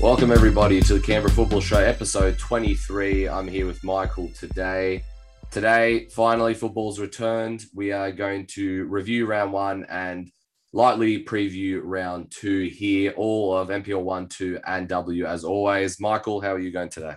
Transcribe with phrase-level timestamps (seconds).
[0.00, 3.28] Welcome, everybody, to the Canberra Football Show, episode 23.
[3.28, 5.02] I'm here with Michael today.
[5.50, 7.64] Today, finally, football's returned.
[7.74, 10.30] We are going to review round one and
[10.72, 16.00] lightly preview round two here, all of NPL 1, 2, and W as always.
[16.00, 17.16] Michael, how are you going today?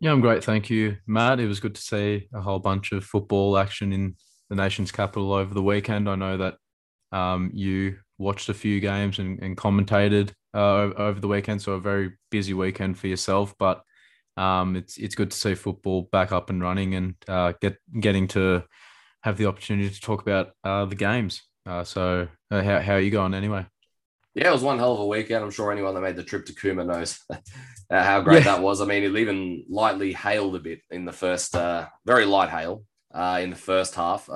[0.00, 0.42] Yeah, I'm great.
[0.42, 1.38] Thank you, Matt.
[1.38, 4.16] It was good to see a whole bunch of football action in
[4.48, 6.08] the nation's capital over the weekend.
[6.08, 6.56] I know that
[7.12, 11.80] um, you watched a few games and, and commentated uh, over the weekend, so a
[11.80, 13.54] very busy weekend for yourself.
[13.58, 13.82] But
[14.36, 18.28] um, it's it's good to see football back up and running and uh, get getting
[18.28, 18.64] to
[19.22, 21.42] have the opportunity to talk about uh, the games.
[21.66, 23.66] Uh, so uh, how how are you going anyway?
[24.34, 25.42] Yeah, it was one hell of a weekend.
[25.42, 27.18] I'm sure anyone that made the trip to Cooma knows
[27.90, 28.56] how great yeah.
[28.56, 28.80] that was.
[28.80, 32.84] I mean, it even lightly hailed a bit in the first, uh, very light hail
[33.40, 34.28] in the first half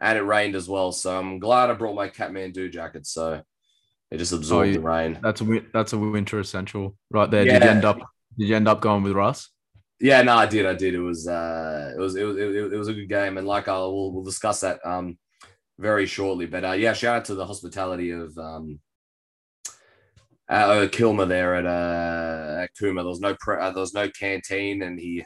[0.00, 0.92] and it rained as well.
[0.92, 3.06] So I'm glad I brought my Kathmandu jacket.
[3.06, 3.42] So
[4.10, 5.18] it just absorbed oh, the rain.
[5.22, 7.46] That's a that's a winter essential right there.
[7.46, 7.58] Yeah.
[7.58, 7.98] Did you end up
[8.38, 9.50] Did you end up going with Russ?
[10.00, 10.64] Yeah, no, I did.
[10.64, 10.94] I did.
[10.94, 13.92] It was uh, it was it was it, was a good game, and like I'll
[13.92, 15.18] we'll, we'll discuss that um
[15.78, 16.46] very shortly.
[16.46, 18.80] But uh, yeah, shout out to the hospitality of um.
[20.50, 23.00] Uh, Kilmer there at uh at Cooma.
[23.00, 25.22] There was no pre- uh, there was no canteen, and he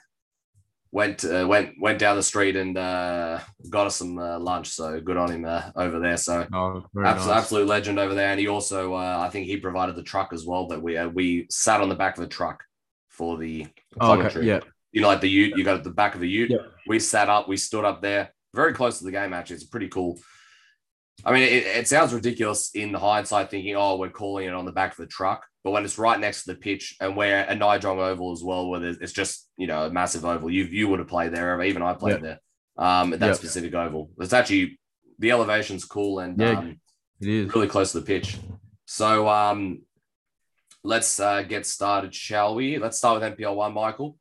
[0.92, 3.40] went uh, went went down the street and uh,
[3.70, 4.68] got us some uh, lunch.
[4.68, 6.18] So good on him uh, over there.
[6.18, 7.26] So oh, absolute, nice.
[7.26, 8.28] absolute legend over there.
[8.28, 10.68] And he also, uh, I think, he provided the truck as well.
[10.68, 12.62] That we uh, we sat on the back of the truck
[13.08, 13.66] for the.
[14.00, 14.42] Oh, okay.
[14.42, 14.60] Yeah,
[14.92, 15.56] you know, like the Ute.
[15.56, 16.50] You got at the back of the Ute.
[16.50, 16.58] Yeah.
[16.86, 17.48] We sat up.
[17.48, 19.32] We stood up there, very close to the game.
[19.32, 20.20] Actually, it's pretty cool.
[21.24, 24.72] I mean, it, it sounds ridiculous in hindsight, thinking, "Oh, we're calling it on the
[24.72, 27.54] back of the truck." But when it's right next to the pitch and where a
[27.54, 30.98] Nijong Oval as well, where it's just you know a massive oval, you you would
[30.98, 32.40] have played there, even I played there.
[32.78, 34.10] Um, at that specific oval.
[34.18, 34.80] It's actually
[35.18, 36.80] the elevation's cool and yeah, um,
[37.20, 38.38] it is really close to the pitch.
[38.86, 39.82] So um,
[40.82, 42.78] let's uh, get started, shall we?
[42.78, 44.18] Let's start with NPL one, Michael.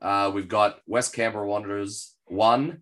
[0.00, 2.80] Uh, we've got West Canberra Wanderers one,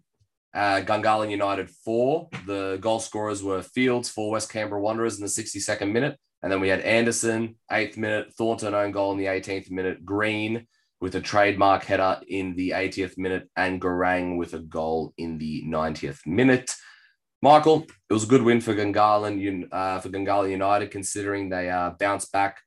[0.59, 2.29] uh, United four.
[2.47, 6.19] The goal scorers were Fields for West Canberra Wanderers in the 62nd minute.
[6.43, 10.67] And then we had Anderson, eighth minute, Thornton own goal in the 18th minute, Green
[11.01, 15.63] with a trademark header in the 80th minute, and Garang with a goal in the
[15.65, 16.75] 90th minute.
[17.41, 21.91] Michael, it was a good win for Gungahlin, uh, for Gungahlin United, considering they uh,
[22.01, 22.59] bounced back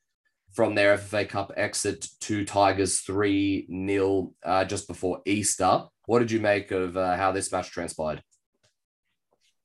[0.54, 5.84] from their FFA Cup exit to Tigers 3 0 uh, just before Easter.
[6.12, 8.22] What did you make of uh, how this match transpired?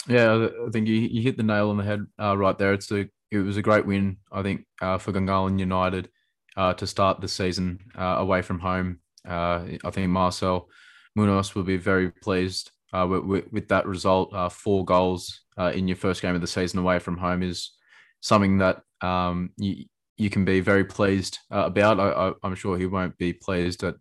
[0.06, 2.72] Yeah, I think you, you hit the nail on the head uh, right there.
[2.72, 6.08] It's a it was a great win, I think, uh, for Gungahlin United
[6.56, 9.00] uh, to start the season uh, away from home.
[9.28, 10.68] Uh, I think Marcel
[11.16, 14.32] Munoz will be very pleased uh, with, with, that result.
[14.52, 17.72] Four goals in your first game of the season away from home is
[18.20, 19.86] something that um, you,
[20.16, 21.98] you can be very pleased about.
[21.98, 23.96] I, am sure he won't be pleased at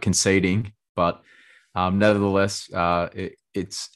[0.00, 1.22] conceding, but
[1.74, 3.90] um, nevertheless, it, it's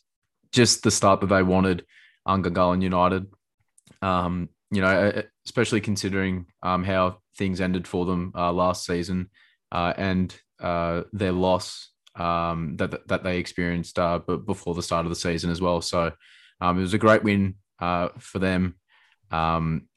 [0.52, 1.84] just the start that they wanted
[2.26, 3.26] on Gungahlin United.
[4.02, 9.30] Um, you know, especially considering um, how things ended for them uh, last season
[9.72, 15.06] uh, and uh, their loss um, that that they experienced uh, but before the start
[15.06, 15.80] of the season as well.
[15.80, 16.12] So
[16.60, 18.76] um, it was a great win uh, for them.
[19.30, 19.88] Um,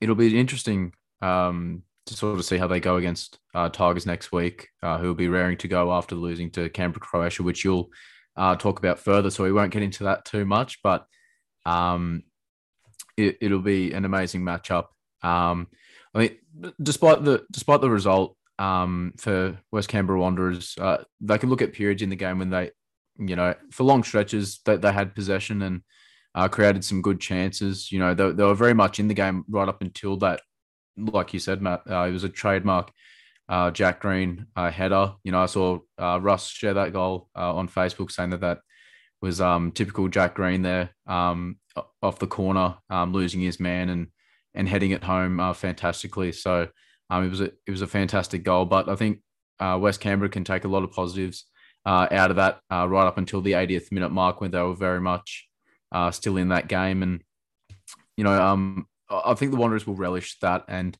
[0.00, 0.92] it'll be interesting
[1.22, 5.14] um, to sort of see how they go against uh, Tigers next week, who will
[5.14, 7.90] be raring to go after losing to Canberra, Croatia, which you'll
[8.36, 9.30] talk about further.
[9.30, 11.06] So we won't get into that too much, but
[11.66, 12.24] um,
[13.16, 14.86] it, will be an amazing matchup.
[15.22, 15.68] Um,
[16.14, 16.36] I mean,
[16.82, 21.72] despite the despite the result um, for West Canberra Wanderers, uh, they can look at
[21.72, 22.70] periods in the game when they,
[23.18, 25.82] you know, for long stretches they, they, had possession and
[26.34, 27.90] uh, created some good chances.
[27.90, 30.40] You know, they, they, were very much in the game right up until that,
[30.96, 31.82] like you said, Matt.
[31.88, 32.90] Uh, it was a trademark
[33.48, 35.14] uh, Jack Green uh, header.
[35.22, 38.60] You know, I saw uh, Russ share that goal on Facebook saying that that
[39.20, 41.58] was um, typical Jack Green there um,
[42.02, 44.08] off the corner, um, losing his man and
[44.54, 46.32] and heading it home uh, fantastically.
[46.32, 46.68] So
[47.10, 48.64] um, it was a it was a fantastic goal.
[48.64, 49.20] But I think
[49.58, 51.46] uh, West Canberra can take a lot of positives
[51.86, 54.74] uh, out of that uh, right up until the 80th minute mark when they were
[54.74, 55.48] very much
[55.92, 57.02] uh, still in that game.
[57.02, 57.22] And
[58.16, 60.96] you know, um, I think the Wanderers will relish that, and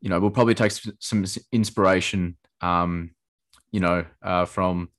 [0.00, 3.10] you know, we'll probably take some inspiration, um,
[3.70, 4.90] you know, uh, from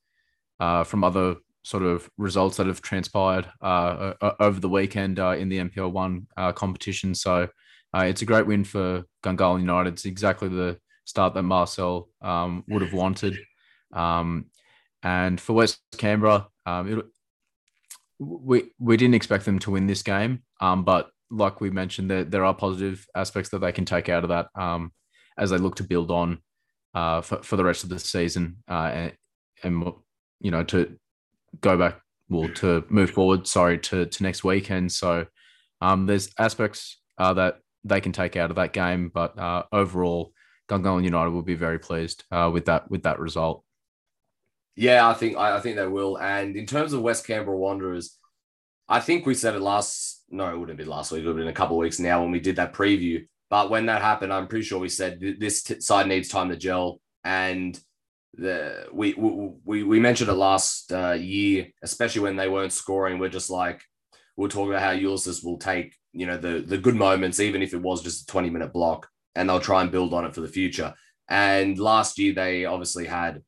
[0.58, 5.58] from other sort of results that have transpired uh, over the weekend uh, in the
[5.58, 7.14] NPL one uh, competition.
[7.14, 7.48] So
[7.94, 9.94] uh, it's a great win for Gungahlin United.
[9.94, 13.38] It's exactly the start that Marcel um, would have wanted.
[13.92, 14.46] Um,
[15.02, 17.04] and for West Canberra, um, it,
[18.18, 22.24] we we didn't expect them to win this game, um, but like we mentioned, there
[22.24, 24.48] there are positive aspects that they can take out of that.
[24.54, 24.92] Um,
[25.36, 26.38] as they look to build on
[26.94, 29.12] uh, for, for the rest of the season uh, and,
[29.62, 29.92] and
[30.40, 30.96] you know to
[31.60, 35.26] go back well to move forward sorry to to next weekend so
[35.80, 40.32] um, there's aspects uh, that they can take out of that game but uh, overall
[40.68, 43.64] Gungahlin United will be very pleased uh, with that with that result
[44.76, 48.18] yeah I think I think they will and in terms of West Canberra Wanderers
[48.88, 51.44] I think we said it last no it wouldn't be last week it would have
[51.44, 54.32] been a couple of weeks now when we did that preview but when that happened
[54.32, 57.78] I'm pretty sure we said this t- side needs time to gel and
[58.34, 63.18] the we we we mentioned it last uh, year, especially when they weren't scoring.
[63.18, 63.82] We're just like
[64.36, 67.74] we'll talk about how Ulysses will take you know the the good moments, even if
[67.74, 70.40] it was just a twenty minute block, and they'll try and build on it for
[70.40, 70.94] the future.
[71.28, 73.42] And last year they obviously had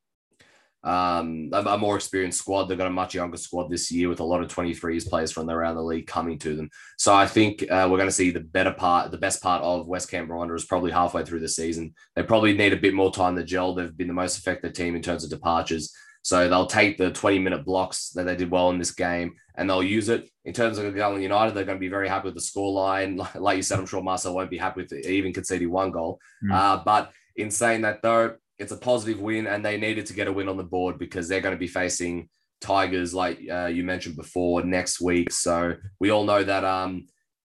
[0.84, 2.64] um, a, a, more experienced squad.
[2.64, 5.48] They've got a much younger squad this year with a lot of 23s players from
[5.48, 6.68] around the league coming to them.
[6.98, 9.88] So I think uh, we're going to see the better part, the best part of
[9.88, 11.94] West Canberra Wanderers probably halfway through the season.
[12.14, 13.74] They probably need a bit more time to gel.
[13.74, 15.90] They've been the most effective team in terms of departures.
[16.20, 19.68] So they'll take the 20 minute blocks that they did well in this game and
[19.68, 20.28] they'll use it.
[20.44, 23.26] In terms of Gungahlin United, they're going to be very happy with the scoreline.
[23.40, 26.18] Like you said, I'm sure Marcel won't be happy with even conceding one goal.
[26.44, 26.52] Mm.
[26.52, 30.28] Uh, but in saying that, though, it's a positive win, and they needed to get
[30.28, 32.28] a win on the board because they're going to be facing
[32.60, 35.32] Tigers, like uh, you mentioned before, next week.
[35.32, 37.06] So we all know that um,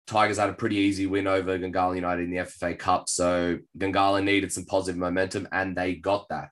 [0.06, 3.08] Tigers had a pretty easy win over Gungahlin United in the FFA Cup.
[3.08, 6.50] So Gungahlin needed some positive momentum, and they got that.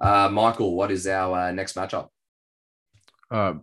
[0.00, 2.08] Uh, Michael, what is our uh, next matchup?
[3.30, 3.54] Uh,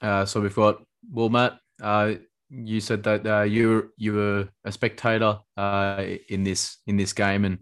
[0.00, 1.58] uh, so we've got well, Matt.
[1.80, 2.14] Uh,
[2.50, 7.44] you said that uh, you you were a spectator uh, in this in this game,
[7.44, 7.58] and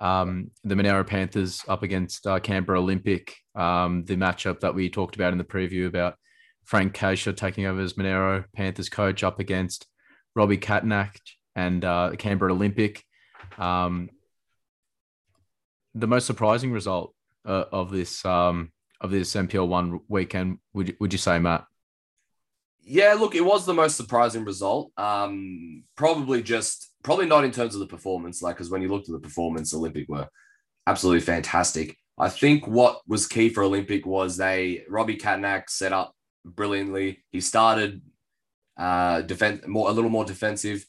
[0.00, 5.14] um, the Monaro Panthers up against uh, Canberra Olympic, um, the matchup that we talked
[5.14, 6.14] about in the preview about
[6.64, 9.86] Frank Casher taking over as Monaro Panthers coach up against
[10.34, 11.16] Robbie Katnak
[11.54, 13.04] and uh, Canberra Olympic.
[13.58, 14.08] Um,
[15.94, 17.14] the most surprising result
[17.44, 21.64] uh, of this um, of this NPL one weekend would you, would you say, Matt?
[22.82, 24.92] Yeah, look, it was the most surprising result.
[24.96, 29.08] Um, probably just probably not in terms of the performance, like because when you looked
[29.08, 30.28] at the performance, Olympic were
[30.86, 31.96] absolutely fantastic.
[32.18, 36.14] I think what was key for Olympic was they Robbie Katnak set up
[36.44, 37.24] brilliantly.
[37.30, 38.02] He started
[38.76, 40.84] uh defense more a little more defensive,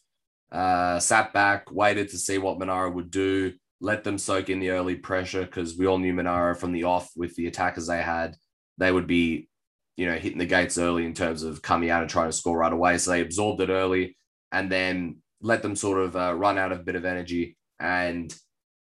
[0.52, 4.72] uh sat back, waited to see what Monaro would do, let them soak in the
[4.72, 8.36] early pressure because we all knew Monaro from the off with the attackers they had,
[8.78, 9.50] they would be,
[9.98, 12.58] you know, hitting the gates early in terms of coming out and trying to score
[12.58, 12.98] right away.
[12.98, 14.18] So they absorbed it early
[14.52, 17.58] and then let them sort of uh, run out of a bit of energy.
[17.80, 18.34] And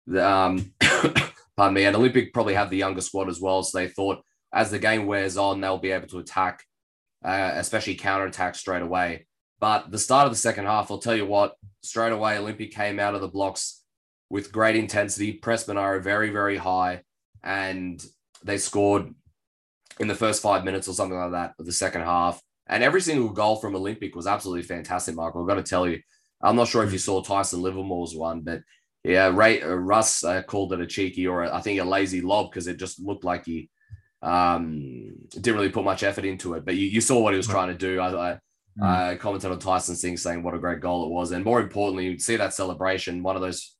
[0.07, 0.73] the, um,
[1.57, 3.63] pardon me, and Olympic probably have the younger squad as well.
[3.63, 4.23] So they thought
[4.53, 6.63] as the game wears on, they'll be able to attack,
[7.25, 9.25] uh, especially counter attack straight away.
[9.59, 12.99] But the start of the second half, I'll tell you what, straight away, Olympic came
[12.99, 13.81] out of the blocks
[14.29, 17.01] with great intensity, pressed Monaro very, very high,
[17.43, 18.03] and
[18.43, 19.13] they scored
[19.99, 22.41] in the first five minutes or something like that of the second half.
[22.67, 25.41] And every single goal from Olympic was absolutely fantastic, Michael.
[25.41, 25.99] I've got to tell you,
[26.43, 28.61] I'm not sure if you saw Tyson Livermore's one, but
[29.03, 32.21] yeah, Ray, uh, Russ uh, called it a cheeky or a, I think a lazy
[32.21, 33.69] lob because it just looked like he
[34.21, 36.65] um, didn't really put much effort into it.
[36.65, 37.99] But you, you saw what he was trying to do.
[37.99, 38.39] I, I,
[38.79, 39.19] mm.
[39.19, 41.31] Commented on Tyson's thing saying what a great goal it was.
[41.31, 43.75] And more importantly, you see that celebration, one of those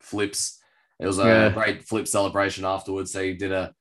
[0.00, 0.60] flips.
[0.98, 1.50] It was a yeah.
[1.50, 3.12] great flip celebration afterwards.
[3.12, 3.74] So he did a.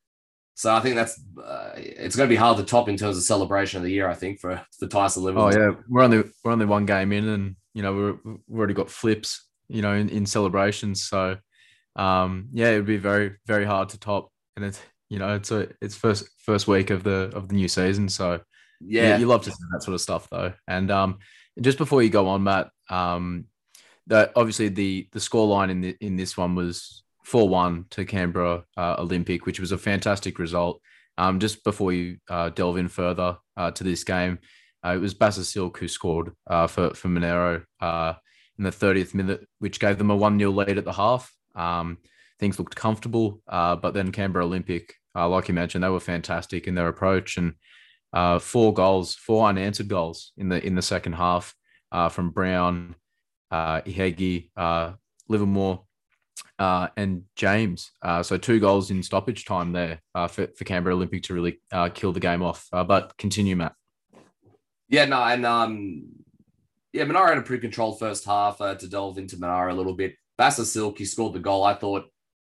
[0.56, 3.24] So I think that's uh, it's going to be hard to top in terms of
[3.24, 4.08] celebration of the year.
[4.08, 5.52] I think for for Tyson Livermore.
[5.54, 8.74] Oh yeah, we're only we're only one game in, and you know, we're, we've already
[8.74, 11.04] got flips, you know, in, in celebrations.
[11.04, 11.38] So,
[11.96, 14.32] um, yeah, it would be very, very hard to top.
[14.56, 17.68] And it's, you know, it's a, it's first, first week of the, of the new
[17.68, 18.10] season.
[18.10, 18.42] So,
[18.80, 20.54] yeah, you, you love to see that sort of stuff though.
[20.68, 21.20] And, um,
[21.62, 23.46] just before you go on, Matt, um,
[24.08, 28.06] that obviously the, the score line in the, in this one was 4 1 to
[28.06, 30.82] Canberra uh, Olympic, which was a fantastic result.
[31.18, 34.40] Um, just before you uh, delve in further uh, to this game,
[34.92, 35.16] it was
[35.48, 38.14] Silk who scored uh, for for Monaro uh,
[38.58, 41.34] in the 30th minute, which gave them a 1 0 lead at the half.
[41.56, 42.00] Um,
[42.40, 46.68] things looked comfortable, uh, but then Canberra Olympic, uh, like you mentioned, they were fantastic
[46.68, 47.54] in their approach and
[48.12, 51.56] uh, four goals, four unanswered goals in the in the second half
[52.12, 52.96] from Brown,
[53.52, 54.50] uh, Ihegi,
[55.30, 55.84] Livermore,
[56.60, 57.92] and James.
[58.24, 61.60] so two goals in stoppage time there for, for Canberra Olympic to really
[61.94, 62.68] kill the game off.
[62.72, 63.74] but continue, Matt.
[64.94, 66.04] Yeah, no, and um,
[66.92, 69.96] yeah, Monaro had a pretty controlled first half uh, to delve into Monaro a little
[69.96, 70.14] bit.
[70.38, 71.64] Bassa Silk, he scored the goal.
[71.64, 72.04] I thought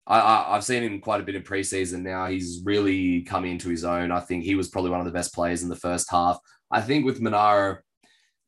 [0.06, 2.25] I, have seen him quite a bit in preseason now.
[2.25, 4.12] He's really coming into his own.
[4.12, 6.38] I think he was probably one of the best players in the first half.
[6.70, 7.77] I think with Monaro,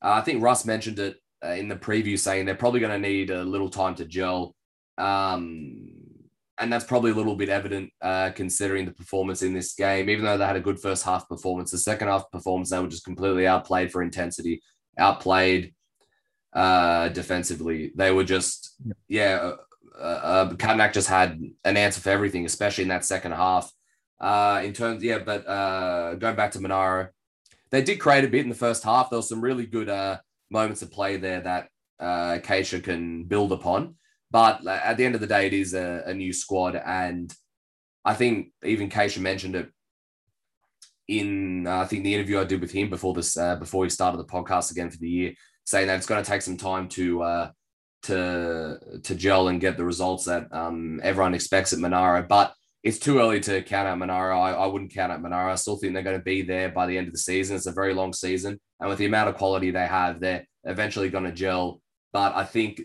[0.03, 3.09] uh, I think Russ mentioned it uh, in the preview saying they're probably going to
[3.09, 4.53] need a little time to gel.
[4.97, 5.96] Um,
[6.59, 10.09] and that's probably a little bit evident uh, considering the performance in this game.
[10.09, 12.87] Even though they had a good first half performance, the second half performance they were
[12.87, 14.61] just completely outplayed for intensity,
[14.97, 15.73] outplayed
[16.53, 17.91] uh, defensively.
[17.95, 18.75] They were just
[19.07, 19.51] yeah.
[19.97, 23.71] Uh, uh, Katanak just had an answer for everything, especially in that second half.
[24.19, 27.09] Uh, in terms, yeah, but uh, going back to Monaro,
[27.71, 29.09] they did create a bit in the first half.
[29.09, 33.51] There was some really good uh, moments of play there that uh, Acacia can build
[33.51, 33.95] upon.
[34.29, 37.33] But at the end of the day, it is a, a new squad, and
[38.03, 39.69] I think even Keisha mentioned it
[41.07, 43.89] in uh, I think the interview I did with him before this uh, before he
[43.89, 45.33] started the podcast again for the year,
[45.65, 47.51] saying that it's going to take some time to uh,
[48.03, 52.25] to to gel and get the results that um, everyone expects at Monaro.
[52.27, 52.53] But
[52.83, 54.39] it's too early to count out Monaro.
[54.39, 55.51] I, I wouldn't count out Monaro.
[55.51, 57.55] I still think they're going to be there by the end of the season.
[57.55, 61.09] It's a very long season, and with the amount of quality they have, they're eventually
[61.09, 61.81] going to gel.
[62.11, 62.81] But I think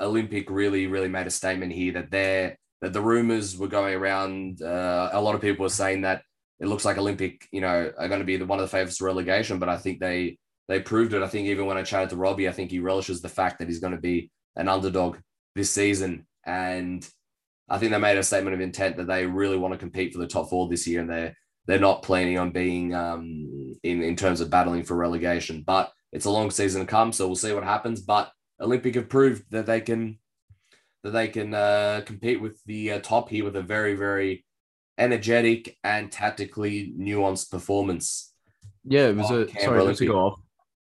[0.00, 4.62] Olympic really, really made a statement here that they're that the rumors were going around.
[4.62, 6.22] Uh, a lot of people were saying that
[6.58, 8.98] it looks like Olympic, you know, are going to be the, one of the favorites
[8.98, 9.58] for relegation.
[9.58, 10.38] But I think they
[10.68, 11.22] they proved it.
[11.22, 13.68] I think even when I chatted to Robbie, I think he relishes the fact that
[13.68, 15.18] he's going to be an underdog
[15.54, 16.26] this season.
[16.46, 17.06] And
[17.68, 20.18] I think they made a statement of intent that they really want to compete for
[20.18, 21.34] the top four this year, and they're
[21.66, 25.62] they're not planning on being um, in in terms of battling for relegation.
[25.66, 28.00] But it's a long season to come, so we'll see what happens.
[28.00, 30.18] But Olympic have proved that they can
[31.02, 34.44] that they can uh, compete with the uh, top here with a very very
[34.98, 38.32] energetic and tactically nuanced performance.
[38.84, 40.40] Yeah, it was a sorry just to go off.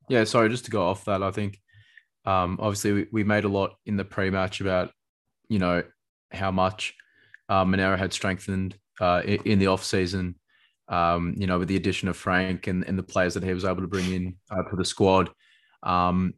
[0.09, 1.21] Yeah, sorry, just to go off that.
[1.21, 1.59] I think
[2.25, 4.91] um, obviously we, we made a lot in the pre-match about
[5.49, 5.83] you know
[6.31, 6.95] how much
[7.49, 10.35] uh, Monaro had strengthened uh, in, in the off season.
[10.89, 13.65] Um, you know, with the addition of Frank and, and the players that he was
[13.65, 15.29] able to bring in uh, to the squad.
[15.83, 16.33] Um,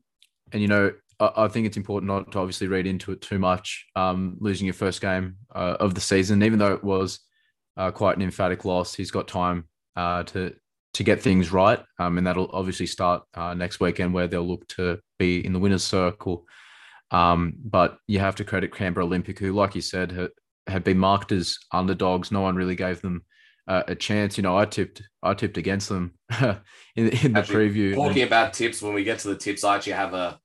[0.51, 3.85] and you know, I think it's important not to obviously read into it too much.
[3.95, 7.19] Um, losing your first game uh, of the season, even though it was
[7.75, 10.55] uh, quite an emphatic loss, he's got time uh, to
[10.93, 14.67] to get things right, um, and that'll obviously start uh, next weekend where they'll look
[14.69, 16.45] to be in the winners' circle.
[17.11, 20.31] Um, but you have to credit Canberra Olympic, who, like you said, had,
[20.67, 22.31] had been marked as underdogs.
[22.31, 23.23] No one really gave them
[23.67, 24.37] uh, a chance.
[24.37, 26.13] You know, I tipped I tipped against them
[26.95, 27.95] in, in the actually, preview.
[27.95, 30.39] Talking about tips, when we get to the tips, I actually have a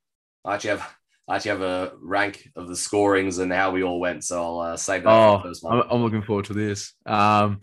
[0.45, 0.95] I actually have
[1.27, 4.23] I actually have a rank of the scorings and how we all went.
[4.23, 5.81] So I'll uh, save that oh, for the first one.
[5.89, 6.93] I'm looking forward to this.
[7.05, 7.61] Um,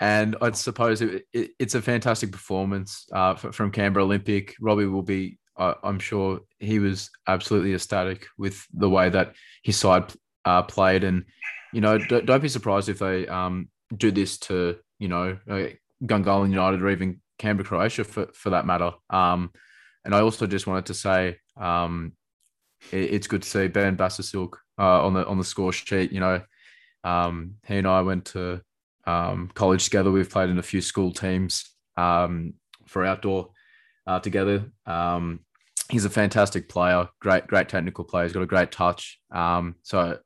[0.00, 4.54] and I suppose it, it, it's a fantastic performance uh, from Canberra Olympic.
[4.58, 9.76] Robbie will be, uh, I'm sure, he was absolutely ecstatic with the way that his
[9.76, 10.12] side
[10.46, 11.04] uh, played.
[11.04, 11.24] And
[11.74, 15.66] you know, don't, don't be surprised if they um, do this to you know uh,
[16.02, 18.92] Gungahlin United or even Canberra Croatia for for that matter.
[19.10, 19.50] Um,
[20.04, 22.12] and I also just wanted to say um,
[22.92, 26.12] it, it's good to see Ben Bassasilk uh, on the on the score sheet.
[26.12, 26.42] You know,
[27.02, 28.60] um, he and I went to
[29.06, 30.10] um, college together.
[30.10, 32.54] We've played in a few school teams um,
[32.86, 33.50] for outdoor
[34.06, 34.70] uh, together.
[34.86, 35.40] Um,
[35.90, 38.24] he's a fantastic player, great great technical player.
[38.24, 39.18] He's got a great touch.
[39.30, 40.18] Um, so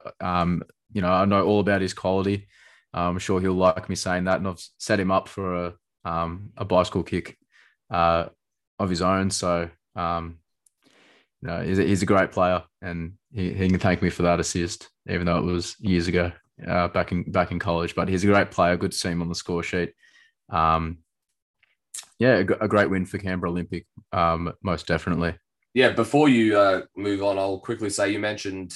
[0.92, 2.48] you know, I know all about his quality.
[2.94, 6.64] I'm sure he'll like me saying that, and I've set him up for a a
[6.64, 7.36] bicycle kick
[7.90, 8.26] uh,
[8.78, 9.30] of his own.
[9.30, 10.38] So um,
[11.42, 14.22] you know, he's a, he's a great player, and he, he can thank me for
[14.22, 16.32] that assist, even though it was years ago,
[16.66, 17.94] uh, back in back in college.
[17.94, 18.76] But he's a great player.
[18.76, 19.92] Good to see him on the score sheet.
[20.50, 20.98] Um,
[22.18, 25.34] yeah, a, a great win for Canberra Olympic, um, most definitely.
[25.74, 28.74] Yeah, before you uh, move on, I'll quickly say you mentioned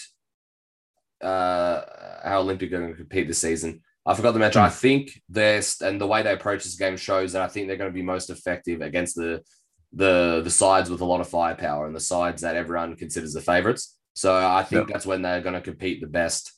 [1.20, 1.82] uh,
[2.22, 3.80] how Olympic are going to compete this season.
[4.06, 4.62] I forgot to mention.
[4.62, 4.66] Mm.
[4.66, 7.76] I think this and the way they approach this game shows that I think they're
[7.76, 9.42] going to be most effective against the
[9.92, 13.40] the the sides with a lot of firepower and the sides that everyone considers the
[13.40, 13.98] favorites.
[14.14, 14.92] So I think yep.
[14.92, 16.52] that's when they're going to compete the best.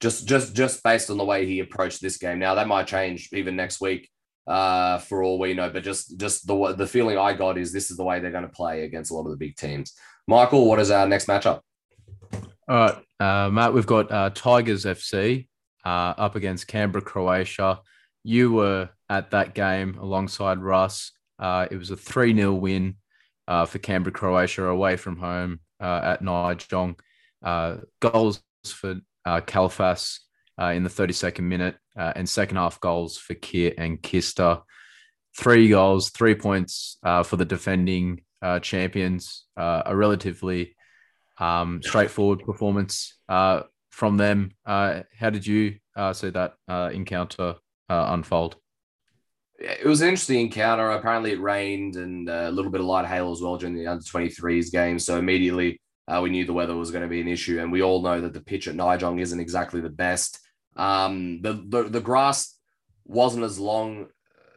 [0.00, 2.38] Just just just based on the way he approached this game.
[2.38, 4.10] Now that might change even next week,
[4.46, 5.70] uh, for all we know.
[5.70, 8.44] But just just the the feeling I got is this is the way they're going
[8.44, 9.92] to play against a lot of the big teams.
[10.26, 11.60] Michael, what is our next matchup?
[12.66, 15.48] All right, uh, Matt, we've got uh, Tigers FC
[15.84, 17.80] uh, up against Canberra, Croatia.
[18.22, 21.12] You were at that game alongside Russ.
[21.38, 22.96] Uh, it was a 3 0 win
[23.48, 26.98] uh, for Canberra, Croatia, away from home uh, at Nijong.
[27.42, 30.20] Uh, goals for uh, Kalfas
[30.60, 34.62] uh, in the 32nd minute, and second half goals for Kier and Kister.
[35.36, 38.22] Three goals, three points for the defending
[38.62, 39.44] champions.
[39.56, 40.76] a relatively
[41.38, 44.52] um, straightforward performance from them.
[44.64, 45.74] how did you
[46.12, 47.56] see that encounter
[47.88, 48.56] unfold?
[49.58, 50.90] It was an interesting encounter.
[50.90, 53.86] Apparently, it rained and uh, a little bit of light hail as well during the
[53.86, 54.98] under 23s game.
[54.98, 57.82] So immediately Uh, we knew the weather was going to be an issue, and we
[57.82, 60.38] all know that the pitch at Nijong isn't exactly the best.
[60.76, 62.58] Um, the, the the grass
[63.06, 64.08] wasn't as long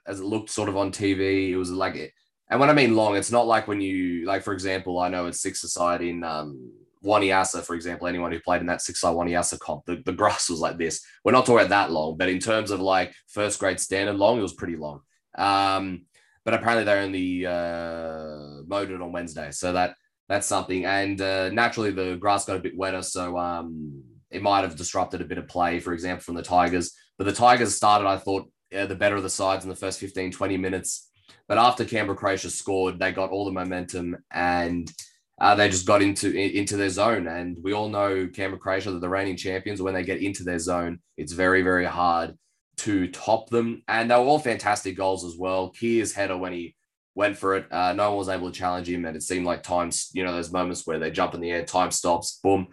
[0.05, 1.49] as it looked sort of on TV.
[1.49, 2.11] It was like it,
[2.49, 5.27] and when I mean long, it's not like when you like, for example, I know
[5.27, 6.73] it's six aside in um,
[7.03, 10.49] Wanniassa, for example, anyone who played in that six side Wanniassa comp, the, the grass
[10.49, 11.05] was like this.
[11.23, 14.39] We're not talking about that long, but in terms of like first grade standard long,
[14.39, 15.01] it was pretty long.
[15.37, 16.05] Um,
[16.45, 19.95] but apparently they only uh, mowed it on Wednesday, so that
[20.29, 20.85] that's something.
[20.85, 25.21] And uh, naturally, the grass got a bit wetter, so um, it might have disrupted
[25.21, 26.93] a bit of play, for example, from the Tigers.
[27.17, 29.99] But the Tigers started, I thought, yeah, the better of the sides in the first
[29.99, 31.09] 15, 20 minutes.
[31.47, 34.91] But after Canberra Croatia scored, they got all the momentum and
[35.39, 37.27] uh, they just got into into their zone.
[37.27, 40.99] And we all know Canberra Croatia, the reigning champions, when they get into their zone,
[41.15, 42.37] it's very, very hard
[42.77, 43.83] to top them.
[43.87, 45.69] And they were all fantastic goals as well.
[45.69, 46.75] Keir's header when he
[47.15, 49.05] went for it, uh, no one was able to challenge him.
[49.05, 51.65] And it seemed like times, you know, those moments where they jump in the air,
[51.65, 52.67] time stops, boom,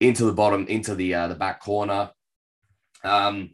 [0.00, 2.10] into the bottom, into the uh, the back corner.
[3.02, 3.50] Um,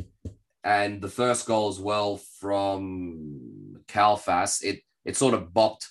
[0.63, 5.87] and the first goal as well from Kalfas, it it sort of bopped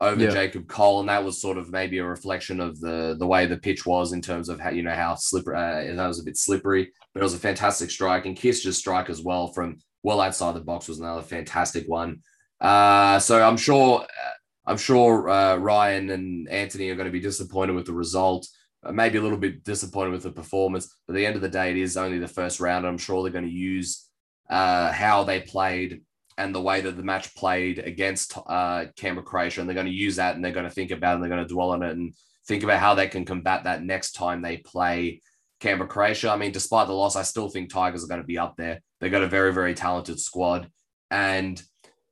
[0.00, 0.30] over yeah.
[0.30, 3.56] Jacob Cole, and that was sort of maybe a reflection of the the way the
[3.56, 6.36] pitch was in terms of how you know how slippery uh, that was a bit
[6.36, 10.54] slippery, but it was a fantastic strike, and Kist's strike as well from well outside
[10.54, 12.20] the box was another fantastic one.
[12.60, 14.30] Uh, so I'm sure uh,
[14.66, 18.46] I'm sure uh, Ryan and Anthony are going to be disappointed with the result.
[18.84, 20.94] Uh, maybe a little bit disappointed with the performance.
[21.06, 22.86] But at the end of the day, it is only the first round.
[22.86, 24.08] I'm sure they're going to use
[24.50, 26.02] uh, how they played
[26.38, 29.92] and the way that the match played against uh, Canberra Croatia, and they're going to
[29.92, 31.82] use that and they're going to think about it and they're going to dwell on
[31.82, 32.14] it and
[32.46, 35.20] think about how they can combat that next time they play
[35.60, 36.30] Canberra Croatia.
[36.30, 38.80] I mean, despite the loss, I still think Tigers are going to be up there.
[39.00, 40.70] They've got a very, very talented squad,
[41.10, 41.60] and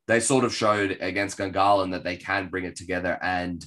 [0.07, 3.65] they sort of showed against Gungahlin that they can bring it together and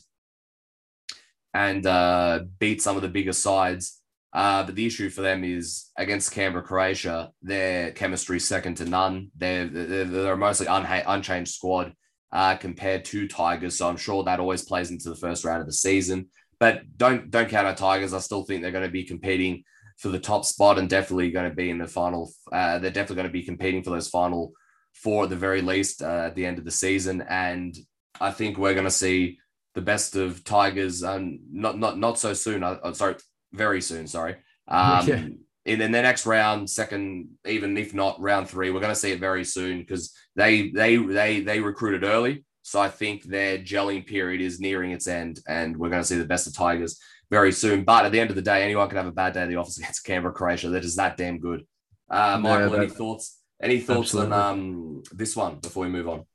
[1.53, 4.01] and uh, beat some of the bigger sides.
[4.37, 9.31] Uh, but the issue for them is against Canberra, Croatia, their chemistry second to none.
[9.35, 11.93] They're they're, they're mostly unha- unchanged squad
[12.31, 15.65] uh, compared to Tigers, so I'm sure that always plays into the first round of
[15.65, 16.27] the season.
[16.59, 18.13] But don't don't count out Tigers.
[18.13, 19.63] I still think they're going to be competing
[19.97, 22.31] for the top spot and definitely going to be in the final.
[22.51, 24.51] Uh, they're definitely going to be competing for those final
[24.93, 27.23] four at the very least uh, at the end of the season.
[27.27, 27.75] And
[28.21, 29.39] I think we're going to see
[29.73, 32.63] the best of Tigers, and not not not so soon.
[32.93, 33.15] Sorry,
[33.53, 34.07] very soon.
[34.07, 34.35] Sorry.
[34.69, 35.25] Um, yeah.
[35.63, 39.21] In the next round, second, even if not round three, we're going to see it
[39.21, 42.43] very soon because they they they they recruited early.
[42.63, 46.17] So I think their gelling period is nearing its end, and we're going to see
[46.17, 46.99] the best of Tigers
[47.31, 47.85] very soon.
[47.85, 49.55] But at the end of the day, anyone can have a bad day in the
[49.55, 50.67] office against Canberra, Croatia.
[50.67, 51.65] That is that damn good.
[52.09, 53.39] Uh, Michael, yeah, any thoughts?
[53.61, 54.35] Any thoughts absolutely.
[54.35, 56.25] on um, this one before we move on?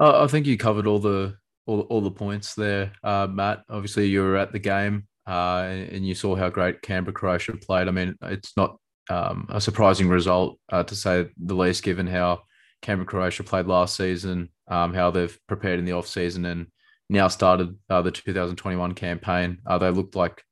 [0.00, 3.64] I think you covered all the all, all the points there, uh, Matt.
[3.68, 5.62] Obviously, you were at the game uh,
[5.92, 7.86] and you saw how great Canberra Croatia played.
[7.86, 12.42] I mean, it's not um, a surprising result uh, to say the least, given how
[12.82, 16.66] Canberra Croatia played last season, um, how they've prepared in the off season, and
[17.08, 19.58] now started uh, the 2021 campaign.
[19.64, 20.42] Uh, they looked like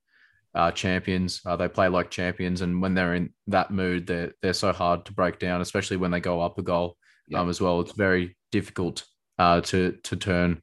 [0.54, 1.40] uh, champions.
[1.44, 5.04] Uh, they play like champions, and when they're in that mood, they're they're so hard
[5.06, 7.40] to break down, especially when they go up a goal yeah.
[7.40, 7.80] um, as well.
[7.80, 9.04] It's very difficult
[9.40, 10.62] uh, to to turn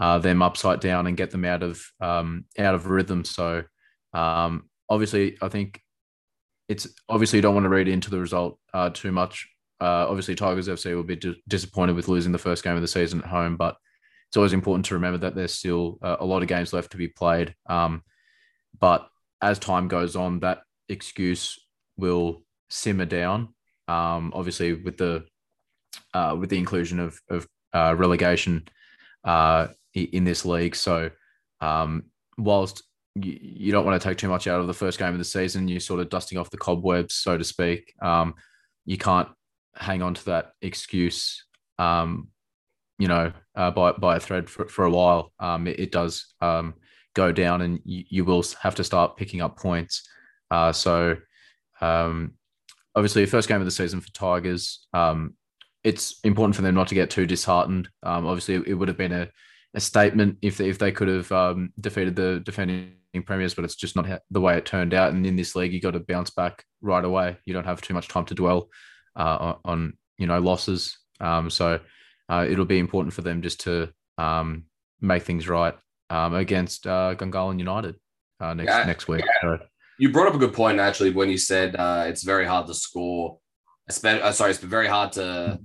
[0.00, 3.24] uh, them upside down and get them out of um, out of rhythm.
[3.24, 3.62] So
[4.14, 5.80] um, obviously, I think
[6.68, 9.46] it's obviously you don't want to read into the result uh, too much.
[9.78, 13.20] Uh, obviously, Tigers FC will be disappointed with losing the first game of the season
[13.20, 13.76] at home, but
[14.28, 16.96] it's always important to remember that there's still uh, a lot of games left to
[16.96, 17.54] be played.
[17.66, 18.02] Um,
[18.78, 19.08] but
[19.42, 21.58] as time goes on, that excuse
[21.96, 23.54] will simmer down.
[23.88, 25.26] Um, obviously, with the
[26.14, 28.66] uh, with the inclusion of of uh, relegation
[29.24, 30.76] uh, in this league.
[30.76, 31.10] So,
[31.60, 32.04] um,
[32.38, 32.82] whilst
[33.14, 35.68] you, don't want to take too much out of the first game of the season,
[35.68, 37.92] you're sort of dusting off the cobwebs, so to speak.
[38.00, 38.34] Um,
[38.84, 39.28] you can't
[39.74, 41.44] hang on to that excuse,
[41.78, 42.28] um,
[42.98, 45.32] you know, uh, by by a thread for, for a while.
[45.38, 46.74] Um, it, it, does um,
[47.14, 50.08] go down, and you, you, will have to start picking up points.
[50.50, 51.16] Uh, so,
[51.80, 52.34] um,
[52.94, 54.86] obviously, first game of the season for Tigers.
[55.82, 57.88] It's important for them not to get too disheartened.
[58.02, 59.30] Obviously, it would have been a,
[59.74, 62.92] a statement if they, if they could have um, defeated the defending
[63.24, 65.12] premiers, but it's just not the way it turned out.
[65.12, 67.36] And in this league, you got to bounce back right away.
[67.44, 68.68] You don't have too much time to dwell
[69.16, 70.98] uh, on, you know losses.
[71.20, 71.80] Um, so
[72.28, 74.64] uh, it'll be important for them just to um,
[75.00, 75.74] make things right
[76.10, 77.96] um, against uh, Gungahlin United
[78.40, 79.24] uh, next yeah, next week.
[79.24, 79.56] Yeah.
[79.58, 79.64] So,
[79.98, 82.74] you brought up a good point actually when you said uh, it's very hard to
[82.74, 83.38] score
[84.04, 85.58] uh, sorry, it's been very hard to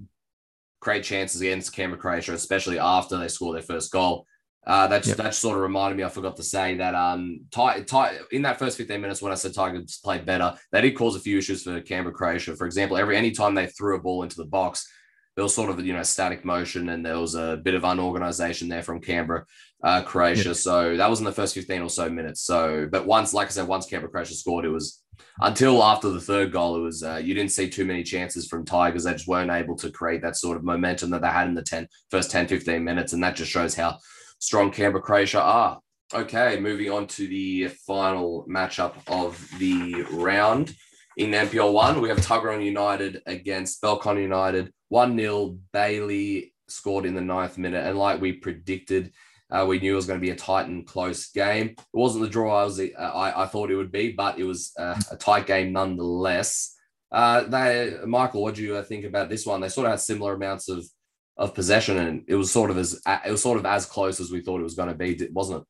[0.85, 4.27] create chances against Canberra Croatia, especially after they score their first goal.
[4.67, 5.17] Uh, that's yep.
[5.17, 6.03] that sort of reminded me.
[6.03, 9.35] I forgot to say that um, Ty, Ty, in that first 15 minutes when I
[9.35, 12.55] said Tigers played better, they did cause a few issues for Canberra Croatia.
[12.55, 14.87] For example, every any time they threw a ball into the box,
[15.35, 18.69] there was sort of you know static motion and there was a bit of unorganization
[18.69, 19.45] there from Canberra
[19.85, 20.49] uh, Croatia.
[20.49, 20.57] Yep.
[20.57, 22.41] So that was in the first 15 or so minutes.
[22.41, 25.03] So, but once, like I said, once Canberra Croatia scored, it was
[25.41, 28.65] until after the third goal, it was uh, you didn't see too many chances from
[28.65, 29.03] Tigers.
[29.03, 31.61] They just weren't able to create that sort of momentum that they had in the
[31.61, 33.13] 10, first 10, 15 minutes.
[33.13, 33.99] And that just shows how
[34.39, 35.79] strong Canberra Croatia are.
[36.13, 40.75] Okay, moving on to the final matchup of the round.
[41.17, 44.73] In NPL 1, we have Tuggeranong United against Belconnen United.
[44.89, 45.57] 1 0.
[45.71, 47.85] Bailey scored in the ninth minute.
[47.85, 49.11] And like we predicted,
[49.51, 51.67] uh, we knew it was going to be a tight and close game.
[51.67, 54.43] It wasn't the draw I was uh, I, I thought it would be, but it
[54.43, 56.75] was uh, a tight game nonetheless.
[57.11, 59.61] Uh, they, Michael, what do you think about this one?
[59.61, 60.85] They sort of had similar amounts of
[61.37, 64.31] of possession, and it was sort of as it was sort of as close as
[64.31, 65.67] we thought it was going to be, wasn't it?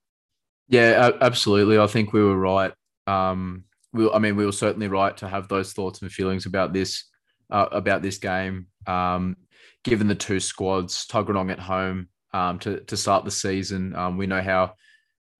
[0.67, 1.77] Yeah, absolutely.
[1.77, 2.73] I think we were right.
[3.07, 6.73] Um, we, I mean, we were certainly right to have those thoughts and feelings about
[6.73, 7.03] this
[7.49, 8.67] uh, about this game.
[8.87, 9.35] Um,
[9.83, 14.27] given the two squads, Tuggeranong at home um, to to start the season, um, we
[14.27, 14.73] know how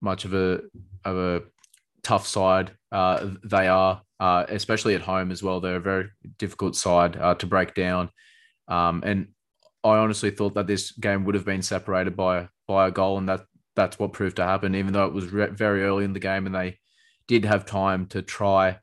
[0.00, 0.62] much of a
[1.04, 1.42] of a
[2.02, 5.60] tough side uh, they are, uh, especially at home as well.
[5.60, 8.08] They're a very difficult side uh, to break down.
[8.66, 9.28] Um, and
[9.84, 13.28] I honestly thought that this game would have been separated by by a goal, and
[13.28, 13.42] that
[13.74, 14.74] that's what proved to happen.
[14.74, 16.78] Even though it was re- very early in the game, and they
[17.28, 18.78] did have time to try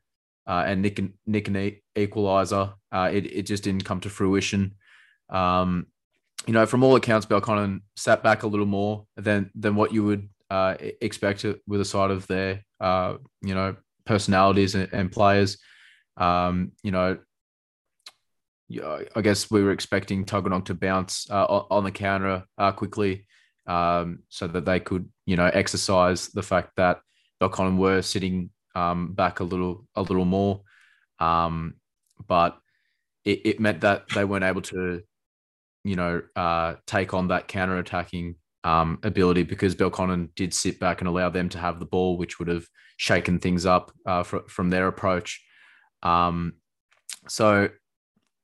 [0.46, 4.76] uh, and nick nick an equalizer, uh, it it just didn't come to fruition.
[5.30, 5.88] Um,
[6.46, 10.04] you know, from all accounts, Belconnen sat back a little more than than what you
[10.04, 15.58] would uh, expect with a side of their uh, you know personalities and, and players.
[16.16, 17.18] Um, you know,
[19.14, 23.26] I guess we were expecting Tuggeranong to bounce uh, on the counter uh, quickly,
[23.66, 27.00] um, so that they could, you know, exercise the fact that
[27.40, 30.62] Belconnen were sitting um, back a little, a little more,
[31.18, 31.74] um,
[32.26, 32.58] but
[33.24, 35.02] it, it, meant that they weren't able to,
[35.84, 41.00] you know, uh, take on that counter attacking um, ability because Belconnen did sit back
[41.00, 42.66] and allow them to have the ball, which would have
[42.96, 45.44] shaken things up uh, fr- from their approach.
[46.02, 46.54] Um,
[47.28, 47.68] so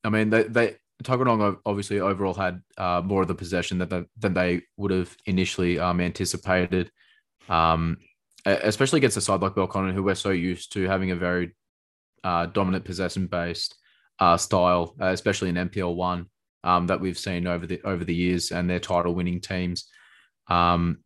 [0.04, 4.04] I mean, they, they Tuggeranong obviously overall had uh, more of the possession that they,
[4.18, 6.90] than they would have initially um, anticipated,
[7.48, 7.96] um,
[8.44, 11.56] especially against a side like Belconnen, who we're so used to having a very
[12.22, 13.76] uh, dominant possession based
[14.18, 16.26] uh, style, uh, especially in NPL one
[16.64, 19.88] um, that we've seen over the over the years and their title winning teams.
[20.48, 20.98] Um,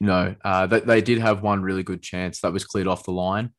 [0.00, 3.12] no, uh, they, they did have one really good chance that was cleared off the
[3.12, 3.50] line,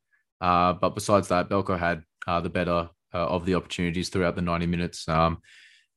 [0.41, 2.03] uh, but besides that, Belco had
[2.43, 5.07] the better uh, of the opportunities throughout the 90 minutes.
[5.07, 5.37] Um,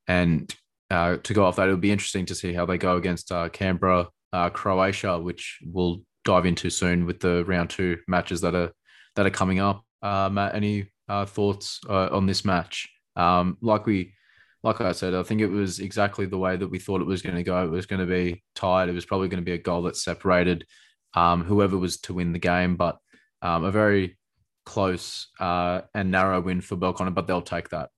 [0.06, 0.54] and
[0.90, 3.48] uh, to go off that, it'll be interesting to see how they go against uh,
[3.48, 8.72] Canberra, uh, Croatia, which we'll dive into soon with the round two matches that are
[9.16, 9.84] that are coming up.
[10.00, 12.88] Uh, Matt, any uh, thoughts on this match?
[13.16, 14.14] Um, like we,
[14.62, 17.22] like I said, I think it was exactly the way that we thought it was
[17.22, 17.64] going to go.
[17.64, 18.88] It was going to be tied.
[18.88, 20.66] It was probably going to be a goal that separated
[21.14, 22.98] um, whoever was to win the game, but
[23.40, 24.18] um, a very
[24.66, 27.90] close uh, and narrow win for Belconnen, but they'll take that.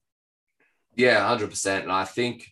[0.95, 1.85] Yeah, hundred percent.
[1.85, 2.47] And I think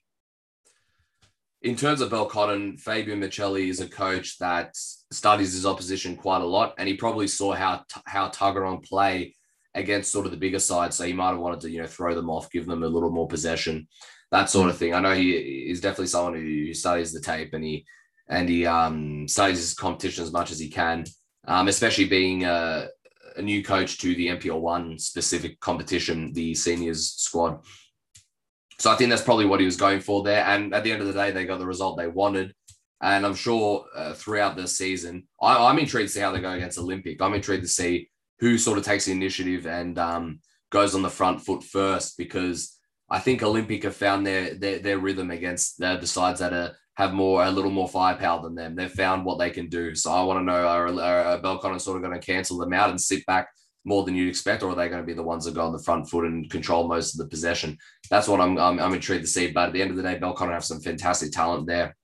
[1.62, 6.46] in terms of Belconnen, Fabio Michelli is a coach that studies his opposition quite a
[6.46, 9.34] lot, and he probably saw how how Tuggeranong play
[9.78, 10.92] against sort of the bigger side.
[10.92, 13.10] So he might have wanted to you know throw them off, give them a little
[13.10, 13.88] more possession,
[14.30, 14.94] that sort of thing.
[14.94, 17.86] I know he is definitely someone who studies the tape and he
[18.28, 21.04] and he um, studies his competition as much as he can,
[21.46, 22.88] um, especially being a,
[23.36, 27.60] a new coach to the NPL one specific competition, the seniors squad.
[28.78, 30.44] So I think that's probably what he was going for there.
[30.44, 32.54] And at the end of the day, they got the result they wanted.
[33.00, 36.50] And I'm sure uh, throughout the season, I, am intrigued to see how they go
[36.50, 37.22] against Olympic.
[37.22, 38.10] I'm intrigued to see
[38.40, 42.78] who sort of takes the initiative and um, goes on the front foot first because
[43.10, 47.12] I think Olympic have found their their, their rhythm against the, sides that are have
[47.12, 48.74] more a little more firepower than them.
[48.74, 49.94] They've found what they can do.
[49.94, 52.90] So I want to know are, are Belconnen sort of going to cancel them out
[52.90, 53.48] and sit back
[53.84, 55.72] more than you'd expect, or are they going to be the ones that go on
[55.72, 57.78] the front foot and control most of the possession?
[58.10, 59.50] That's what I'm I'm, I'm intrigued to see.
[59.50, 61.96] But at the end of the day, Belconnen have some fantastic talent there.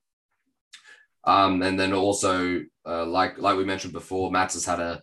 [1.25, 5.03] Um, and then also, uh, like like we mentioned before, Mats has had a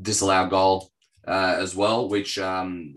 [0.00, 0.90] disallowed goal
[1.26, 2.94] uh, as well, which um,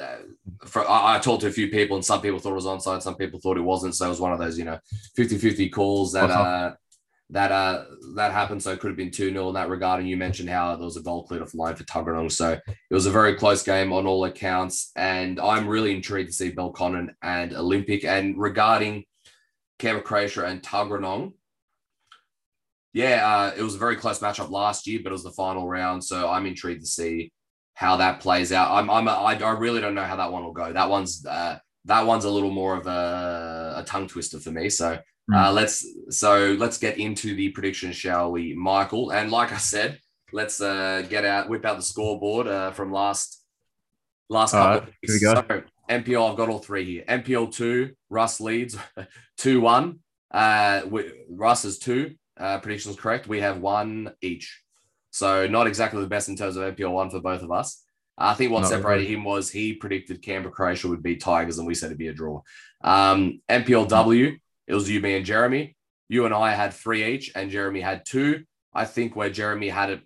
[0.66, 3.02] for, I, I, talked to a few people and some people thought it was onside,
[3.02, 3.96] some people thought it wasn't.
[3.96, 4.80] So it was one of those, you know,
[5.16, 6.74] 50 50 calls that, uh,
[7.32, 7.86] that, uh,
[8.16, 8.62] that happened.
[8.62, 10.00] So it could have been 2 0 in that regard.
[10.00, 12.32] And you mentioned how there was a goal cleared off the line for Tuggeranong.
[12.32, 14.92] So it was a very close game on all accounts.
[14.96, 18.06] And I'm really intrigued to see Belconnen and Olympic.
[18.06, 19.06] And regarding
[19.80, 21.34] Canberra Croatia and Tuggeranong,
[22.94, 25.68] yeah, uh, it was a very close matchup last year, but it was the final
[25.68, 26.04] round.
[26.04, 27.32] So I'm intrigued to see
[27.76, 28.72] how that plays out.
[28.72, 30.74] I'm, I'm, a, I, I really don't know how that one will go.
[30.74, 34.70] That one's, uh, that one's a little more of a, a tongue twister for me.
[34.70, 34.98] So
[35.34, 39.12] uh, let's, so let's get into the predictions, shall we, Michael?
[39.12, 40.00] And like I said,
[40.34, 43.44] let's uh, get out, whip out the scoreboard uh, from last,
[44.30, 44.80] last All couple.
[44.80, 45.24] right, of here we weeks.
[45.24, 45.36] go.
[45.36, 47.04] So NPL, I've got all three here.
[47.08, 48.78] NPL two, Russ leads
[49.38, 50.00] two one.
[50.32, 50.82] Uh,
[51.30, 52.16] Russ is two.
[52.40, 53.28] Uh, predictions correct.
[53.28, 54.62] We have one each.
[55.12, 57.84] So not exactly the best in terms of NPL one for both of us.
[58.18, 61.74] I think what separated him was he predicted Canberra Croatia would beat Tigers, and we
[61.74, 62.42] said it'd be a draw.
[62.84, 65.76] Um, NPLW, it was you, me, and Jeremy.
[66.10, 68.44] You and I had three each, and Jeremy had two.
[68.74, 70.02] I think where Jeremy had it,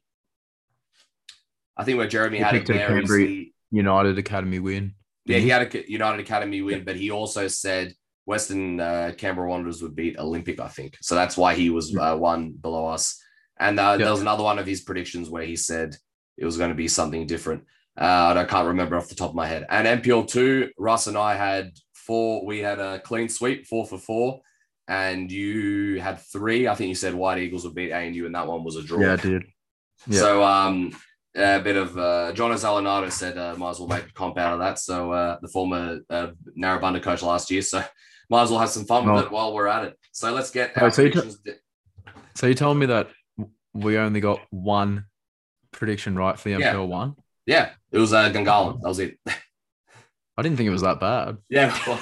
[1.76, 4.94] I think where Jeremy He had it there is Canberra- he, United Academy win.
[5.26, 7.94] yeah, he had a United Academy win, but he also said
[8.26, 10.98] Western uh, Canberra Wanderers would beat Olympic, I think.
[11.02, 13.22] So that's why he was uh, one below us.
[13.60, 14.06] And uh, Yeah.
[14.06, 15.96] there was another one of his predictions where he said
[16.38, 17.64] it was going to be something different.
[18.00, 19.66] Uh, I can't remember off the top of my head.
[19.70, 22.46] And NPL two, Russ and I had four.
[22.46, 24.40] We had a clean sweep, four for four,
[24.88, 26.68] and you had three.
[26.68, 29.00] I think you said White Eagles would beat ANU, and that one was a draw.
[29.02, 29.44] Yeah, I did.
[30.08, 30.20] Yeah.
[30.20, 30.92] So um,
[31.36, 34.54] a bit of uh, John Zalanado said uh, might as well make a comp out
[34.54, 34.80] of that.
[34.80, 37.62] So uh, the former uh, Narrabundah coach last year.
[37.62, 37.84] So
[38.30, 40.00] might as well have some fun with it while we're at it.
[40.12, 41.42] So let's get Oh, our so you t- predictions.
[42.36, 43.10] So you told me that
[43.74, 45.06] we only got one
[45.72, 46.74] prediction right for the Yeah.
[46.74, 47.16] NPL one.
[47.46, 48.80] yeah, it was uh, Gungahlin.
[48.82, 49.18] That was it.
[50.38, 51.38] I didn't think it was that bad.
[51.50, 52.00] yeah, well,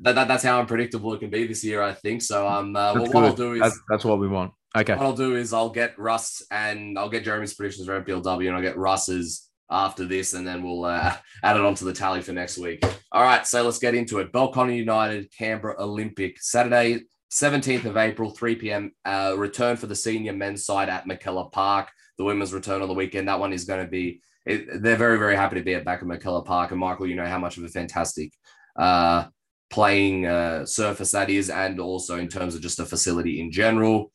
[0.00, 2.20] that, that, that's how unpredictable it can be this year, I think.
[2.22, 4.52] So um, uh, well, what I'll do is That's, that's what we want.
[4.74, 4.94] Okay.
[4.94, 8.56] what I'll do is I'll get Russ and I'll get Jeremy's predictions for MPLW and
[8.56, 12.32] I'll get Russ's after this, and then we'll uh, add it onto the tally for
[12.32, 12.84] next week.
[13.10, 14.32] All right, so let's get into it.
[14.32, 18.92] Belconnen United, Canberra Olympic, Saturday, 17th of April, 3 p.m.
[19.04, 21.88] Uh, return for the senior men's side at McKellar Park.
[22.18, 23.28] The women's return on the weekend.
[23.28, 24.20] That one is going to be.
[24.44, 26.70] It, they're very, very happy to be at back at McKellar Park.
[26.72, 28.32] And Michael, you know how much of a fantastic
[28.76, 29.26] uh,
[29.70, 34.12] playing uh, surface that is, and also in terms of just a facility in general.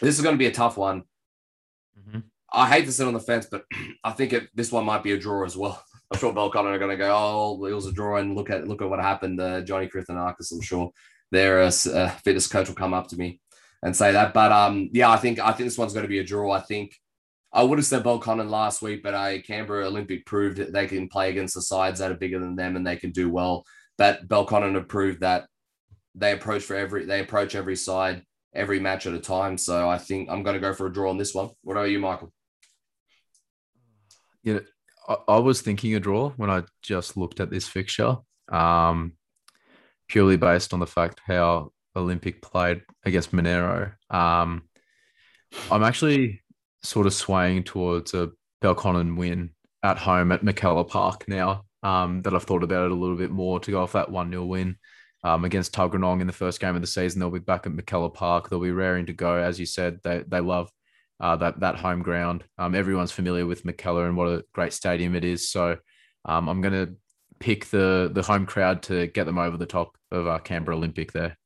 [0.00, 1.04] This is going to be a tough one.
[1.98, 2.24] Mhm.
[2.52, 3.64] I hate to sit on the fence, but
[4.04, 5.82] I think it, this one might be a draw as well.
[6.10, 8.68] I'm sure Belconnen are going to go, oh, it was a draw, and look at
[8.68, 9.40] look at what happened.
[9.40, 10.90] Uh, Johnny Krithanakis, I'm sure
[11.30, 13.40] their uh, uh, fitness coach will come up to me
[13.82, 14.34] and say that.
[14.34, 16.52] But um, yeah, I think I think this one's going to be a draw.
[16.52, 16.94] I think
[17.52, 21.08] I would have said Belconnen last week, but uh, Canberra Olympic proved that they can
[21.08, 23.64] play against the sides that are bigger than them and they can do well.
[23.98, 25.46] But Belconnen have proved that
[26.14, 28.22] they approach for every they approach every side
[28.54, 29.56] every match at a time.
[29.58, 31.50] So I think I'm going to go for a draw on this one.
[31.62, 32.32] What are you, Michael?
[34.42, 34.60] Yeah,
[35.08, 38.16] I, I was thinking a draw when I just looked at this fixture,
[38.50, 39.12] um,
[40.08, 43.92] purely based on the fact how Olympic played against Monaro.
[44.10, 44.62] Um,
[45.70, 46.42] I'm actually
[46.82, 48.30] sort of swaying towards a
[48.62, 49.50] Belconnen win
[49.82, 51.64] at home at McKellar Park now.
[51.84, 54.30] Um, that I've thought about it a little bit more to go off that 1
[54.30, 54.76] 0 win
[55.24, 57.20] um, against Tuggeranong in the first game of the season.
[57.20, 58.48] They'll be back at McKellar Park.
[58.48, 59.36] They'll be raring to go.
[59.36, 60.70] As you said, they, they love
[61.20, 62.44] uh, that that home ground.
[62.58, 65.50] Um, everyone's familiar with McKellar and what a great stadium it is.
[65.50, 65.78] So
[66.24, 66.96] um, I'm going to
[67.38, 71.12] pick the the home crowd to get them over the top of our Canberra Olympic
[71.12, 71.36] there.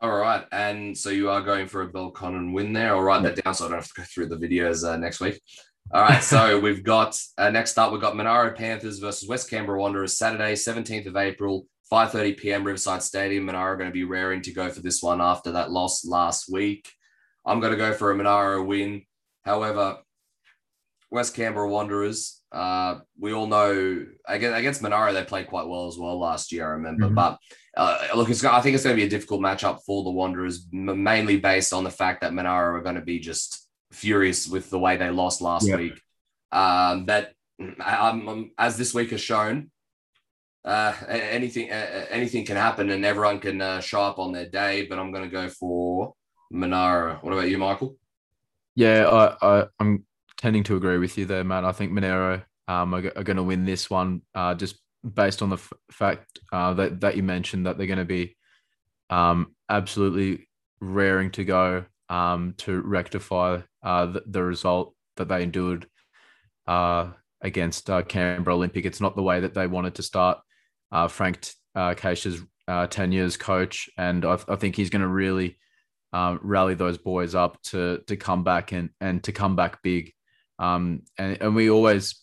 [0.00, 0.44] All right.
[0.52, 2.94] And so you are going for a Belconnen win there.
[2.94, 5.18] I'll write that down so I don't have to go through the videos uh, next
[5.18, 5.40] week.
[5.92, 6.22] All right.
[6.22, 10.52] So we've got uh, next up, we've got Monaro Panthers versus West Canberra Wanderers Saturday,
[10.52, 12.64] 17th of April, 5.30 p.m.
[12.64, 13.46] Riverside Stadium.
[13.46, 16.50] Monaro are going to be raring to go for this one after that loss last
[16.50, 16.90] week.
[17.46, 19.02] I'm going to go for a Monaro win.
[19.42, 19.98] However,
[21.10, 25.96] West Canberra Wanderers, uh, we all know against, against Monaro, they played quite well as
[25.98, 27.08] well last year, I remember.
[27.08, 27.14] Mhm.
[27.14, 27.38] But
[27.76, 30.66] uh, look, it's, I think it's going to be a difficult matchup for the Wanderers,
[30.72, 34.78] mainly based on the fact that Monaro are going to be just furious with the
[34.78, 36.00] way they lost last week.
[36.52, 37.32] Um, that
[37.84, 39.70] um, as this week has shown,
[40.68, 44.86] uh, anything uh, anything can happen and everyone can uh, show up on their day.
[44.86, 46.12] But I'm going to go for
[46.50, 47.18] Monaro.
[47.22, 47.96] What about you, Michael?
[48.74, 50.04] Yeah, I, I I'm
[50.36, 51.64] tending to agree with you there, man.
[51.64, 54.78] I think Monaro um, are, are going to win this one uh, just
[55.14, 58.36] based on the f- fact uh, that that you mentioned that they're going to be
[59.08, 60.48] um, absolutely
[60.80, 65.86] raring to go um, to rectify uh, the, the result that they endured
[66.66, 67.08] uh,
[67.40, 68.84] against uh, Canberra Olympic.
[68.84, 70.38] It's not the way that they wanted to start
[70.92, 73.88] uh, Frank uh, Keisha's uh, 10 years coach.
[73.96, 75.58] And I, I think he's going to really
[76.12, 80.12] um, rally those boys up to to come back and and to come back big.
[80.58, 82.22] Um, and, and we always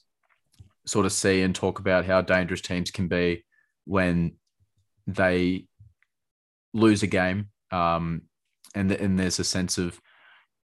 [0.86, 3.44] sort of see and talk about how dangerous teams can be
[3.86, 4.36] when
[5.08, 5.68] they
[6.74, 8.24] lose a game um,
[8.74, 10.00] and and there's a sense of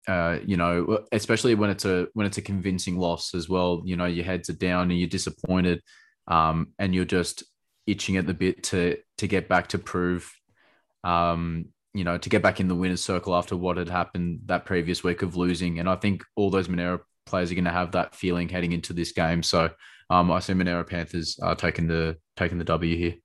[0.08, 3.82] uh, you know, especially when it's a when it's a convincing loss as well.
[3.84, 5.82] You know, your heads are down and you're disappointed,
[6.28, 7.44] um, and you're just
[7.88, 10.32] itching at the bit to to get back to prove,
[11.04, 14.66] um, you know, to get back in the winners' circle after what had happened that
[14.66, 15.80] previous week of losing.
[15.80, 18.94] And I think all those Monaro players are going to have that feeling heading into
[18.94, 19.42] this game.
[19.42, 19.70] So
[20.10, 23.16] um, I see Monaro Panthers uh, taking the taking the W here.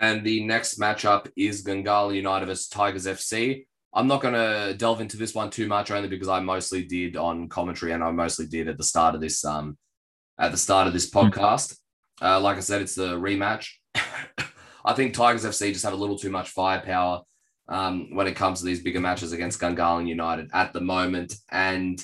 [0.00, 3.66] And the next matchup is Gungahlin United versus Tigers FC.
[3.94, 7.16] I'm not going to delve into this one too much, only because I mostly did
[7.16, 9.76] on commentary and I mostly did at the start of this um
[10.38, 11.18] at the start of this hmm.
[11.18, 11.76] podcast.
[12.20, 13.68] Uh, like I said, it's the rematch.
[14.84, 17.22] I think Tigers FC just have a little too much firepower
[17.68, 21.34] um, when it comes to these bigger matches against Gungahlin United at the moment.
[21.50, 22.02] And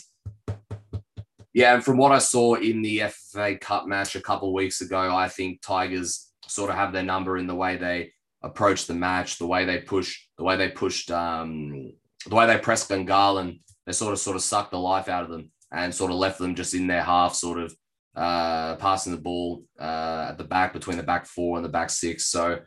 [1.53, 4.81] yeah, and from what I saw in the FA Cup match a couple of weeks
[4.81, 8.95] ago, I think Tigers sort of have their number in the way they approach the
[8.95, 11.93] match, the way they push, the way they pushed, um,
[12.27, 15.31] the way they pressed Gungahlin, they sort of sort of sucked the life out of
[15.31, 17.75] them and sort of left them just in their half, sort of
[18.15, 21.91] uh, passing the ball uh, at the back between the back four and the back
[21.91, 22.27] six.
[22.27, 22.61] So,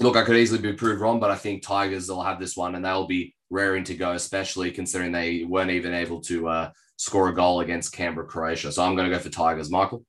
[0.00, 2.74] look, I could easily be proved wrong, but I think Tigers will have this one
[2.74, 7.28] and they'll be raring to go, especially considering they weren't even able to uh, score
[7.28, 8.72] a goal against Canberra, Croatia.
[8.72, 9.70] So I'm going to go for Tigers.
[9.70, 10.04] Michael?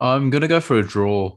[0.00, 1.36] I'm going to go for a draw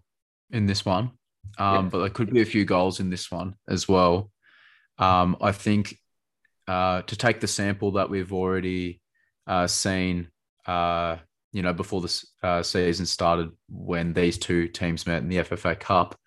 [0.52, 1.12] in this one
[1.58, 1.90] um, yeah.
[1.90, 4.32] but there could be a few goals in this one as well.
[4.98, 5.98] Um, I think
[6.68, 9.02] uh, to take the sample that we've already
[9.48, 10.30] uh, seen,
[10.66, 11.18] uh,
[11.52, 15.80] you know, before the uh, season started, when these two teams met in the FFA
[15.80, 16.18] Cup,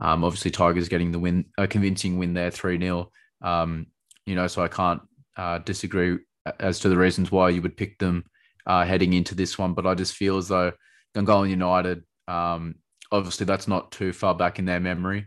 [0.00, 3.10] um, obviously Tigers getting the win, a convincing win there, three 0
[3.42, 3.86] um,
[4.26, 5.02] You know, so I can't
[5.36, 6.18] uh, disagree
[6.58, 8.24] as to the reasons why you would pick them
[8.66, 10.72] uh, heading into this one, but I just feel as though
[11.14, 12.76] Gungahlin United um,
[13.12, 15.26] obviously that's not too far back in their memory.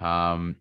[0.00, 0.56] Um,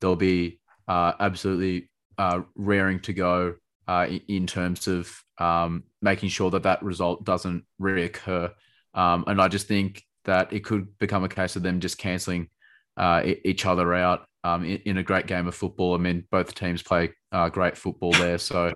[0.00, 3.54] they'll be uh, absolutely uh, raring to go
[3.88, 8.52] uh, in terms of um, making sure that that result doesn't reoccur.
[8.94, 12.48] Um, and I just think that it could become a case of them just cancelling
[12.96, 15.94] uh, each other out um, in, in, a great game of football.
[15.94, 18.38] I mean, both teams play uh, great football there.
[18.38, 18.72] So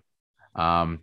[0.55, 1.01] um,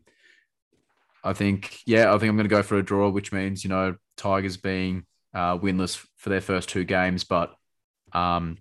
[1.23, 3.69] I think, yeah, I think I'm going to go for a draw, which means, you
[3.69, 7.55] know, Tigers being uh, winless for their first two games, but
[8.13, 8.57] um,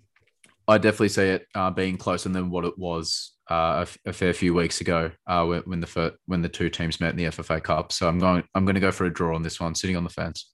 [0.67, 4.53] I definitely see it uh, being closer than what it was uh, a, fair few
[4.53, 7.91] weeks ago uh, when, when, the when the two teams met in the FFA Cup.
[7.91, 10.03] So I'm going I'm going to go for a draw on this one, sitting on
[10.03, 10.51] the fence.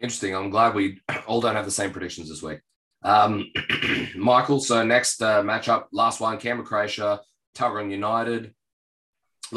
[0.00, 0.34] Interesting.
[0.34, 2.60] I'm glad we all don't have the same predictions this week.
[3.02, 3.50] Um,
[4.16, 7.20] Michael, so next uh, matchup, last one, Canberra Croatia,
[7.56, 8.54] Tuggeranong United.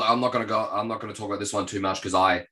[0.02, 0.70] I'm not going to go.
[0.72, 2.46] I'm not going to talk about this one too much because I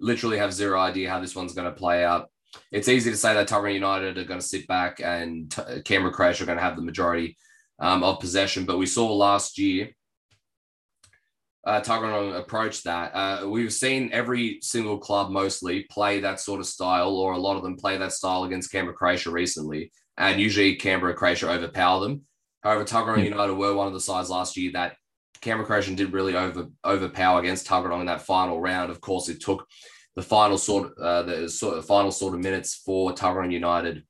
[0.00, 2.28] literally have zero idea how this one's going to play out
[2.72, 6.12] it's easy to say that Tuggeranong United are going to sit back and t- Canberra
[6.12, 7.36] Croatia are going to have the majority
[7.78, 8.64] um, of possession.
[8.64, 9.90] But we saw last year
[11.66, 13.14] uh, Tuggeranong approach that.
[13.14, 17.56] Uh, we've seen every single club mostly play that sort of style, or a lot
[17.56, 19.92] of them play that style against Canberra Croatia recently.
[20.16, 22.22] And usually Canberra Croatia overpower them.
[22.62, 23.30] However, Tuggeranong yeah.
[23.30, 24.96] United were one of the sides last year that
[25.40, 28.90] Canberra Croatia did really over overpower against Tuggeranong in that final round.
[28.90, 29.66] Of course, it took
[30.16, 34.04] the final sort uh, the sort of final sort of minutes for Tuggeranong United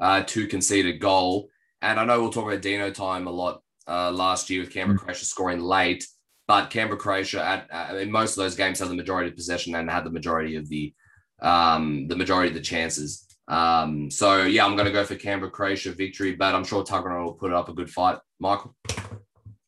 [0.00, 1.48] uh, to concede a goal.
[1.82, 4.98] And I know we'll talk about Dino time a lot uh, last year with Canberra
[4.98, 5.02] mm.
[5.02, 6.06] Croatia scoring late,
[6.48, 9.74] but Canberra Croatia at uh, in most of those games had the majority of possession
[9.74, 10.92] and had the majority of the
[11.40, 13.26] um, the majority of the chances.
[13.48, 17.24] Um, so yeah, I'm going to go for Canberra Croatia victory, but I'm sure Tuggeranong
[17.24, 18.18] will put up a good fight.
[18.40, 18.74] Michael.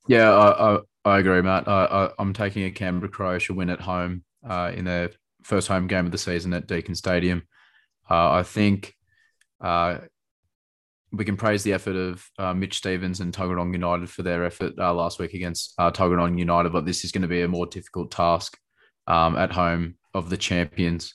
[0.08, 1.68] Yeah, I, I, I agree, Matt.
[1.68, 1.84] I,
[2.18, 5.10] I, am taking a Canberra Croatia win at home uh, in their
[5.42, 7.42] first home game of the season at Deakin Stadium.
[8.10, 8.94] Uh, I think
[9.60, 9.98] uh,
[11.12, 14.74] we can praise the effort of uh, Mitch Stevens and Tuggeranong United for their effort
[14.78, 17.66] uh, last week against uh, Tuggeranong United, but this is going to be a more
[17.66, 18.58] difficult task
[19.06, 21.14] um, at home of the champions.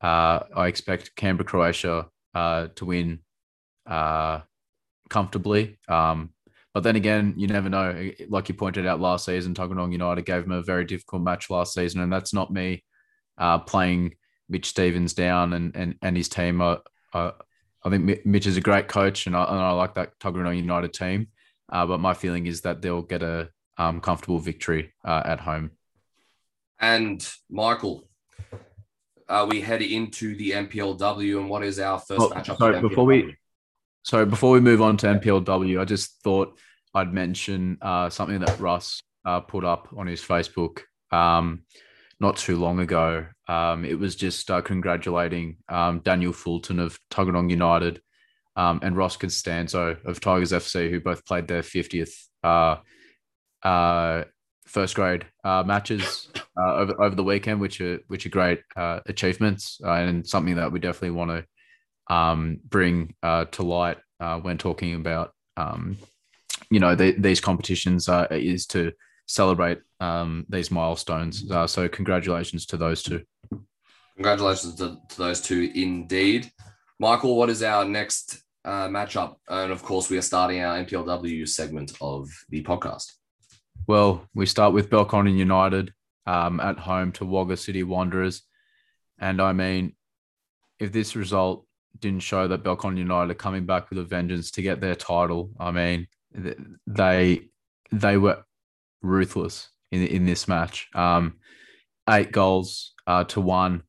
[0.00, 3.20] Uh, I expect Canberra Croatia uh, to win
[5.08, 5.78] comfortably.
[5.88, 6.30] Um,
[6.72, 8.10] but then again, you never know.
[8.28, 11.72] Like you pointed out last season, Tuggeranong United gave them a very difficult match last
[11.72, 12.82] season, and that's not me
[13.38, 14.16] uh, playing
[14.48, 16.60] Mitch Stevens down and and, and his team.
[17.84, 20.92] I think Mitch is a great coach, and I, and I like that Tuggeranong United
[20.94, 21.28] team.
[21.70, 25.72] Uh, but my feeling is that they'll get a um, comfortable victory uh, at home.
[26.80, 28.08] And Michael,
[29.28, 32.58] uh, we head into the NPLW, and what is our first oh, matchup?
[32.58, 33.36] Sorry, before we,
[34.02, 36.58] sorry, before we move on to NPLW, I just thought
[36.94, 40.80] I'd mention uh, something that Russ uh, put up on his Facebook.
[41.10, 41.62] Um,
[42.24, 43.26] not too long ago.
[43.48, 48.00] Um, it was just uh, congratulating um, Daniel Fulton of Tuggeranong United
[48.56, 52.76] um, and Ross Costanzo of Tigers FC, who both played their 50th uh,
[53.62, 54.24] uh,
[54.66, 59.00] first grade uh, matches uh, over over the weekend, which are which are great uh,
[59.04, 63.98] achievements and something that we definitely want to um, bring to light
[64.40, 65.98] when talking about um,
[66.70, 68.92] you know the, these competitions is to
[69.26, 71.50] celebrate um, these milestones.
[71.50, 73.22] Uh, so congratulations to those two.
[74.16, 76.50] Congratulations to, to those two indeed.
[77.00, 79.36] Michael, what is our next uh, matchup?
[79.48, 83.12] And of course, we are starting our NPLW segment of the podcast.
[83.86, 85.92] Well, we start with Belconnen United
[86.26, 88.42] um, at home to Wagga City Wanderers.
[89.18, 89.94] And I mean,
[90.78, 91.66] if this result
[91.98, 95.50] didn't show that Belconnen United are coming back with a vengeance to get their title,
[95.58, 96.06] I mean,
[96.86, 97.48] they
[97.92, 98.44] they were
[99.04, 100.88] ruthless in in this match.
[100.94, 101.34] Um,
[102.08, 103.82] eight goals uh, to one,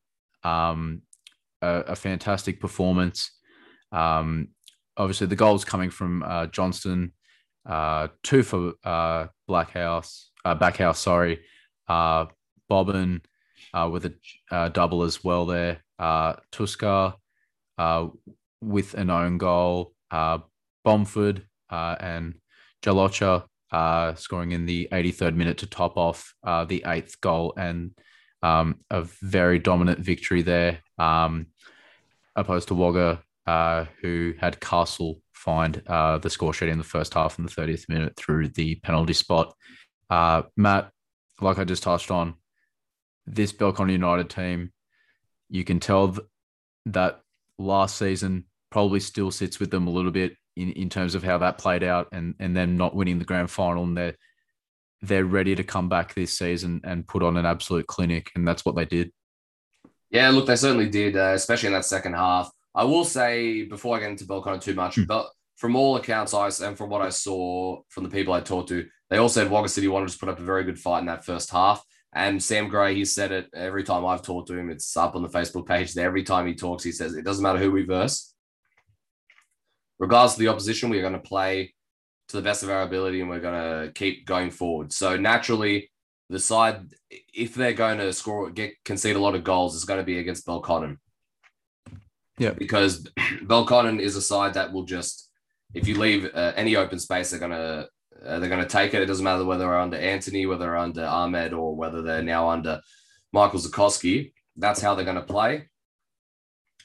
[0.44, 1.02] um,
[1.62, 3.30] a, a, fantastic performance.
[3.92, 4.48] Um,
[4.96, 7.12] obviously, the goals coming from uh, Johnston,
[7.68, 11.40] uh, two for uh, Blackhouse, uh, Backhouse, sorry,
[11.88, 12.26] uh,
[12.68, 13.22] Bobbin
[13.74, 14.06] uh, with
[14.50, 15.82] a double as well there.
[16.00, 17.14] Tuska
[18.60, 19.92] with an own goal.
[20.84, 22.34] Bomford and
[22.84, 27.92] Jalocha uh, scoring in the 83rd minute to top off uh, the eighth goal and
[28.42, 31.46] um, a very dominant victory there, um,
[32.34, 37.14] opposed to Wagga, uh, who had Castle find uh, the score sheet in the first
[37.14, 39.54] half in the 30th minute through the penalty spot.
[40.10, 40.90] Uh, Matt,
[41.40, 42.34] like I just touched on,
[43.26, 44.72] this Belconnen United team,
[45.48, 46.26] you can tell th-
[46.86, 47.20] that
[47.58, 51.38] last season probably still sits with them a little bit in, in terms of how
[51.38, 54.16] that played out and and them not winning the grand final and they're
[55.02, 58.64] they're ready to come back this season and put on an absolute clinic and that's
[58.64, 59.12] what they did
[60.10, 63.96] yeah look they certainly did uh, especially in that second half i will say before
[63.96, 65.06] i get into belconnen too much mm.
[65.06, 68.68] but from all accounts i and from what i saw from the people i talked
[68.68, 71.06] to they all said wagga city wanted to put up a very good fight in
[71.06, 71.84] that first half
[72.14, 74.70] and Sam Gray, he said it every time I've talked to him.
[74.70, 75.94] It's up on the Facebook page.
[75.98, 78.34] Every time he talks, he says it doesn't matter who we verse
[79.98, 81.74] regardless of the opposition, we're going to play
[82.28, 84.92] to the best of our ability and we're going to keep going forward.
[84.92, 85.90] So naturally,
[86.28, 86.92] the side,
[87.32, 90.18] if they're going to score, get concede a lot of goals, it's going to be
[90.18, 90.98] against Belconnen.
[92.38, 93.04] Yeah, because
[93.44, 95.30] Belconnen is a side that will just,
[95.72, 97.88] if you leave uh, any open space, they're going to
[98.24, 99.02] uh, they're going to take it.
[99.02, 102.48] It doesn't matter whether they're under Anthony, whether they're under Ahmed, or whether they're now
[102.48, 102.80] under
[103.32, 104.32] Michael Zukoski.
[104.56, 105.68] That's how they're going to play.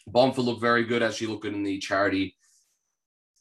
[0.08, 2.36] Bomford looked very good as she looked good in the charity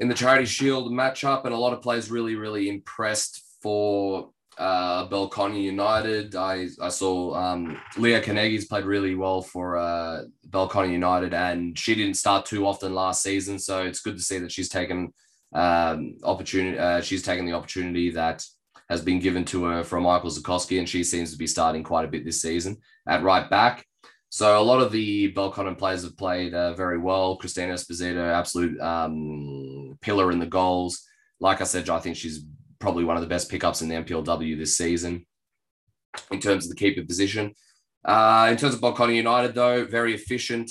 [0.01, 5.07] in the Charity Shield matchup, and a lot of players really, really impressed for uh,
[5.09, 6.35] Belconnen United.
[6.35, 11.95] I, I saw um, Leah Carnegie's played really well for uh, Belconnen United, and she
[11.95, 15.13] didn't start too often last season, so it's good to see that she's taken
[15.55, 16.79] um, opportunity.
[16.79, 18.45] Uh, she's taken the opportunity that
[18.89, 22.07] has been given to her from Michael Zukoski, and she seems to be starting quite
[22.07, 23.87] a bit this season at right back.
[24.31, 27.37] So a lot of the Belconnen players have played uh, very well.
[27.37, 31.05] Christina Esposito, absolute um, pillar in the goals.
[31.41, 32.45] Like I said, I think she's
[32.79, 35.27] probably one of the best pickups in the NPLW this season
[36.31, 37.55] in terms of the keeper position.
[38.05, 40.71] Uh, in terms of Belconnen United, though, very efficient.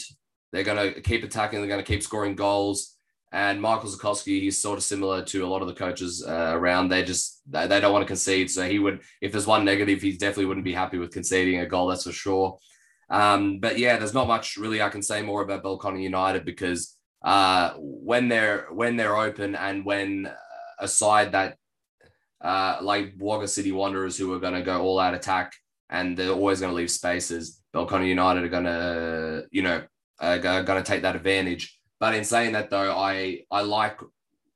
[0.54, 1.60] They're going to keep attacking.
[1.60, 2.96] They're going to keep scoring goals.
[3.32, 6.90] And Michael Zukoski, he's sort of similar to a lot of the coaches uh, around.
[6.90, 8.50] They just they, they don't want to concede.
[8.50, 11.68] So he would, if there's one negative, he definitely wouldn't be happy with conceding a
[11.68, 11.88] goal.
[11.88, 12.58] That's for sure.
[13.10, 16.96] Um, but yeah, there's not much really I can say more about Belconnen United because
[17.24, 20.32] uh, when they're when they're open and when
[20.80, 21.58] a side that
[22.42, 25.54] uh, like Wagga City Wanderers who are going to go all out attack
[25.90, 29.84] and they're always going to leave spaces, Belconnen United are going to you know
[30.20, 31.78] uh, going to take that advantage.
[32.00, 34.00] But in saying that though, I I like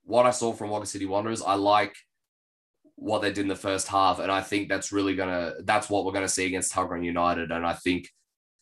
[0.06, 1.42] what I saw from Wagga City Wanderers.
[1.42, 1.96] I like
[2.96, 6.06] what they did in the first half, and I think that's really gonna that's what
[6.06, 7.52] we're gonna see against Tuggeranong United.
[7.52, 8.10] And I think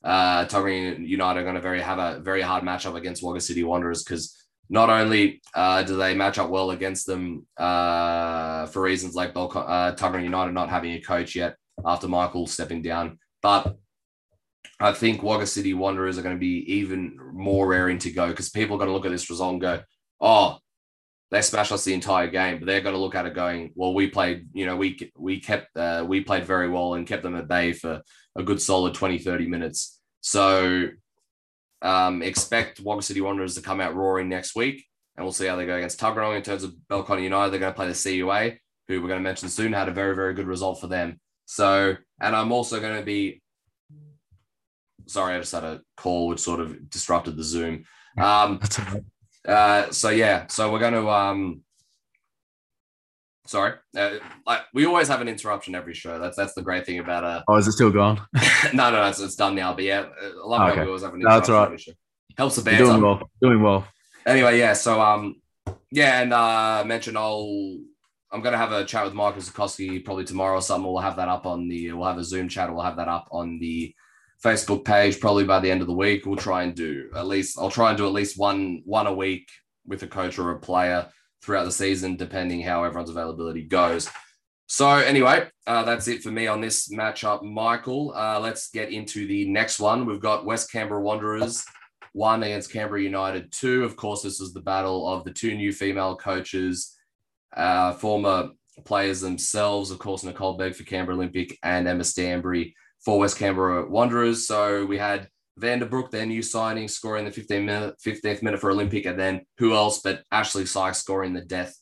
[0.03, 3.63] uh, Tuggeranong United are going to very have a very hard matchup against Wagga City
[3.63, 4.35] Wanderers because
[4.69, 9.51] not only uh, do they match up well against them uh, for reasons like Bel-
[9.53, 13.77] uh, United not having a coach yet after Michael stepping down, but
[14.79, 18.49] I think Wagga City Wanderers are going to be even more raring to go because
[18.49, 19.81] people are going to look at this result and go,
[20.19, 20.57] oh,
[21.29, 23.93] they smashed us the entire game, but they're going to look at it going, well,
[23.93, 27.35] we played, you know, we we kept uh, we played very well and kept them
[27.35, 28.01] at bay for
[28.35, 29.99] a good solid 20, 30 minutes.
[30.21, 30.87] So
[31.81, 34.85] um, expect Wagga City Wanderers to come out roaring next week,
[35.17, 37.51] and we'll see how they go against Tuggeranong in terms of Belconnen United.
[37.51, 38.57] They're going to play the CUA,
[38.87, 41.19] who we're going to mention soon, had a very, very good result for them.
[41.45, 43.41] So, and I'm also going to be
[45.07, 47.83] sorry, I just had a call which sort of disrupted the Zoom.
[48.17, 48.59] Um,
[49.47, 51.61] Uh, so yeah, so we're going to um.
[53.47, 54.11] Sorry, uh,
[54.45, 56.19] like we always have an interruption every show.
[56.19, 57.41] That's that's the great thing about uh.
[57.47, 58.19] Oh, is it still going?
[58.73, 59.73] no, no, it's, it's done now.
[59.73, 60.77] But yeah, I love Okay.
[60.77, 61.23] how we always have an interruption.
[61.23, 61.65] No, that's all right.
[61.65, 61.91] every show.
[62.37, 62.91] Helps the You're banter.
[62.91, 63.29] doing well.
[63.41, 63.87] Doing well.
[64.25, 64.73] Anyway, yeah.
[64.73, 65.35] So um,
[65.91, 67.77] yeah, and uh, mentioned I'll
[68.31, 70.89] I'm gonna have a chat with Marcus Zukowski probably tomorrow or something.
[70.91, 72.71] We'll have that up on the we'll have a Zoom chat.
[72.71, 73.93] We'll have that up on the
[74.43, 76.25] Facebook page probably by the end of the week.
[76.25, 79.13] We'll try and do at least I'll try and do at least one one a
[79.13, 79.49] week
[79.85, 81.07] with a coach or a player
[81.41, 84.09] throughout the season, depending how everyone's availability goes.
[84.67, 88.13] So anyway, uh, that's it for me on this matchup, Michael.
[88.15, 90.05] Uh, let's get into the next one.
[90.05, 91.65] We've got West Canberra Wanderers
[92.13, 93.83] one against Canberra United two.
[93.83, 96.97] Of course, this is the battle of the two new female coaches,
[97.55, 98.49] uh, former
[98.85, 99.91] players themselves.
[99.91, 104.45] Of course, Nicole Begg for Canberra Olympic and Emma Stanbury for West Canberra Wanderers.
[104.47, 105.27] So we had
[105.59, 109.73] Vanderbrook, their new signing, scoring the 15 minute, 15th minute for Olympic, and then who
[109.73, 111.75] else but Ashley Sykes scoring the death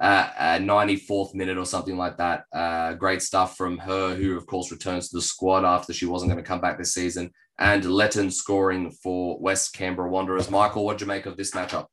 [0.00, 2.44] uh, uh, 94th minute or something like that.
[2.52, 6.30] Uh, great stuff from her, who of course returns to the squad after she wasn't
[6.30, 7.30] going to come back this season.
[7.58, 10.50] And Letton scoring for West Canberra Wanderers.
[10.50, 11.86] Michael, what'd you make of this matchup?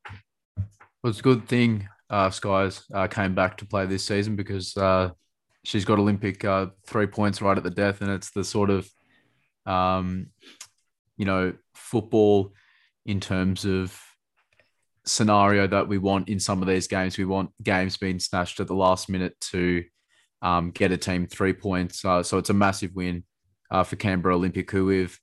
[0.58, 4.78] Well, it's a good thing uh, Sykes uh, came back to play this season because
[4.78, 5.10] uh,
[5.64, 8.88] she's got Olympic uh, three points right at the death, and it's the sort of,
[9.66, 10.28] um,
[11.18, 12.53] you know, football
[13.05, 13.99] in terms of
[15.05, 17.18] scenario that we want in some of these games.
[17.18, 19.84] We want games being snatched at the last minute to
[20.41, 22.03] um, get a team three points.
[22.03, 23.24] Uh, so it's a massive win
[23.72, 25.20] uh, for Canberra Olympic, who we've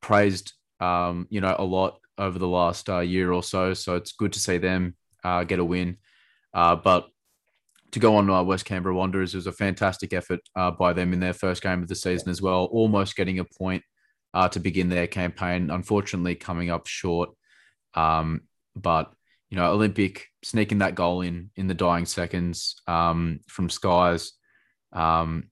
[0.00, 3.74] praised, um, you know, a lot over the last uh, year or so.
[3.74, 5.98] So it's good to see them uh, get a win.
[6.52, 7.08] Uh, but
[7.92, 11.12] to go on uh, West Canberra Wanderers, it was a fantastic effort uh, by them
[11.12, 13.82] in their first game of the season as well, almost getting a point
[14.34, 15.70] uh, to begin their campaign.
[15.70, 17.30] Unfortunately, coming up short.
[17.94, 18.42] Um,
[18.76, 19.12] but
[19.48, 24.32] you know, Olympic sneaking that goal in in the dying seconds um, from Sykes.
[24.92, 25.44] Um,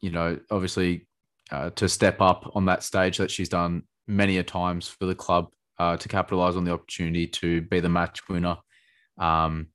[0.00, 1.06] you know, obviously
[1.50, 5.14] uh, to step up on that stage that she's done many a times for the
[5.14, 5.48] club
[5.78, 8.56] uh, to capitalize on the opportunity to be the match winner.
[9.18, 9.68] Um,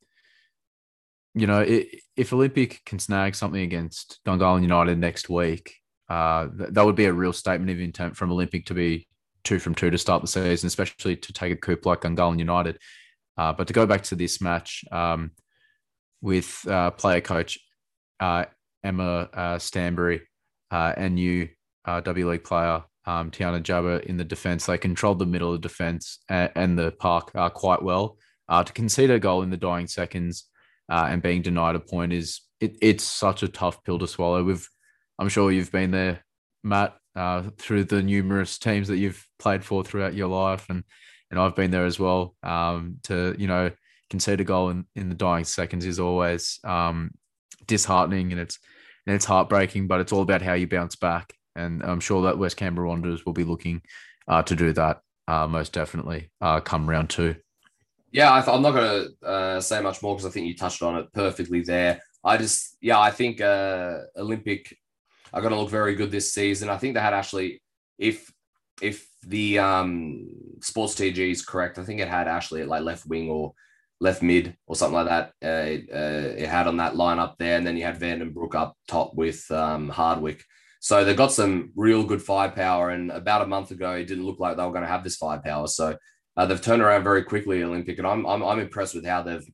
[1.34, 1.86] you know, i
[2.16, 5.76] if Olympic can snag something against Gungahlin United next week,
[6.10, 9.08] uh, th- that would be a real statement of intent from Olympic to be
[9.44, 12.78] two from two to start the season, especially to take a coup like Gungahlin United.
[13.38, 15.32] Uh, but to go back to this match um,
[16.22, 17.60] with uh, player coach
[18.20, 18.46] uh,
[18.84, 20.22] Emma uh, Stanbury
[20.72, 21.50] uh, and
[21.86, 25.62] uh, W League player um, Tiana Jaber in the defense, they controlled the middle of
[25.62, 28.18] defense and, and the park quite well.
[28.50, 30.46] To concede a goal in the dying seconds
[30.90, 34.44] and being denied a point is it, it's such a tough pill to swallow.
[34.44, 34.68] We've,
[35.20, 36.24] I'm sure you've been there,
[36.64, 40.84] Matt, uh, through the numerous teams that you've played for throughout your life, and
[41.30, 42.36] and I've been there as well.
[42.44, 43.72] Um, to you know
[44.10, 47.12] concede a goal in, in the dying seconds is always um,
[47.66, 48.58] disheartening and it's
[49.06, 51.34] and it's heartbreaking, but it's all about how you bounce back.
[51.56, 53.82] And I'm sure that West Canberra Wanderers will be looking
[54.28, 57.36] uh, to do that uh, most definitely uh, come round two.
[58.12, 60.82] Yeah, I I'm not going to uh, say much more because I think you touched
[60.82, 62.02] on it perfectly there.
[62.24, 64.78] I just, yeah, I think uh, Olympic
[65.34, 66.70] are going to look very good this season.
[66.70, 67.62] I think they had actually,
[67.98, 68.32] if
[68.82, 70.28] if the um,
[70.62, 73.54] Sports TG is correct, I think it had Ashley at like left wing or
[74.00, 75.34] left mid or something like that.
[75.44, 78.76] Uh, it, uh, it had on that lineup there, and then you had Vandenbroek up
[78.88, 80.44] top with um, Hardwick.
[80.80, 82.92] So they got some real good firepower.
[82.92, 85.18] And about a month ago, it didn't look like they were going to have this
[85.18, 85.68] firepower.
[85.68, 85.98] So
[86.38, 89.46] uh, they've turned around very quickly, Olympic, and I'm, I'm I'm impressed with how they've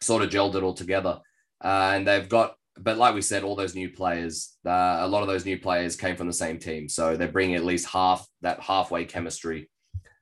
[0.00, 1.18] sort of gelled it all together.
[1.62, 5.22] Uh, and they've got, but like we said, all those new players, uh, a lot
[5.22, 8.26] of those new players came from the same team, so they're bringing at least half
[8.42, 9.70] that halfway chemistry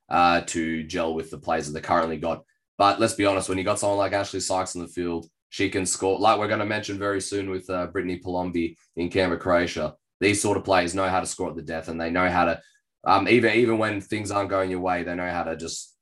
[0.08, 2.44] uh, to gel with the players that they currently got.
[2.78, 5.68] But let's be honest, when you got someone like Ashley Sykes in the field, she
[5.68, 6.18] can score.
[6.18, 9.94] Like we're going to mention very soon with uh, Brittany Palombi in Canberra, Croatia.
[10.20, 12.46] These sort of players know how to score at the death, and they know how
[12.46, 12.60] to
[13.06, 15.94] um, even even when things aren't going your way, they know how to just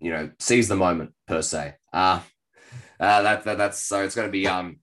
[0.00, 1.74] you know seize the moment per se.
[1.92, 2.20] Uh,
[3.00, 4.78] uh, that, that that's so it's going to be um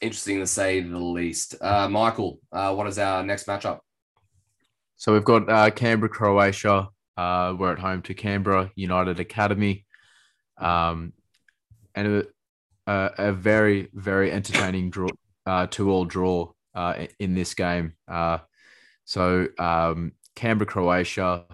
[0.00, 1.54] interesting to say the least.
[1.60, 3.80] Uh, Michael, uh, what is our next matchup?
[4.96, 6.88] So we've got uh, Canberra, Croatia.
[7.16, 9.86] Uh, we're at home to Canberra United Academy,
[10.58, 11.12] um,
[11.94, 12.26] and
[12.86, 15.08] a, a, very very entertaining draw,
[15.46, 17.94] uh, two all draw uh, in this game.
[19.04, 21.44] So um, Canberra, Croatia,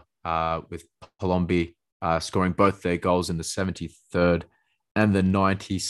[0.68, 0.84] with
[1.20, 1.74] Palombi
[2.18, 4.46] scoring both their goals in the seventy third
[4.96, 5.80] and the ninety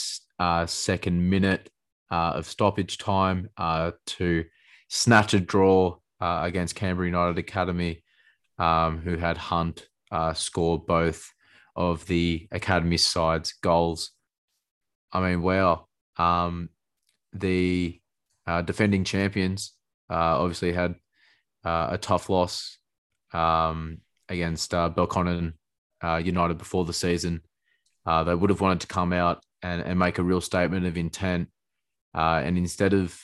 [0.67, 1.69] second minute
[2.13, 4.45] uh, of stoppage time uh, to
[4.87, 8.03] snatch a draw uh, against Canberra United Academy,
[8.59, 11.33] um, who had Hunt uh, score both
[11.75, 14.11] of the academy side's goals.
[15.11, 15.87] I mean, wow.
[16.17, 16.69] Um,
[17.33, 17.99] the
[18.45, 19.71] uh, defending champions
[20.07, 20.93] uh, obviously had
[21.63, 22.77] a tough loss
[23.33, 25.53] um, against uh, Belconnen
[26.03, 27.41] United before the season.
[28.05, 31.49] They would have wanted to come out and, and make a real statement of intent.
[32.15, 33.19] Uh, and instead of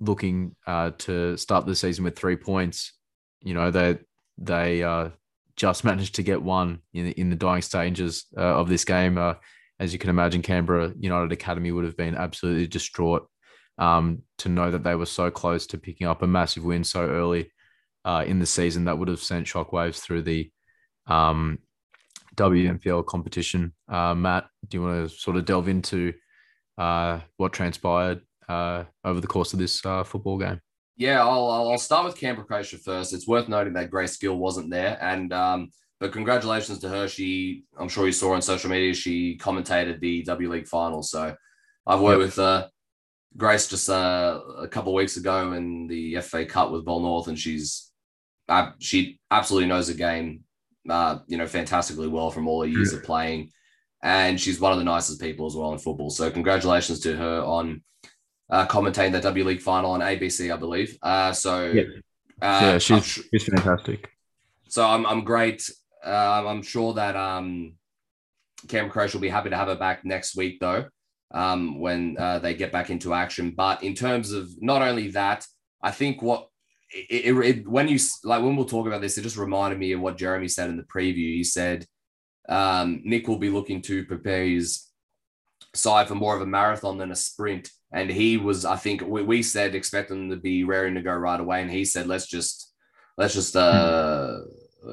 [0.00, 2.92] looking uh, to start the season with three points,
[3.40, 3.98] you know, they
[4.38, 5.10] they uh,
[5.56, 9.18] just managed to get one in, in the dying stages uh, of this game.
[9.18, 9.34] Uh,
[9.80, 13.28] as you can imagine, Canberra United Academy would have been absolutely distraught
[13.78, 17.00] um, to know that they were so close to picking up a massive win so
[17.00, 17.50] early
[18.04, 18.84] uh, in the season.
[18.84, 20.50] That would have sent shockwaves through the
[21.08, 21.58] um,
[22.36, 23.72] competition.
[23.88, 26.14] Matt, do you want to sort of delve into
[26.78, 30.60] uh, what transpired uh, over the course of this uh, football game?
[30.96, 33.12] Yeah, I'll, I'll start with Canberra Croatia first.
[33.12, 37.08] It's worth noting that Grace Gill wasn't there, and um, but congratulations to her.
[37.08, 41.02] She, I'm sure you saw on social media, she commentated the W League final.
[41.02, 41.34] So
[41.86, 42.26] I've worked yep.
[42.26, 42.68] with uh,
[43.36, 47.26] Grace just uh, a couple of weeks ago in the FA Cup with Ball North,
[47.26, 47.90] and she's
[48.48, 50.44] uh, she absolutely knows the game
[50.88, 52.98] uh, you know, fantastically well from all the years yeah.
[52.98, 53.50] of playing.
[54.04, 56.10] And she's one of the nicest people as well in football.
[56.10, 57.82] So congratulations to her on
[58.50, 60.96] uh, commentating the W League final on ABC, I believe.
[61.02, 61.82] Uh, so yeah,
[62.42, 64.10] uh, yeah she's, she's fantastic.
[64.68, 65.68] So I'm, I'm great.
[66.04, 67.76] Uh, I'm sure that um,
[68.68, 70.84] Cam Croatia will be happy to have her back next week, though,
[71.32, 73.52] um, when uh, they get back into action.
[73.56, 75.46] But in terms of not only that,
[75.82, 76.48] I think what
[76.90, 79.92] it, it, it, when you like when we'll talk about this, it just reminded me
[79.92, 81.34] of what Jeremy said in the preview.
[81.34, 81.86] He said
[82.48, 84.88] um, Nick will be looking to prepare his
[85.74, 88.64] side for more of a marathon than a sprint, and he was.
[88.64, 91.70] I think we, we said expect them to be raring to go right away, and
[91.70, 92.72] he said let's just
[93.16, 94.40] let's just uh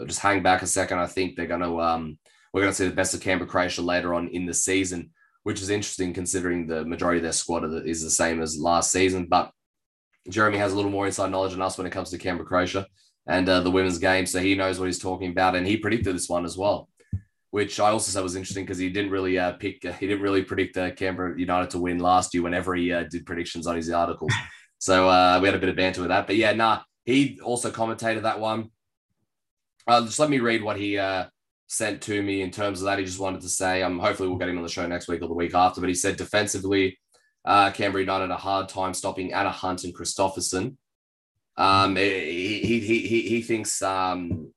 [0.05, 0.99] just hang back a second.
[0.99, 2.17] I think they're gonna um
[2.53, 5.11] we're gonna see the best of Canberra Croatia later on in the season,
[5.43, 9.25] which is interesting considering the majority of their squad is the same as last season,
[9.25, 9.51] but
[10.29, 12.85] Jeremy has a little more inside knowledge than us when it comes to Canberra Croatia
[13.27, 14.25] and uh, the women's game.
[14.25, 15.55] So he knows what he's talking about.
[15.55, 16.89] And he predicted this one as well,
[17.51, 20.23] which I also said was interesting because he didn't really uh, pick, uh, he didn't
[20.23, 23.75] really predict uh, Canberra United to win last year whenever he uh, did predictions on
[23.75, 24.33] his articles.
[24.79, 26.27] so uh, we had a bit of banter with that.
[26.27, 28.69] But yeah, nah, he also commentated that one.
[29.87, 30.97] just let me read what he
[31.67, 32.99] sent to me in terms of that.
[32.99, 35.21] He just wanted to say, um, hopefully we'll get him on the show next week
[35.21, 35.79] or the week after.
[35.79, 36.99] But he said defensively,
[37.45, 40.77] uh, Canberra United a hard time stopping Anna Hunt and Christopherson.
[41.57, 44.53] Um, he, he, he, he thinks, um,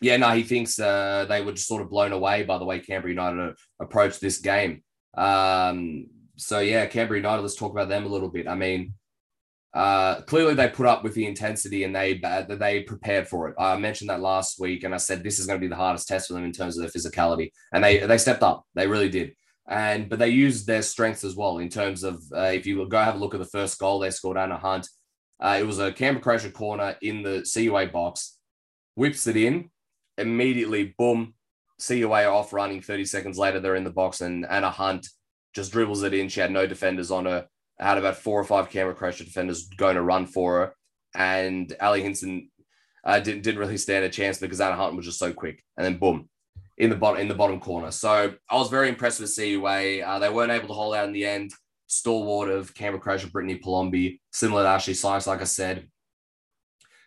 [0.00, 2.80] yeah, no, he thinks uh, they were just sort of blown away by the way
[2.80, 4.82] Canberra United approached this game.
[5.16, 7.42] Um, so yeah, Canberra United.
[7.42, 8.46] Let's talk about them a little bit.
[8.46, 8.94] I mean,
[9.74, 13.54] uh, clearly they put up with the intensity and they they prepared for it.
[13.58, 16.08] I mentioned that last week, and I said this is going to be the hardest
[16.08, 18.64] test for them in terms of their physicality, and they they stepped up.
[18.74, 19.32] They really did
[19.68, 22.98] and but they used their strengths as well in terms of uh, if you go
[22.98, 24.88] have a look at the first goal they scored Anna Hunt,
[25.40, 28.38] uh, it was a Canberra Croatia corner in the CUA box,
[28.94, 29.70] whips it in,
[30.18, 31.34] immediately boom,
[31.80, 32.82] CUA off running.
[32.82, 35.08] Thirty seconds later they're in the box and Anna Hunt
[35.54, 36.28] just dribbles it in.
[36.28, 37.46] She had no defenders on her.
[37.78, 40.74] Had about four or five Canberra Croatia defenders going to run for her,
[41.14, 42.50] and Ali Hinson
[43.04, 45.62] uh, didn't didn't really stand a chance because Anna Hunt was just so quick.
[45.76, 46.28] And then boom,
[46.76, 47.90] in the bottom in the bottom corner.
[47.90, 50.02] So I was very impressed with CUA.
[50.02, 51.52] Uh, they weren't able to hold out in the end.
[51.86, 55.88] Stalwart of Canberra Croatia, Brittany Palombi, similar to Ashley Sykes, like I said.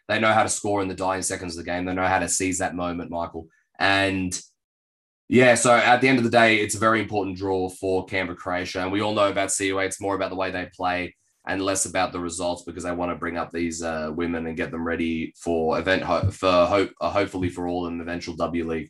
[0.07, 1.85] They know how to score in the dying seconds of the game.
[1.85, 3.47] They know how to seize that moment, Michael.
[3.79, 4.39] And
[5.29, 8.37] yeah, so at the end of the day, it's a very important draw for Canberra
[8.37, 8.81] Croatia.
[8.81, 9.85] And we all know about CUA.
[9.85, 11.15] It's more about the way they play
[11.47, 14.57] and less about the results because they want to bring up these uh, women and
[14.57, 18.35] get them ready for event ho- for hope uh, hopefully for all in the eventual
[18.35, 18.89] W League.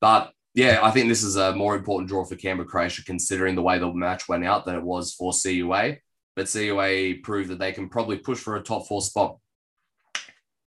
[0.00, 3.62] But yeah, I think this is a more important draw for Canberra Croatia considering the
[3.62, 5.98] way the match went out than it was for CUA.
[6.34, 9.38] But CUA proved that they can probably push for a top four spot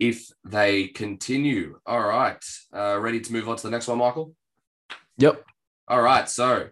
[0.03, 1.79] if they continue.
[1.87, 2.45] All right.
[2.75, 4.35] Uh, ready to move on to the next one, Michael?
[5.19, 5.45] Yep.
[5.87, 6.29] All right.
[6.29, 6.71] So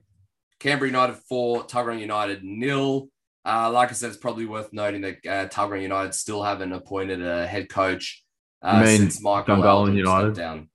[0.58, 3.08] Canberra United four, Tuggeranong United nil.
[3.46, 7.24] Uh, like I said, it's probably worth noting that uh, Tuggeranong United still haven't appointed
[7.24, 8.24] a head coach
[8.62, 10.68] uh, since Michael Gungalan United down.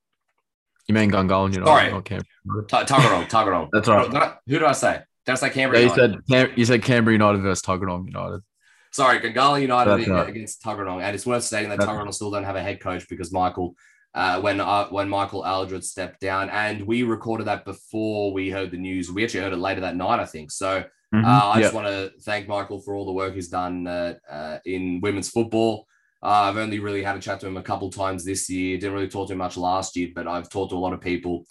[0.88, 1.66] You mean Gungahlin United?
[1.66, 1.92] Sorry.
[1.92, 2.20] Okay.
[2.48, 3.70] Tuggeranong, Tuggeranong.
[3.74, 4.34] That's right.
[4.48, 5.02] Who, did I say?
[5.26, 6.24] Did I say Canberra yeah, you United?
[6.30, 8.42] Said, you said Canberra United versus Tuggeranong United.
[8.96, 10.30] Sorry, Gungahlin United right.
[10.30, 11.02] against Tuggeranong.
[11.02, 13.76] And it's worth stating that Tuggeranong still don't have a head coach because Michael,
[14.14, 18.72] uh, when uh, when Michael Aldred stepped down, and we recorded that before we heard
[18.72, 19.12] the news.
[19.12, 20.50] We actually heard it later that night, I think.
[20.50, 21.26] So mm-hmm.
[21.26, 21.64] uh, I yep.
[21.64, 25.30] just want to thank Michael for all the work he's done uh, uh, in women's
[25.30, 25.88] football.
[26.24, 28.78] Uh, I've only really had a chat to him a couple times this year.
[28.78, 31.02] Didn't really talk to him much last year, but I've talked to a lot of
[31.02, 31.46] people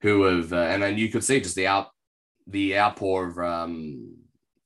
[0.00, 1.86] who have, uh, and then you could see just the out,
[2.48, 4.16] the outpour of um,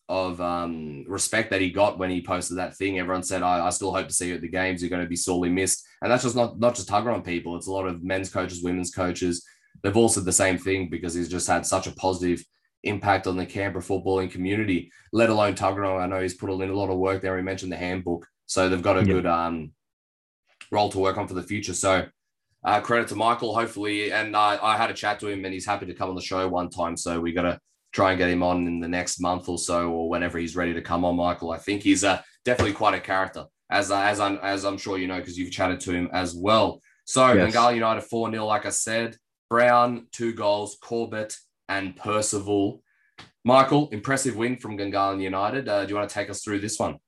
[0.09, 2.99] of um, respect that he got when he posted that thing.
[2.99, 4.83] Everyone said, I, I still hope to see you at the games.
[4.83, 5.87] You're going to be sorely missed.
[6.03, 7.57] And that's just not, not just Tuggeron people.
[7.57, 9.45] It's a lot of men's coaches, women's coaches.
[9.83, 12.45] They've all said the same thing because he's just had such a positive
[12.83, 16.03] impact on the Canberra footballing community, let alone Tuggeron.
[16.03, 17.37] I know he's put in a lot of work there.
[17.37, 18.27] He mentioned the handbook.
[18.47, 19.73] So they've got a good um,
[20.71, 21.73] role to work on for the future.
[21.73, 22.07] So
[22.63, 24.13] uh, credit to Michael, hopefully.
[24.13, 26.21] And I, I had a chat to him and he's happy to come on the
[26.21, 26.97] show one time.
[26.97, 27.59] So we got to
[27.95, 30.75] try and get him on in the next month or so, or whenever he's ready
[30.75, 31.17] to come on.
[31.17, 34.77] Michael, I think he's uh, definitely quite a character, as uh, as I'm as I'm
[34.77, 36.83] sure you know because you've chatted to him as well.
[37.07, 37.55] So yes.
[37.55, 39.17] United four 0 like I said.
[39.49, 41.37] Brown two goals, Corbett
[41.69, 42.83] and Percival.
[43.45, 45.69] Michael, impressive win from Gungahlin United.
[45.69, 46.99] Uh, do you want to take us through this one?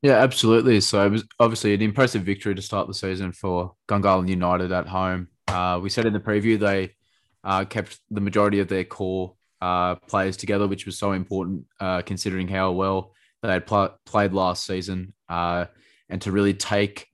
[0.00, 0.80] Yeah, absolutely.
[0.80, 4.86] So it was obviously an impressive victory to start the season for Gungahlin United at
[4.86, 5.28] home.
[5.48, 6.94] Uh, we said in the preview they
[7.42, 9.34] uh, kept the majority of their core
[9.64, 14.34] uh, players together, which was so important uh, considering how well they had pl- played
[14.34, 15.64] last season, uh,
[16.10, 17.06] and to really take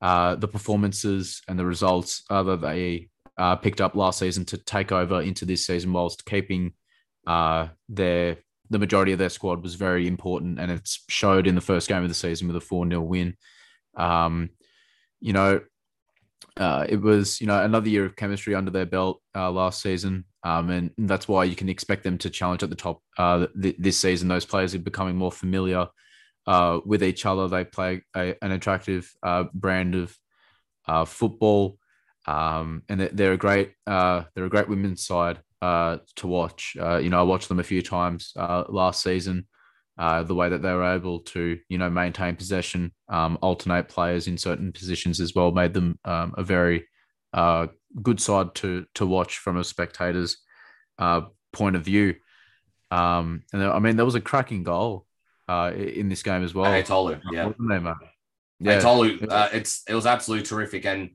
[0.00, 4.56] uh, the performances and the results uh, that they uh, picked up last season to
[4.56, 6.72] take over into this season, whilst keeping
[7.26, 8.38] their
[8.70, 12.02] the majority of their squad was very important, and it's showed in the first game
[12.02, 13.36] of the season with a four 0 win.
[13.94, 14.48] Um,
[15.20, 15.60] you know,
[16.56, 20.24] uh, it was you know another year of chemistry under their belt uh, last season,
[20.44, 23.76] um, and that's why you can expect them to challenge at the top uh, th-
[23.78, 24.28] this season.
[24.28, 25.88] Those players are becoming more familiar
[26.46, 27.48] uh, with each other.
[27.48, 30.16] They play a, an attractive uh, brand of
[30.86, 31.78] uh, football,
[32.26, 36.74] um, and they're a great they're a great women's side to watch.
[36.76, 39.46] you know, I watched them a few times last season
[40.00, 44.28] uh, the way that they were able to, you know, maintain possession, um, alternate players
[44.28, 46.88] in certain positions as well, made them um, a very
[47.34, 47.66] uh,
[48.02, 50.38] good side to to watch from a spectator's
[50.98, 51.20] uh,
[51.52, 52.14] point of view.
[52.90, 55.04] Um, and I mean, there was a cracking goal
[55.46, 56.72] uh, in this game as well.
[56.72, 57.94] Hey, Tolu, yeah, there.
[58.58, 61.10] Yeah, hey, Tolu, uh, it's it was absolutely terrific, and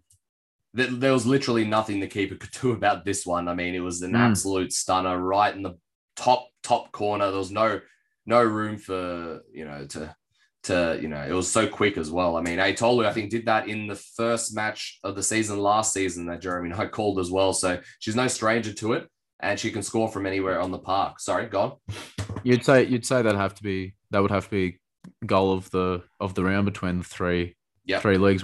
[0.77, 3.47] th- there was literally nothing the keeper could do about this one.
[3.47, 4.19] I mean, it was an mm.
[4.19, 5.79] absolute stunner right in the
[6.15, 7.31] top top corner.
[7.31, 7.79] There was no
[8.25, 10.15] no room for you know to
[10.63, 12.35] to you know it was so quick as well.
[12.37, 15.93] I mean, Atolu I think did that in the first match of the season last
[15.93, 17.53] season that Jeremy Knight called as well.
[17.53, 19.07] So she's no stranger to it,
[19.39, 21.19] and she can score from anywhere on the park.
[21.19, 21.95] Sorry, go on.
[22.43, 24.79] You'd say you'd say that have to be that would have to be
[25.25, 27.55] goal of the of the round between the three
[27.85, 28.01] yep.
[28.01, 28.43] three leagues.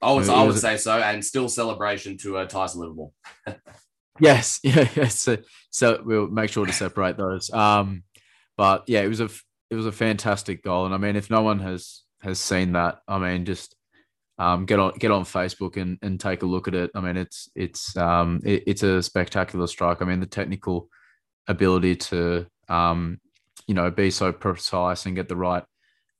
[0.00, 3.10] I would, I would say so, and still celebration to uh, Tyson Livermore.
[4.20, 5.20] yes, yeah, yes.
[5.20, 5.38] So,
[5.70, 7.52] so we'll make sure to separate those.
[7.52, 8.04] Um,
[8.58, 9.30] but yeah, it was a
[9.70, 12.98] it was a fantastic goal, and I mean, if no one has has seen that,
[13.06, 13.76] I mean, just
[14.36, 16.90] um, get on get on Facebook and, and take a look at it.
[16.94, 20.02] I mean, it's it's um, it, it's a spectacular strike.
[20.02, 20.88] I mean, the technical
[21.46, 23.20] ability to um,
[23.68, 25.62] you know be so precise and get the right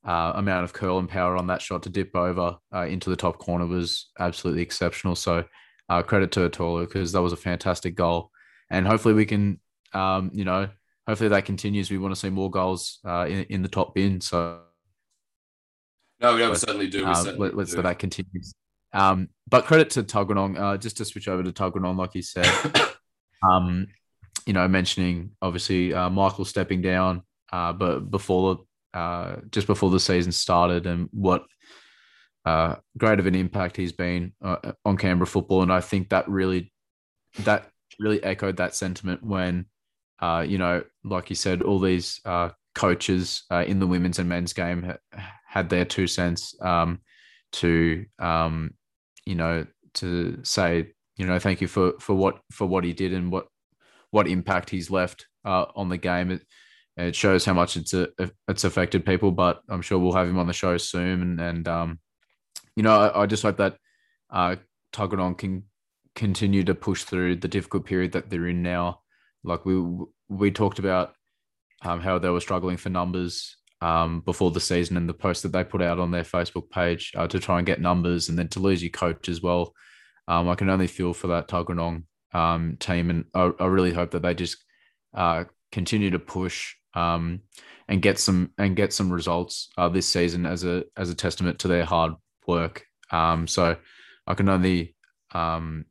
[0.06, 3.16] uh, amount of curl and power on that shot to dip over uh, into the
[3.16, 5.16] top corner was absolutely exceptional.
[5.16, 5.44] So
[5.88, 8.30] uh, credit to Atolo because that was a fantastic goal,
[8.70, 9.58] and hopefully we can
[9.92, 10.68] um, you know
[11.08, 11.90] hopefully that continues.
[11.90, 14.20] We want to see more goals uh, in, in the top bin.
[14.20, 14.60] So
[16.20, 17.04] no, we but, certainly do.
[17.04, 17.82] We uh, certainly let's do.
[17.82, 18.54] that continues.
[18.92, 22.46] Um, but credit to Tuggeranong, uh, just to switch over to Tuggeranong, like you said,
[23.50, 23.86] um,
[24.46, 28.60] you know, mentioning obviously uh, Michael stepping down, uh, but before
[28.92, 31.44] uh, just before the season started, and what
[32.44, 36.28] uh, great of an impact he's been uh, on Canberra football, and I think that
[36.28, 36.72] really
[37.40, 39.66] that really echoed that sentiment when
[40.20, 44.28] uh, you know, like you said, all these uh, coaches uh, in the women's and
[44.28, 47.00] men's game ha- had their two cents um,
[47.52, 48.74] to, um,
[49.24, 53.12] you know, to say, you know, thank you for for what for what he did
[53.12, 53.46] and what
[54.10, 56.30] what impact he's left uh, on the game.
[56.30, 56.42] It,
[56.96, 58.08] it shows how much it's a,
[58.48, 61.22] it's affected people, but I'm sure we'll have him on the show soon.
[61.22, 62.00] And, and um,
[62.74, 63.76] you know, I, I, just hope that
[64.30, 64.56] uh,
[64.92, 65.62] can
[66.16, 69.00] continue to push through the difficult period that they're in now
[69.48, 69.82] like we
[70.28, 71.14] we talked about
[71.82, 75.52] um, how they were struggling for numbers um, before the season and the post that
[75.52, 78.48] they put out on their Facebook page uh, to try and get numbers and then
[78.48, 79.72] to lose your coach as well.
[80.26, 84.10] Um, I can only feel for that Tuggeranong um, team, and I, I, really hope
[84.10, 84.58] that they just
[85.14, 87.40] uh, continue to push um,
[87.88, 91.60] and get some and get some results uh, this season as a as a testament
[91.60, 92.12] to their hard
[92.46, 92.84] work.
[93.10, 93.76] Um, so
[94.26, 94.94] I can only
[95.32, 95.86] um,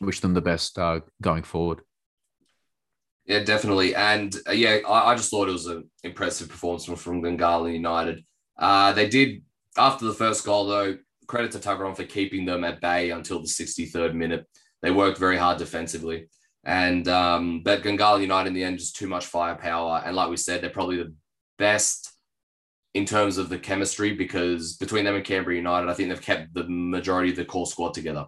[0.00, 1.80] wish them the best uh, going forward.
[3.28, 3.94] Yeah, definitely.
[3.94, 8.24] And uh, yeah, I, I, just thought it was an impressive performance from, Gungahlin United.
[8.58, 9.42] Uh, they did,
[9.76, 13.46] after the first goal, though, credit to Tuggeranong for keeping them at bay until the
[13.46, 14.46] 63rd minute.
[14.80, 16.30] They worked very hard defensively.
[16.64, 20.02] And um, but Gungahlin United in the end just too much firepower.
[20.04, 21.14] And like we said, they're probably the
[21.58, 22.10] best
[22.94, 26.54] in terms of the chemistry because between them and Canberra United, I think they've kept
[26.54, 28.26] the majority of the core squad together,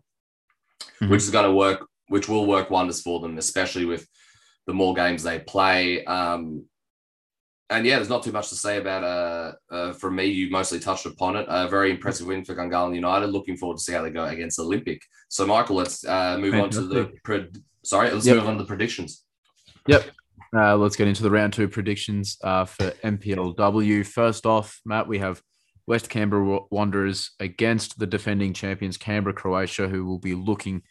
[0.81, 1.11] mm-hmm.
[1.11, 4.07] which is going to work, which will work wonders for them, especially with
[4.67, 6.05] the more games they play.
[6.05, 6.65] Um,
[7.71, 10.25] and yeah, there's not too much to say about uh, uh from me.
[10.25, 11.47] You mostly touched upon it.
[11.49, 13.29] A very impressive win for Gungahlin United.
[13.29, 15.01] Looking forward to see how they go against Olympic.
[15.29, 16.83] So, Michael, let's uh, move Fantastic.
[16.83, 18.11] on to the sorry.
[18.11, 18.37] Let's yep.
[18.37, 19.25] move on to the predictions.
[19.87, 20.11] Yep.
[20.57, 24.05] Uh, let's get into the round two predictions uh, for MPLW.
[24.05, 25.41] First off, Matt, we have
[25.87, 30.83] West Canberra Wanderers against the defending champions Canberra Croatia, who will be looking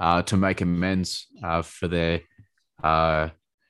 [0.00, 2.22] uh, to make amends uh, for their
[2.82, 3.28] uh,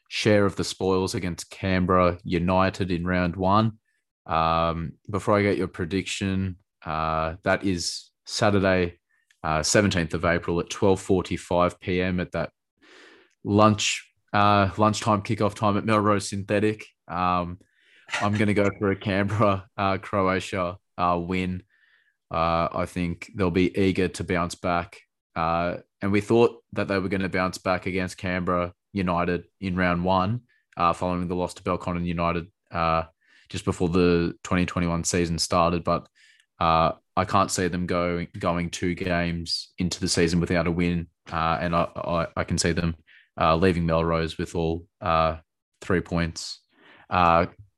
[0.08, 3.78] share of the spoils against Canberra United in round one.
[4.26, 8.98] Um, before I get your prediction, uh, that is Saturday,
[9.62, 12.20] seventeenth of April at twelve forty-five p.m.
[12.20, 12.50] at that
[13.44, 16.86] lunch uh, lunchtime kickoff time at Melrose Synthetic.
[17.08, 17.58] Um,
[18.20, 21.62] I'm going to go for a Canberra uh, Croatia uh, win.
[22.30, 25.00] Uh, I think they'll be eager to bounce back.
[25.34, 29.76] Uh, and we thought that they were going to bounce back against Canberra United in
[29.76, 30.42] round one,
[30.76, 33.04] uh, following the loss to Belconnen United uh,
[33.48, 35.84] just before the 2021 season started.
[35.84, 36.06] But
[36.60, 41.08] uh, I can't see them going going two games into the season without a win,
[41.30, 42.96] uh, and I, I, I can see them
[43.40, 45.36] uh, leaving Melrose with all uh,
[45.80, 46.60] three points,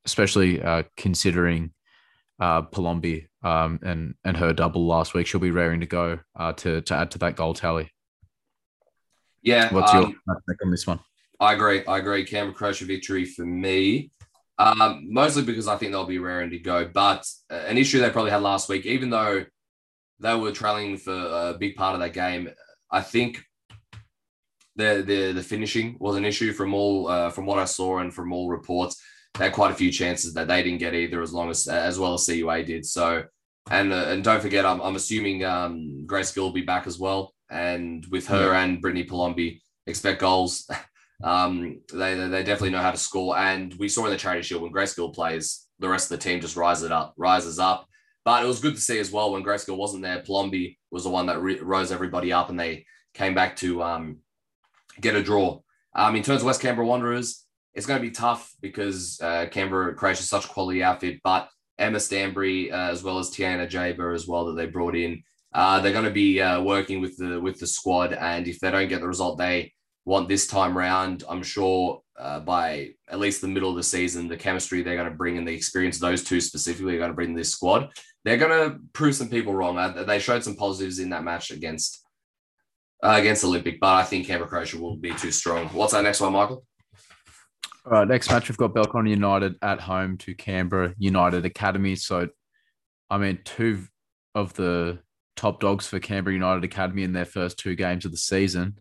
[0.05, 0.61] especially
[0.97, 1.71] considering
[2.39, 5.27] uh, Palombi um, and and her double last week.
[5.27, 6.19] She'll be raring to go
[6.57, 7.91] to to add to that goal tally.
[9.45, 10.99] Yeah, what's um, your take on this one?
[11.39, 11.85] I agree.
[11.85, 12.25] I agree.
[12.25, 14.11] Canberra Croatia victory for me.
[14.57, 16.89] Um, mostly because I think they'll be raring to go.
[16.91, 19.45] But an issue they probably had last week, even though
[20.19, 22.49] they were trailing for a big part of that game,
[22.91, 23.43] I think
[24.75, 28.11] the the the finishing was an issue from all uh, from what I saw and
[28.13, 28.99] from all reports.
[29.37, 31.99] They had quite a few chances that they didn't get either, as long as as
[31.99, 32.85] well as CUA did.
[32.85, 33.25] So,
[33.69, 36.97] and uh, and don't forget, I'm I'm assuming um, Grace Gill will be back as
[36.97, 38.63] well, and with her yeah.
[38.63, 40.69] and Brittany Palombi, expect goals.
[41.23, 44.61] um, they they definitely know how to score, and we saw in the Charity Shield
[44.61, 47.87] when Grace Gill plays, the rest of the team just rises up, rises up.
[48.23, 50.21] But it was good to see as well when Grace Gill wasn't there.
[50.21, 54.17] Palombi was the one that re- rose everybody up, and they came back to um,
[54.99, 55.59] get a draw.
[55.95, 59.93] Um, in terms of West Canberra Wanderers, it's going to be tough because uh, Canberra
[59.95, 64.15] Croatia is such a quality outfit, but Emma Stanbury uh, as well as Tiana Jaber
[64.15, 65.23] as well that they brought in.
[65.55, 68.69] Uh, they're going to be uh, working with the with the squad, and if they
[68.69, 69.71] don't get the result they
[70.03, 74.27] want this time round, I'm sure uh, by at least the middle of the season,
[74.27, 77.15] the chemistry they're going to bring and the experience those two specifically are going to
[77.15, 77.89] bring this squad.
[78.25, 79.77] They're going to prove some people wrong.
[79.77, 82.05] Uh, they showed some positives in that match against
[83.01, 85.67] uh, against Olympic, but I think Canberra Croatia will be too strong.
[85.69, 86.65] What's our next one, Michael?
[87.85, 91.95] All right, next match we've got Belconnen United at home to Canberra United Academy.
[91.95, 92.27] So,
[93.09, 93.85] I mean, two
[94.33, 94.99] of the
[95.35, 98.79] top dogs for Canberra United Academy in their first two games of the season.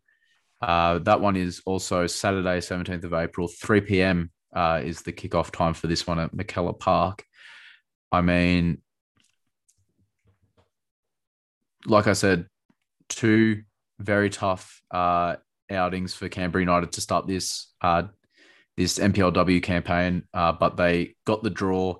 [0.63, 4.31] Uh, that one is also Saturday, 17th of April, 3 p.m.
[4.55, 7.25] Uh, is the kickoff time for this one at McKellar Park.
[8.13, 8.81] I mean,
[11.87, 12.47] like I said,
[13.09, 13.63] two
[13.99, 15.37] very tough uh,
[15.71, 18.05] outings for Canberra United to start this uh,
[18.77, 21.97] this NPLW campaign, uh, but they got the draw.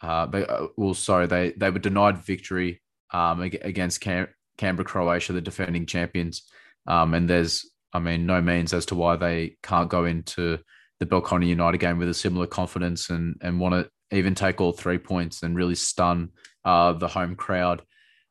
[0.00, 2.81] Uh, they well, sorry, they they were denied victory
[3.12, 6.42] um, against Cam- Canberra Croatia, the defending champions.
[6.86, 10.58] Um, and there's, I mean, no means as to why they can't go into
[10.98, 14.72] the Belconnen United game with a similar confidence and and want to even take all
[14.72, 16.30] three points and really stun
[16.64, 17.82] uh, the home crowd.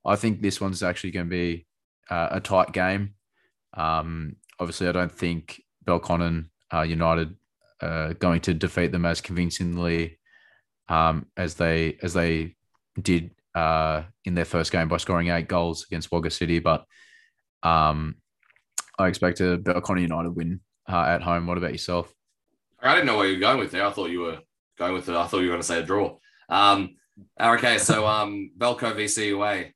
[0.05, 1.65] I think this one's actually going to be
[2.09, 3.15] uh, a tight game.
[3.73, 7.35] Um, obviously, I don't think Belconnen uh, United
[7.81, 10.19] uh, going to defeat them as convincingly
[10.87, 12.55] um, as they as they
[13.01, 16.59] did uh, in their first game by scoring eight goals against Wagga City.
[16.59, 16.85] But
[17.63, 18.15] um,
[18.97, 21.47] I expect a Belconnen United win uh, at home.
[21.47, 22.13] What about yourself?
[22.81, 23.85] I didn't know where you were going with there.
[23.85, 24.39] I thought you were
[24.77, 25.15] going with it.
[25.15, 26.17] I thought you were going to say a draw.
[26.49, 26.95] Um,
[27.39, 29.71] okay, so um, Belco v CUA.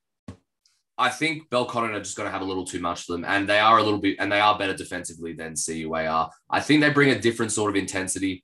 [0.98, 3.48] I think Belconnen are just going to have a little too much for them, and
[3.48, 6.32] they are a little bit, and they are better defensively than CUA are.
[6.50, 8.44] I think they bring a different sort of intensity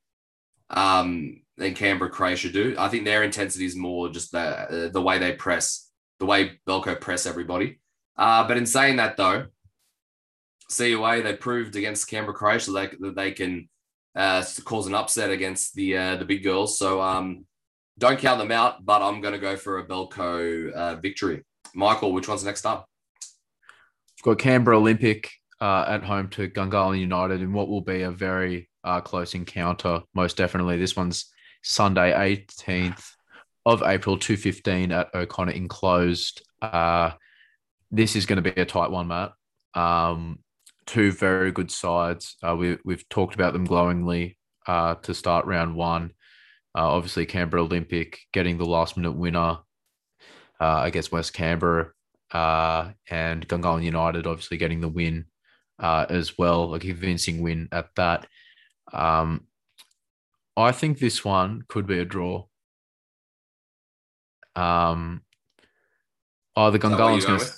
[0.69, 2.75] um, than Canberra Croatia do.
[2.77, 5.89] I think their intensity is more just the uh, the way they press,
[6.19, 7.79] the way Belco press everybody.
[8.17, 9.45] Uh, but in saying that, though,
[10.69, 13.69] CUA they proved against Canberra Croatia that they, they can
[14.15, 16.77] uh, cause an upset against the uh, the big girls.
[16.77, 17.45] So um,
[17.97, 18.85] don't count them out.
[18.85, 21.43] But I'm going to go for a Belco uh, victory.
[21.73, 22.87] Michael, which one's next up?
[24.17, 28.11] We've got Canberra Olympic uh, at home to Gungahlin United in what will be a
[28.11, 30.01] very uh, close encounter.
[30.13, 31.31] Most definitely, this one's
[31.61, 33.11] Sunday, 18th
[33.65, 36.41] of April, 2.15 at O'Connor Enclosed.
[36.61, 37.11] Uh,
[37.91, 39.33] this is going to be a tight one, Matt.
[39.73, 40.39] Um,
[40.85, 42.35] two very good sides.
[42.41, 44.37] Uh, we, we've talked about them glowingly
[44.67, 46.11] uh, to start round one.
[46.75, 49.57] Uh, obviously, Canberra Olympic getting the last minute winner
[50.59, 51.91] uh, against West Canberra,
[52.31, 55.25] uh, and Gungahlin United obviously getting the win
[55.79, 58.27] uh, as well, a convincing win at that.
[58.93, 59.47] Um,
[60.57, 62.45] I think this one could be a draw.
[64.55, 65.21] Um,
[66.55, 67.51] oh, the Gungahlins going to,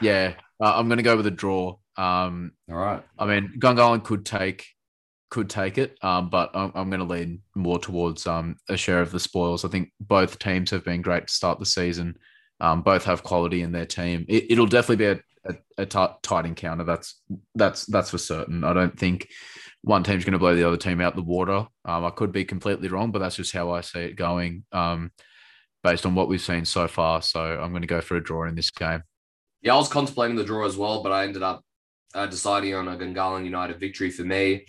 [0.00, 1.76] yeah, uh, I'm going to go with a draw.
[1.96, 3.02] Um, All right.
[3.18, 4.66] I mean, Gungahlin could take
[5.30, 9.00] could take it, um, but I'm, I'm going to lean more towards um, a share
[9.00, 9.64] of the spoils.
[9.64, 12.16] I think both teams have been great to start the season.
[12.60, 14.26] Um, both have quality in their team.
[14.28, 16.84] It, will definitely be a, a, a t- tight encounter.
[16.84, 17.20] That's
[17.54, 18.62] that's that's for certain.
[18.62, 19.28] I don't think
[19.82, 21.66] one team's going to blow the other team out the water.
[21.84, 25.10] Um, I could be completely wrong, but that's just how I see it going um,
[25.82, 27.20] based on what we've seen so far.
[27.20, 29.02] So I'm going to go for a draw in this game.
[29.60, 31.62] Yeah, I was contemplating the draw as well, but I ended up
[32.14, 34.66] uh, deciding on a Gungahlin United victory for me.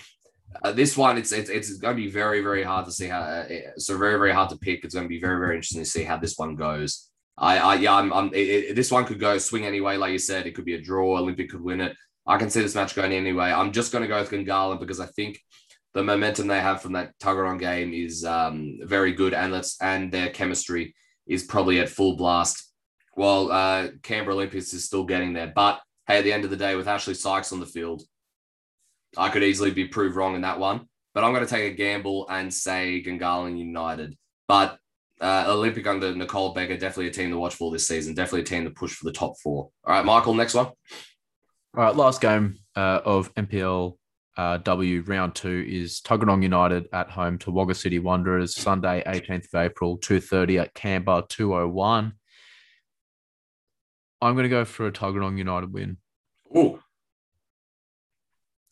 [0.63, 3.21] Uh, this one, it's, it's it's going to be very very hard to see how.
[3.21, 3.47] Uh,
[3.77, 4.83] so very very hard to pick.
[4.83, 7.09] It's going to be very very interesting to see how this one goes.
[7.37, 9.97] I, I yeah, I'm, I'm it, it, this one could go swing anyway.
[9.97, 11.17] Like you said, it could be a draw.
[11.17, 11.95] Olympic could win it.
[12.25, 13.51] I can see this match going anyway.
[13.51, 15.39] I'm just going to go with Gungahlin because I think
[15.93, 20.11] the momentum they have from that Tuggeranong game is um, very good, and let's and
[20.11, 20.95] their chemistry
[21.27, 22.71] is probably at full blast.
[23.15, 26.57] While uh, Canberra Olympics is still getting there, but hey, at the end of the
[26.57, 28.01] day, with Ashley Sykes on the field,
[29.17, 30.87] I could easily be proved wrong in that one.
[31.13, 34.17] But I'm going to take a gamble and say Gungahlin United.
[34.47, 34.79] But
[35.21, 38.15] uh, Olympic under Nicole Becker, definitely a team to watch for this season.
[38.15, 39.69] Definitely a team to push for the top four.
[39.83, 40.71] All right, Michael, next one.
[41.75, 43.97] All right, last game uh, of NPL
[44.37, 49.45] uh, W round two is Tuggeranong United at home to Wagga City Wanderers Sunday, 18th
[49.45, 52.13] of April, 2.30 at Canberra 201.
[54.21, 55.97] I'm going to go for a Tuggeranong United win.
[56.55, 56.79] Ooh.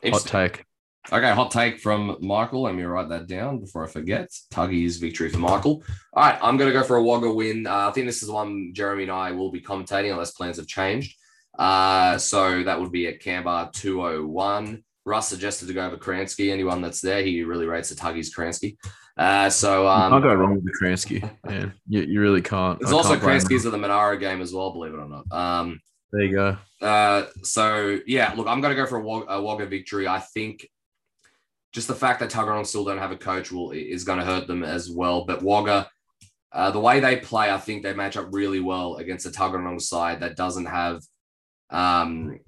[0.05, 0.65] Hot take.
[1.11, 2.61] Okay, hot take from Michael.
[2.61, 4.29] Let me write that down before I forget.
[4.51, 5.81] Tuggy's victory for Michael.
[6.13, 7.65] All right, I'm going to go for a Wagga win.
[7.65, 10.57] Uh, I think this is the one Jeremy and I will be commentating unless plans
[10.57, 11.17] have changed.
[11.61, 14.83] Uh, so that would be at Canberra 201.
[15.05, 16.51] Russ suggested to go over Kransky.
[16.51, 18.77] Anyone that's there, he really rates the Tuggies Kransky.
[19.15, 21.21] Uh, so um, can't go wrong with the Kransky.
[21.45, 22.79] Man, you, you really can't.
[22.79, 25.31] There's I also Kranskys of the Monaro game as well, believe it or not.
[25.31, 25.79] Um,
[26.11, 26.57] there you go.
[26.81, 30.07] Uh, so yeah, look, I'm going to go for a, Wagga, a Wagga victory.
[30.07, 30.67] I think
[31.73, 34.47] just the fact that Tuggeranong still don't have a coach will is going to hurt
[34.47, 35.25] them as well.
[35.25, 35.87] But Wagga,
[36.51, 39.79] uh, the way they play, I think they match up really well against a Tuggeranong
[39.79, 41.03] side that doesn't have
[41.71, 42.39] um,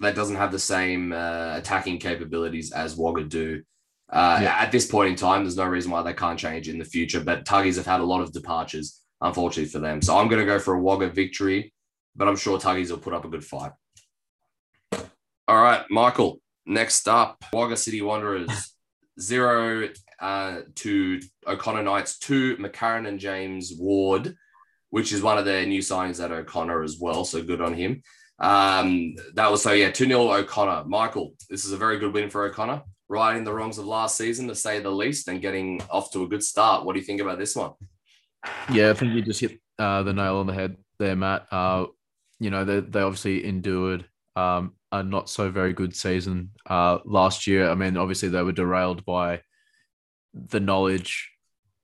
[0.00, 3.62] that doesn't have the same uh, attacking capabilities as Wagga do.
[4.10, 4.56] Uh, yeah.
[4.58, 7.20] At this point in time, there's no reason why they can't change in the future.
[7.20, 10.02] But Tuggies have had a lot of departures, unfortunately for them.
[10.02, 11.72] So I'm going to go for a Wagga victory,
[12.14, 13.72] but I'm sure Tuggies will put up a good fight.
[15.46, 16.40] All right, Michael.
[16.66, 18.74] Next up, Wagga City Wanderers
[19.20, 19.88] zero
[20.20, 24.34] uh, to O'Connor Knights two, McCarran and James Ward,
[24.94, 27.24] which is one of their new signings at O'Connor as well.
[27.24, 28.00] So good on him.
[28.38, 30.84] Um, that was so yeah, 2 0 O'Connor.
[30.84, 34.46] Michael, this is a very good win for O'Connor, righting the wrongs of last season
[34.46, 36.84] to say the least and getting off to a good start.
[36.84, 37.72] What do you think about this one?
[38.70, 41.48] Yeah, I think you just hit uh, the nail on the head there, Matt.
[41.50, 41.86] Uh,
[42.38, 44.04] you know, they, they obviously endured
[44.36, 47.68] um, a not so very good season uh, last year.
[47.68, 49.40] I mean, obviously they were derailed by
[50.32, 51.32] the knowledge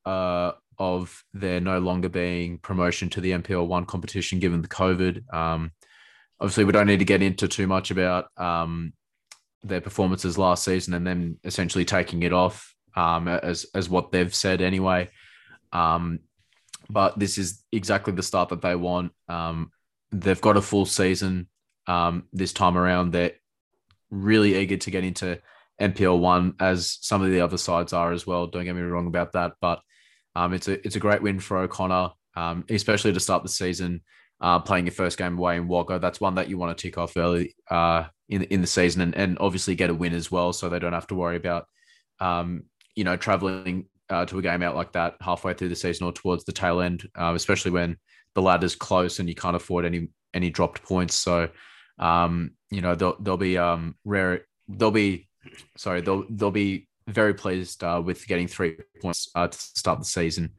[0.06, 5.32] uh, of there no longer being promotion to the NPL one competition given the COVID.
[5.32, 5.72] Um,
[6.40, 8.94] obviously, we don't need to get into too much about um,
[9.62, 14.34] their performances last season and then essentially taking it off um, as as what they've
[14.34, 15.10] said anyway.
[15.70, 16.20] Um,
[16.88, 19.12] but this is exactly the start that they want.
[19.28, 19.70] Um,
[20.10, 21.46] they've got a full season
[21.86, 23.12] um, this time around.
[23.12, 23.34] They're
[24.10, 25.38] really eager to get into
[25.78, 28.46] NPL one as some of the other sides are as well.
[28.46, 29.82] Don't get me wrong about that, but
[30.34, 34.02] um, it's a it's a great win for O'Connor, um, especially to start the season.
[34.40, 36.96] Uh, playing your first game away in Wagga, that's one that you want to tick
[36.96, 40.52] off early uh, in in the season, and, and obviously get a win as well,
[40.52, 41.66] so they don't have to worry about
[42.20, 42.64] um,
[42.94, 46.12] you know traveling uh, to a game out like that halfway through the season or
[46.12, 47.96] towards the tail end, uh, especially when
[48.34, 51.14] the ladder's close and you can't afford any any dropped points.
[51.14, 51.50] So
[52.00, 54.46] um, you know, they'll they'll be um rare.
[54.68, 55.28] They'll be
[55.76, 56.00] sorry.
[56.00, 60.50] They'll they'll be very pleased uh, with getting three points uh, to start the season.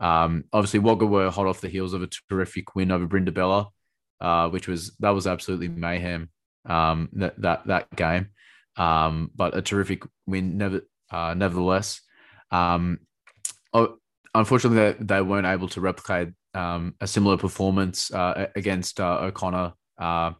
[0.00, 3.68] Um, obviously, Wagga were hot off the heels of a terrific win over Brindabella,
[4.20, 6.30] uh, which was that was absolutely mayhem.
[6.66, 8.28] um, that that that game.
[8.76, 12.00] Um, but a terrific win, never uh, nevertheless.
[12.50, 13.00] Um,
[13.72, 13.96] oh,
[14.34, 19.72] unfortunately, they, they weren't able to replicate um, a similar performance uh, against uh, O'Connor.
[19.98, 20.32] Uh,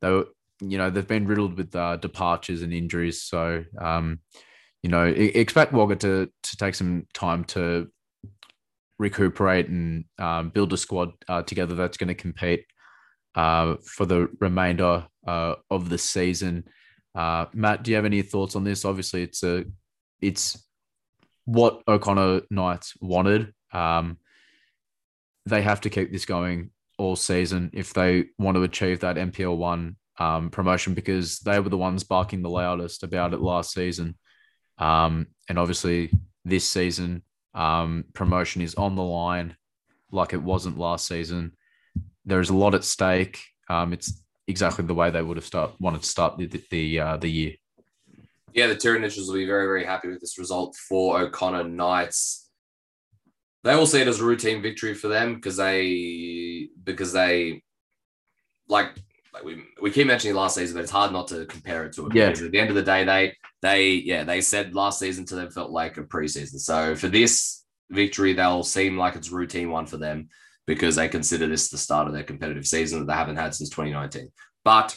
[0.00, 0.26] they were,
[0.60, 4.20] you know, they've been riddled with uh, departures and injuries, so um,
[4.84, 7.88] you know, expect Wagga to to take some time to
[8.98, 12.66] recuperate and um, build a squad uh, together that's going to compete
[13.34, 16.64] uh, for the remainder uh, of the season.
[17.14, 18.84] Uh, Matt, do you have any thoughts on this?
[18.84, 19.64] Obviously, it's a
[20.20, 20.62] it's
[21.46, 23.54] what O'Connor Knights wanted.
[23.72, 24.18] Um,
[25.46, 29.56] they have to keep this going all season if they want to achieve that NPL
[29.56, 34.16] one um, promotion because they were the ones barking the loudest about it last season.
[34.78, 36.10] Um, and obviously,
[36.44, 37.22] this season,
[37.54, 39.56] um, promotion is on the line
[40.10, 41.52] like it wasn't last season.
[42.24, 43.40] There's a lot at stake.
[43.68, 47.16] Um, it's exactly the way they would have start wanted to start the the uh,
[47.16, 47.52] the year.
[48.52, 52.48] Yeah, the Tyranids will be very very happy with this result for O'Connor Knights.
[53.64, 57.62] They will see it as a routine victory for them because they because they
[58.68, 58.94] like
[59.34, 62.06] like we we keep mentioning last season, but it's hard not to compare it to
[62.06, 62.14] it.
[62.14, 62.28] Yeah.
[62.28, 65.34] Because at the end of the day, they they yeah they said last season to
[65.34, 66.60] them felt like a preseason.
[66.60, 70.28] So for this victory, they'll seem like it's a routine one for them
[70.66, 73.68] because they consider this the start of their competitive season that they haven't had since
[73.70, 74.30] 2019.
[74.64, 74.96] But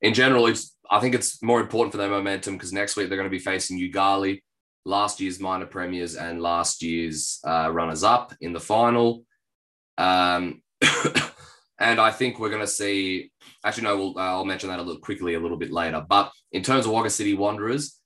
[0.00, 3.18] in general, it's I think it's more important for their momentum because next week they're
[3.18, 4.42] going to be facing Yoogali,
[4.86, 9.24] last year's minor premiers and last year's uh, runners up in the final.
[9.98, 10.62] Um,
[11.78, 13.30] and I think we're going to see.
[13.64, 16.04] Actually, no, we'll, uh, I'll mention that a little quickly a little bit later.
[16.08, 18.00] But in terms of Wagga City Wanderers,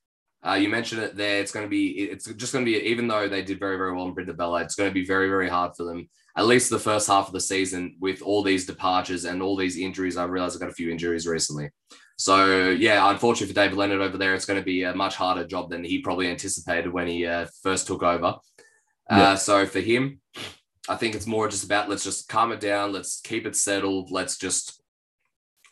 [0.45, 1.39] uh, you mentioned it there.
[1.39, 1.89] It's going to be.
[1.89, 2.77] It's just going to be.
[2.87, 5.49] Even though they did very very well in Brindabella, it's going to be very very
[5.49, 6.09] hard for them.
[6.35, 9.77] At least the first half of the season, with all these departures and all these
[9.77, 10.17] injuries.
[10.17, 11.69] I realized I've got a few injuries recently.
[12.17, 15.45] So yeah, unfortunately for David Leonard over there, it's going to be a much harder
[15.45, 18.35] job than he probably anticipated when he uh, first took over.
[19.09, 19.35] Uh, yeah.
[19.35, 20.21] So for him,
[20.91, 24.11] I think it's more just about let's just calm it down, let's keep it settled,
[24.11, 24.81] let's just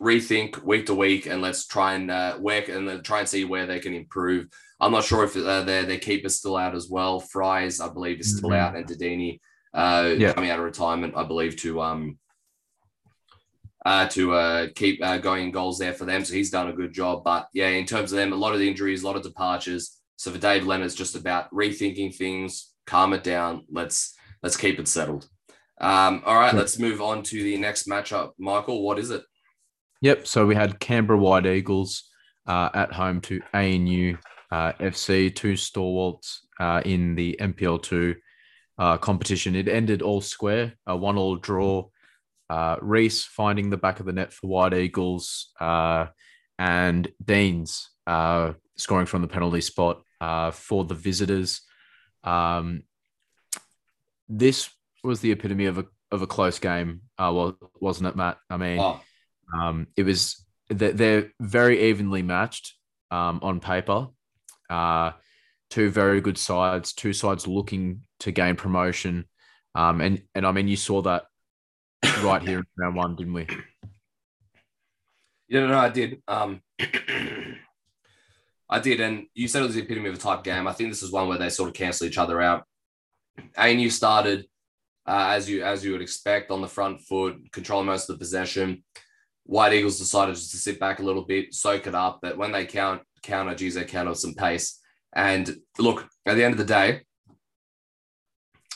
[0.01, 3.43] rethink week to week, and let's try and uh, work and then try and see
[3.43, 4.47] where they can improve.
[4.79, 7.19] I'm not sure if uh, their their keeper's still out as well.
[7.19, 8.75] Fries, I believe, is still mm-hmm.
[8.75, 9.41] out, and Dedini
[9.73, 10.31] uh, yeah.
[10.31, 12.17] coming out of retirement, I believe, to um
[13.85, 16.23] uh, to uh, keep uh, going goals there for them.
[16.23, 17.25] So he's done a good job.
[17.25, 19.99] But yeah, in terms of them, a lot of the injuries, a lot of departures.
[20.15, 23.65] So for Dave Leonard, it's just about rethinking things, calm it down.
[23.69, 25.27] Let's let's keep it settled.
[25.81, 28.31] Um, all right, let's move on to the next matchup.
[28.37, 29.23] Michael, what is it?
[30.01, 30.27] Yep.
[30.27, 32.03] So we had Canberra White Eagles
[32.47, 34.17] uh, at home to ANU
[34.51, 38.15] uh, FC, two stalwarts uh, in the NPL2
[38.77, 39.55] uh, competition.
[39.55, 41.89] It ended all square, a one all draw.
[42.49, 46.07] Uh, Reese finding the back of the net for White Eagles uh,
[46.57, 47.89] and Deans
[48.75, 50.01] scoring from the penalty spot
[50.53, 51.61] for the visitors.
[52.23, 52.83] Um,
[54.29, 54.69] this
[55.03, 58.37] was the epitome of a of a close game, uh, well, wasn't it, Matt?
[58.49, 59.01] I mean, oh.
[59.53, 62.75] um, it was they're very evenly matched
[63.11, 64.07] um, on paper.
[64.69, 65.11] Uh,
[65.69, 69.25] two very good sides, two sides looking to gain promotion,
[69.75, 71.25] um, and and I mean, you saw that
[72.23, 73.47] right here in round one, didn't we?
[75.47, 76.21] Yeah, no, no I did.
[76.27, 76.61] Um,
[78.71, 80.67] I did, and you said it was the epitome of a type game.
[80.67, 82.65] I think this is one where they sort of cancel each other out.
[83.57, 84.45] ANU started
[85.07, 88.19] uh, as you as you would expect on the front foot, controlling most of the
[88.19, 88.83] possession.
[89.43, 92.19] White Eagles decided just to sit back a little bit, soak it up.
[92.21, 94.79] But when they count counter, geez, they counter some pace.
[95.13, 97.01] And look, at the end of the day,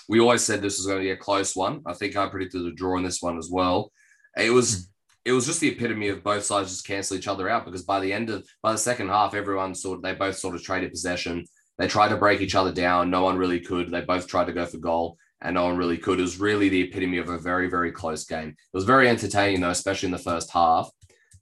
[0.09, 1.81] we always said this was going to be a close one.
[1.85, 3.91] I think I predicted a draw in this one as well.
[4.37, 4.89] It was
[5.25, 7.99] it was just the epitome of both sides just cancel each other out because by
[7.99, 10.91] the end of by the second half, everyone sort of they both sort of traded
[10.91, 11.45] possession.
[11.77, 13.09] They tried to break each other down.
[13.09, 13.89] No one really could.
[13.89, 16.19] They both tried to go for goal and no one really could.
[16.19, 18.49] It was really the epitome of a very, very close game.
[18.49, 20.89] It was very entertaining, though, especially in the first half.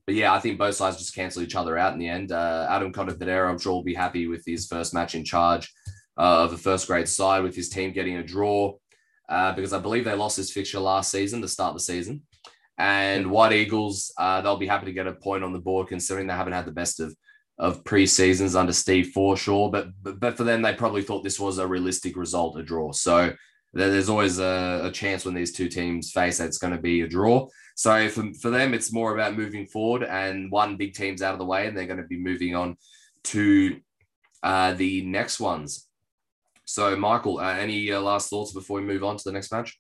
[0.08, 2.32] But yeah, I think both sides just cancel each other out in the end.
[2.32, 5.72] Uh, Adam Conte-Pedero, I'm sure, will be happy with his first match in charge
[6.18, 8.76] uh, of a first grade side with his team getting a draw
[9.30, 12.24] uh, because I believe they lost this fixture last season to start the season.
[12.78, 16.26] And White Eagles, uh, they'll be happy to get a point on the board considering
[16.26, 17.16] they haven't had the best of
[17.58, 21.58] of pre-seasons under Steve Forshaw, but, but but for them, they probably thought this was
[21.58, 22.92] a realistic result, a draw.
[22.92, 23.34] So
[23.74, 27.02] there's always a, a chance when these two teams face that it's going to be
[27.02, 27.48] a draw.
[27.76, 31.40] So for, for them, it's more about moving forward and one big team's out of
[31.40, 32.78] the way, and they're going to be moving on
[33.26, 33.80] to
[34.44, 35.88] uh, the next ones.
[36.66, 39.80] So, Michael, uh, any uh, last thoughts before we move on to the next match?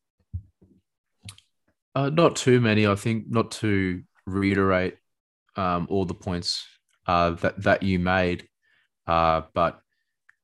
[1.95, 2.87] Uh, not too many.
[2.87, 4.97] I think not to reiterate
[5.55, 6.65] um, all the points
[7.11, 8.47] uh, that that you made,
[9.05, 9.81] uh, but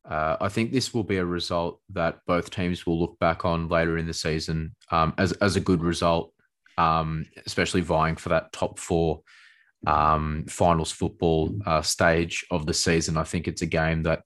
[0.09, 3.69] uh, I think this will be a result that both teams will look back on
[3.69, 6.33] later in the season um, as as a good result,
[6.77, 9.21] um, especially vying for that top four
[9.85, 13.15] um, finals football uh, stage of the season.
[13.15, 14.23] I think it's a game that,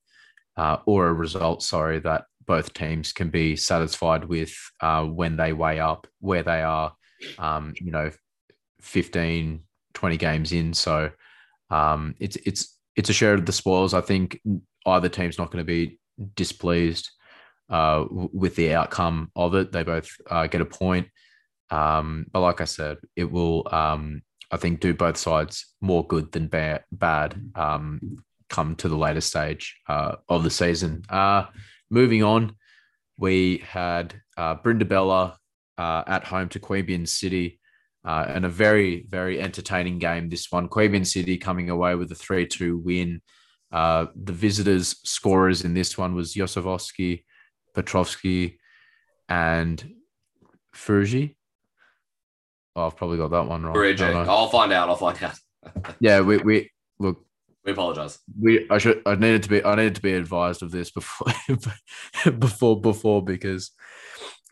[0.57, 5.53] uh, or a result, sorry, that both teams can be satisfied with uh, when they
[5.53, 6.95] weigh up where they are,
[7.37, 8.09] um, you know,
[8.81, 9.61] 15,
[9.93, 10.73] 20 games in.
[10.73, 11.11] So
[11.71, 13.93] um, it's it's it's a share of the spoils.
[13.93, 14.39] I think
[14.85, 15.99] either team's not going to be
[16.35, 17.09] displeased
[17.69, 19.71] uh, with the outcome of it.
[19.71, 21.07] They both uh, get a point.
[21.69, 24.21] Um, but like I said, it will, um,
[24.51, 28.17] I think, do both sides more good than bad, bad um,
[28.49, 31.03] come to the later stage uh, of the season.
[31.09, 31.45] Uh,
[31.89, 32.55] moving on,
[33.17, 35.37] we had uh, Brindabella
[35.77, 37.60] uh, at home to Queanbeyan City.
[38.03, 40.29] Uh, and a very, very entertaining game.
[40.29, 43.21] This one, Queanbeyan City coming away with a 3 2 win.
[43.71, 47.23] Uh, the visitors' scorers in this one was Yosovsky,
[47.75, 48.59] Petrovsky,
[49.29, 49.93] and
[50.73, 51.37] Fuji.
[52.75, 53.73] Oh, I've probably got that one wrong.
[54.27, 54.89] I'll find out.
[54.89, 55.95] I'll find out.
[55.99, 57.25] yeah, we, we look.
[57.65, 58.17] We apologize.
[58.39, 61.27] We I should I needed to be I needed to be advised of this before
[62.39, 63.71] before before because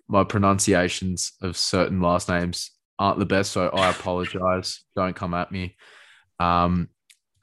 [0.08, 4.84] my pronunciations of certain last names aren't the best, so I apologize.
[4.96, 5.76] Don't come at me.
[6.40, 6.90] Um,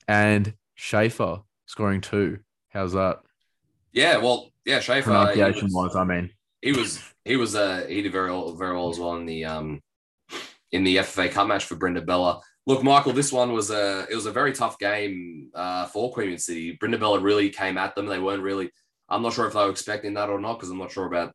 [0.07, 2.39] and Schaefer scoring two.
[2.69, 3.21] How's that?
[3.93, 5.11] Yeah, well, yeah, Schaefer.
[5.11, 6.31] Pronunciation wise, I mean,
[6.61, 9.45] he was he was uh he did very well, very well as well in the
[9.47, 9.81] um
[10.73, 12.43] in the FFA Cup match for Brindabella.
[12.67, 16.37] Look, Michael, this one was a it was a very tough game uh, for Queen
[16.37, 16.77] City.
[16.77, 18.07] Brindabella really came at them.
[18.07, 18.71] They weren't really.
[19.09, 21.33] I'm not sure if they were expecting that or not because I'm not sure about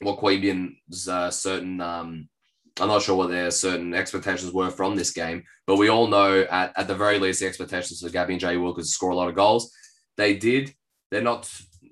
[0.00, 2.29] what Queanbeyan's uh, certain um,
[2.80, 6.40] I'm not sure what their certain expectations were from this game, but we all know
[6.50, 9.16] at, at the very least the expectations for Gabby and Jay Wilkers to score a
[9.16, 9.72] lot of goals.
[10.16, 10.74] They did.
[11.10, 11.50] They're not.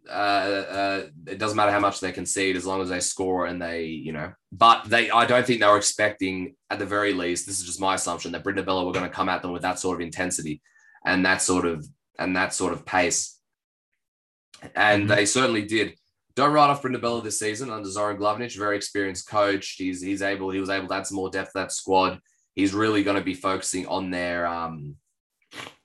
[0.09, 3.60] Uh, uh, it doesn't matter how much they concede as long as they score and
[3.60, 4.32] they, you know.
[4.51, 7.47] But they, I don't think they were expecting at the very least.
[7.47, 9.78] This is just my assumption that Brindabella were going to come at them with that
[9.78, 10.62] sort of intensity
[11.05, 11.86] and that sort of
[12.19, 13.39] and that sort of pace,
[14.74, 15.10] and mm-hmm.
[15.10, 15.98] they certainly did.
[16.39, 19.74] Don't write off Brindabella this season under Zoran Glavinic, very experienced coach.
[19.77, 22.20] He's he's able he was able to add some more depth to that squad.
[22.55, 24.94] He's really going to be focusing on their um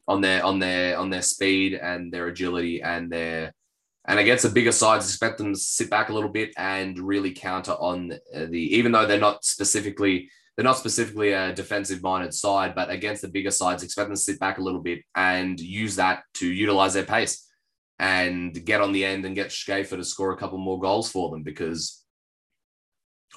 [0.08, 3.52] on their on their on their speed and their agility and their
[4.06, 7.32] and against the bigger sides, expect them to sit back a little bit and really
[7.32, 12.76] counter on the even though they're not specifically they're not specifically a defensive minded side,
[12.76, 15.96] but against the bigger sides, expect them to sit back a little bit and use
[15.96, 17.43] that to utilize their pace
[18.04, 21.30] and get on the end and get Schaefer to score a couple more goals for
[21.30, 22.04] them because,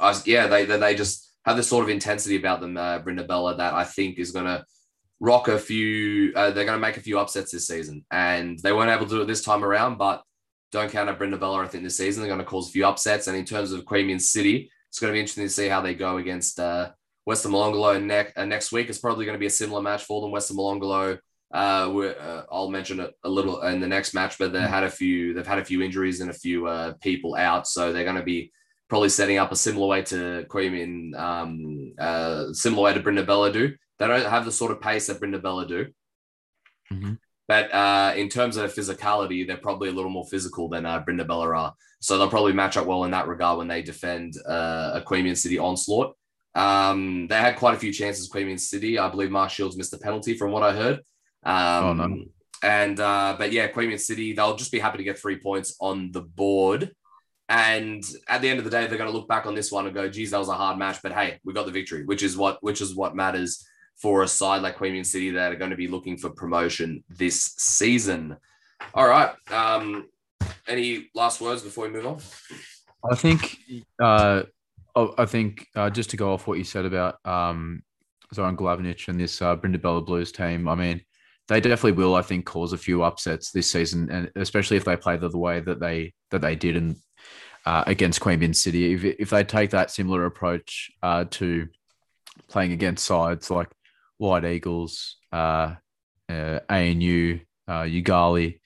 [0.01, 3.59] I was, yeah, they, they, just have this sort of intensity about them, uh, Brindabella,
[3.59, 4.65] that I think is going to
[5.21, 6.33] rock a few.
[6.35, 9.15] Uh, they're going to make a few upsets this season, and they weren't able to
[9.15, 9.99] do it this time around.
[9.99, 10.25] But
[10.73, 11.65] don't count out Brindabella.
[11.65, 13.29] I think this season they're going to cause a few upsets.
[13.29, 15.95] And in terms of Queanbeyan City, it's going to be interesting to see how they
[15.95, 16.91] go against uh,
[17.25, 18.89] Western Molonglo next uh, next week.
[18.89, 20.33] It's probably going to be a similar match for them.
[20.33, 21.21] Western Molonglo
[21.55, 24.91] uh, uh, I'll mention it a little in the next match, but they had a
[24.91, 25.33] few.
[25.33, 28.23] They've had a few injuries and a few uh, people out, so they're going to
[28.23, 28.53] be
[28.89, 33.75] probably setting up a similar way to Cream um, uh, similar way to Brindabella do.
[33.99, 35.87] They don't have the sort of pace that Brindabella do.
[36.93, 37.15] Mm-hmm.
[37.49, 41.57] But uh, in terms of physicality, they're probably a little more physical than uh, Brindabella
[41.57, 41.75] are.
[42.01, 45.37] So they'll probably match up well in that regard when they defend uh, a Queanbeyan
[45.37, 46.17] City onslaught.
[46.55, 48.99] Um, they had quite a few chances, Queanbeyan City.
[48.99, 51.01] I believe Mark Shields missed a penalty from what I heard.
[51.47, 52.25] Um, oh, no.
[52.63, 56.11] And uh, but yeah, Queanbeyan City, they'll just be happy to get three points on
[56.11, 56.93] the board.
[57.49, 59.87] And at the end of the day, they're going to look back on this one
[59.87, 62.23] and go, "Geez, that was a hard match, but hey, we got the victory," which
[62.25, 63.65] is what which is what matters
[63.97, 67.55] for a side like Queanbeyan City that are going to be looking for promotion this
[67.59, 68.37] season.
[68.95, 69.31] All right.
[69.51, 70.09] Um,
[70.67, 72.19] any last words before we move on?
[73.11, 73.57] I think,
[74.03, 74.43] uh,
[74.95, 77.83] oh, I think uh, just to go off what you said about um,
[78.35, 80.69] Zoran Glavinic and this uh, Brindabella Blues team.
[80.69, 81.01] I mean,
[81.49, 84.97] they definitely will, I think, cause a few upsets this season, and especially if they
[84.97, 86.97] play the, the way that they that they did in
[87.65, 88.95] uh, against Queanbeyan City.
[88.95, 91.69] If if they take that similar approach uh, to
[92.49, 93.69] playing against sides like
[94.19, 95.75] White Eagles, uh,
[96.29, 98.61] uh ANU, uh, Yoogali,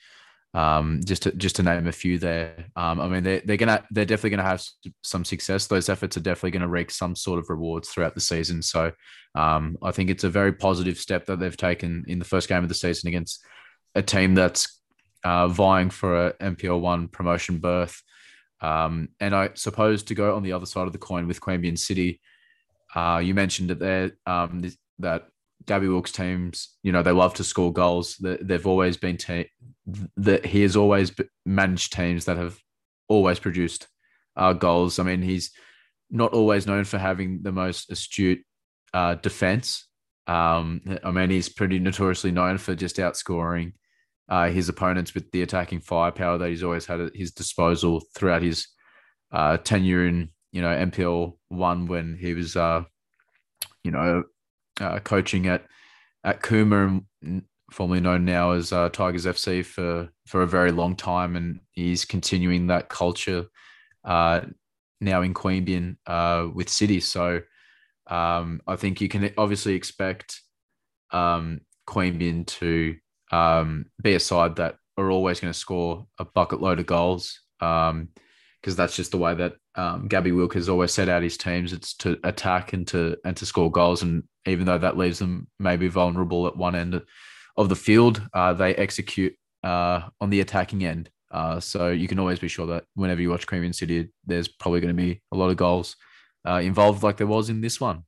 [0.52, 2.66] um, just to just to name a few there.
[2.76, 4.64] Um, I mean, they're they're gonna they're definitely gonna have
[5.02, 5.66] some success.
[5.66, 8.62] Those efforts are definitely to reap some sort of rewards throughout the season.
[8.62, 8.92] So,
[9.34, 12.62] um, I think it's a very positive step that they've taken in the first game
[12.62, 13.44] of the season against
[13.94, 14.80] a team that's
[15.24, 18.02] uh, vying for a NPL one promotion berth.
[18.60, 21.78] Um, and I suppose to go on the other side of the coin with Queanbeyan
[21.78, 22.20] City,
[22.94, 24.62] uh, you mentioned that there um,
[24.98, 25.28] that
[25.66, 28.16] Gabby Wilkes teams, you know, they love to score goals.
[28.20, 29.50] They've always been te-
[30.16, 31.12] that he has always
[31.44, 32.58] managed teams that have
[33.08, 33.86] always produced
[34.36, 34.98] uh, goals.
[34.98, 35.50] I mean, he's
[36.10, 38.42] not always known for having the most astute
[38.94, 39.86] uh, defense.
[40.26, 43.72] Um, I mean, he's pretty notoriously known for just outscoring
[44.28, 48.42] uh, his opponents with the attacking firepower that he's always had at his disposal throughout
[48.42, 48.68] his
[49.32, 52.84] uh, tenure in you know NPL one when he was uh,
[53.84, 54.24] you know
[54.80, 55.64] uh, coaching at
[56.24, 57.02] at Cooma,
[57.70, 62.04] formerly known now as uh, Tigers FC for for a very long time, and he's
[62.04, 63.46] continuing that culture
[64.04, 64.40] uh,
[65.00, 67.00] now in Queanbeyan uh, with City.
[67.00, 67.40] So
[68.06, 70.40] um, I think you can obviously expect
[71.10, 72.96] um, Queanbeyan to
[73.32, 77.40] um, be a side that are always going to score a bucket load of goals
[77.58, 78.08] because um,
[78.62, 81.72] that's just the way that um, Gabby Wilk has always set out his teams.
[81.72, 84.02] It's to attack and to and to score goals.
[84.02, 87.00] And even though that leaves them maybe vulnerable at one end
[87.56, 89.34] of the field, uh, they execute
[89.64, 91.10] uh, on the attacking end.
[91.30, 94.80] Uh, so you can always be sure that whenever you watch Queanbeyan City, there's probably
[94.80, 95.96] going to be a lot of goals
[96.46, 98.04] uh, involved, like there was in this one.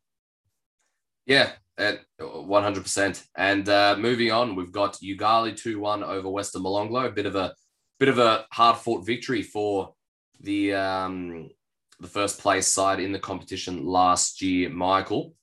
[1.27, 3.25] Yeah, at 100%.
[3.37, 7.07] And uh, moving on, we've got Yoogali 2-1 over Western Molonglo.
[7.07, 7.55] A bit of a
[8.01, 9.95] bit of a hard fought victory for
[10.41, 11.51] the um,
[12.01, 15.35] the first place side in the competition last year, Michael.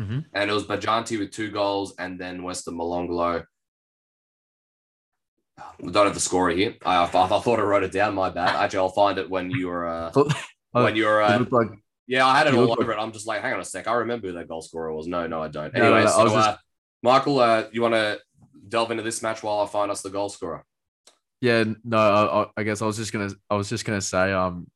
[0.00, 0.20] Mm-hmm.
[0.32, 3.44] And it was Bajanti with two goals, and then Western Molonglo.
[5.80, 6.74] We don't have the score here.
[6.84, 8.14] I, I, I, thought I wrote it down.
[8.14, 8.56] My bad.
[8.56, 10.12] Actually, I'll find it when you're uh,
[10.72, 11.68] when you're uh, like
[12.06, 12.98] yeah, I had it all over it.
[12.98, 13.88] I'm just like, hang on a sec.
[13.88, 15.06] I remember who that goal scorer was.
[15.06, 15.74] No, no, I don't.
[15.74, 16.48] Anyway, no, no, so, just...
[16.48, 16.56] uh,
[17.02, 18.20] Michael, uh, you want to
[18.68, 20.64] delve into this match while I find us the goal scorer?
[21.40, 24.66] Yeah, no, I, I, guess I was just gonna, I was just gonna say, um,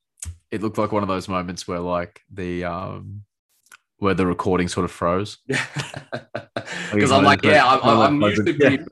[0.50, 3.22] it looked like one of those moments where like the um,
[3.98, 5.38] where the recording sort of froze.
[6.92, 8.84] Because I'm like, yeah, I'm, I'm usually pretty,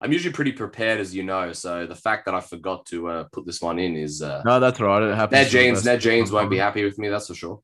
[0.00, 1.52] I'm usually pretty prepared, as you know.
[1.52, 4.60] So the fact that I forgot to uh, put this one in is uh, no,
[4.60, 5.02] that's right.
[5.02, 5.32] It happens.
[5.32, 7.08] Ned Jeans, Ned Jeans won't be happy with me.
[7.08, 7.60] That's for sure.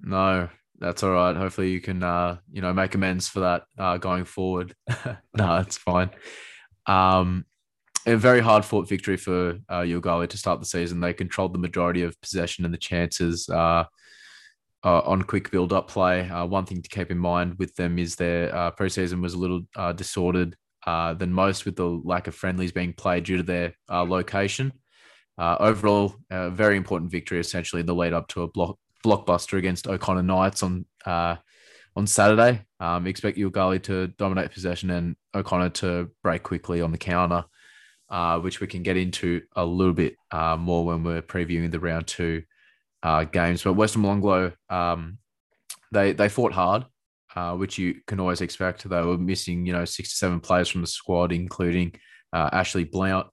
[0.00, 0.48] No,
[0.78, 1.34] that's all right.
[1.34, 4.74] Hopefully you can uh, you know make amends for that uh, going forward.
[5.34, 6.10] no, it's fine.
[6.86, 7.46] Um,
[8.06, 11.00] a very hard fought victory for uh, Yoogali to start the season.
[11.00, 13.84] They controlled the majority of possession and the chances uh,
[14.84, 16.28] uh, on quick build up play.
[16.28, 19.38] Uh, one thing to keep in mind with them is their uh, preseason was a
[19.38, 20.56] little uh, disordered
[20.86, 24.72] uh, than most with the lack of friendlies being played due to their uh, location.
[25.38, 29.88] Overall, a very important victory essentially in the lead up to a block blockbuster against
[29.88, 32.62] O'Connor Knights on on Saturday.
[32.78, 37.44] Um, expect Yoogali to dominate possession and O'Connor to break quickly on the counter,
[38.42, 42.44] which we can get into a little bit more when we're previewing the round two
[43.04, 43.62] uh, games.
[43.62, 45.18] But Western Molonglo, um,
[45.92, 46.86] they they fought hard,
[47.36, 48.88] uh, which you can always expect.
[48.88, 51.94] They were missing, you know, six to seven players from the squad, including
[52.32, 53.28] uh, Ashley Blount.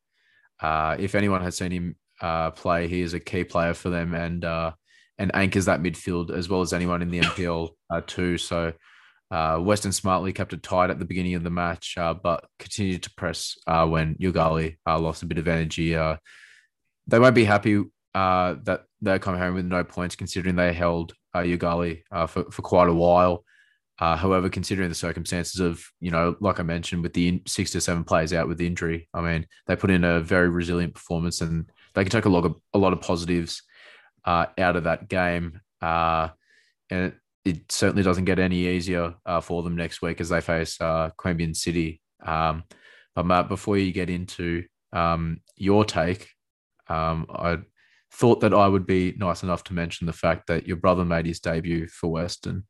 [0.61, 1.95] if anyone has seen him
[2.55, 4.45] play, he is a key player for them and
[5.21, 8.39] and anchors that midfield as well as anyone in the NPL uh, too.
[8.39, 8.73] So
[9.29, 13.03] uh, Western smartly kept it tight at the beginning of the match, uh, but continued
[13.03, 15.95] to press uh, when Yoogali uh, lost a bit of energy.
[15.95, 16.17] Uh,
[17.05, 22.01] they won't be happy that they come home with no points, considering they held Yoogali
[22.27, 23.43] for, for quite a while.
[23.99, 27.81] however, considering the circumstances of, you know, like I mentioned, with the in- six to
[27.81, 31.69] seven players out with injury, I mean, they put in a very resilient performance and
[31.93, 33.63] they can take a lot of, a lot of positives
[34.25, 35.61] uh, out of that game.
[35.81, 36.29] Uh,
[36.89, 37.15] and it,
[37.45, 41.09] it, certainly doesn't get any easier uh, for them next week as they face uh,
[41.17, 42.01] Queanbeyan City.
[42.23, 42.63] Um,
[43.15, 44.63] but Matt, before you get into
[44.93, 46.29] um, your take,
[46.87, 47.59] um, I
[48.11, 51.25] thought that I would be nice enough to mention the fact that your brother made
[51.25, 52.65] his debut for Western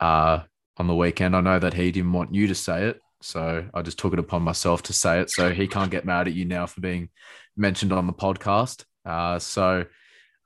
[0.00, 0.40] uh,
[0.76, 1.34] on the weekend.
[1.34, 4.18] I know that he didn't want you to say it, so I just took it
[4.18, 5.30] upon myself to say it.
[5.30, 7.08] So he can't get mad at you now for being
[7.56, 8.84] mentioned on the podcast.
[9.04, 9.86] Uh, so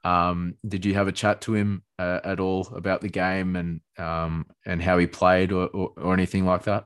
[0.05, 3.81] um, did you have a chat to him uh, at all about the game and
[3.99, 6.85] um, and how he played or, or, or, anything like that?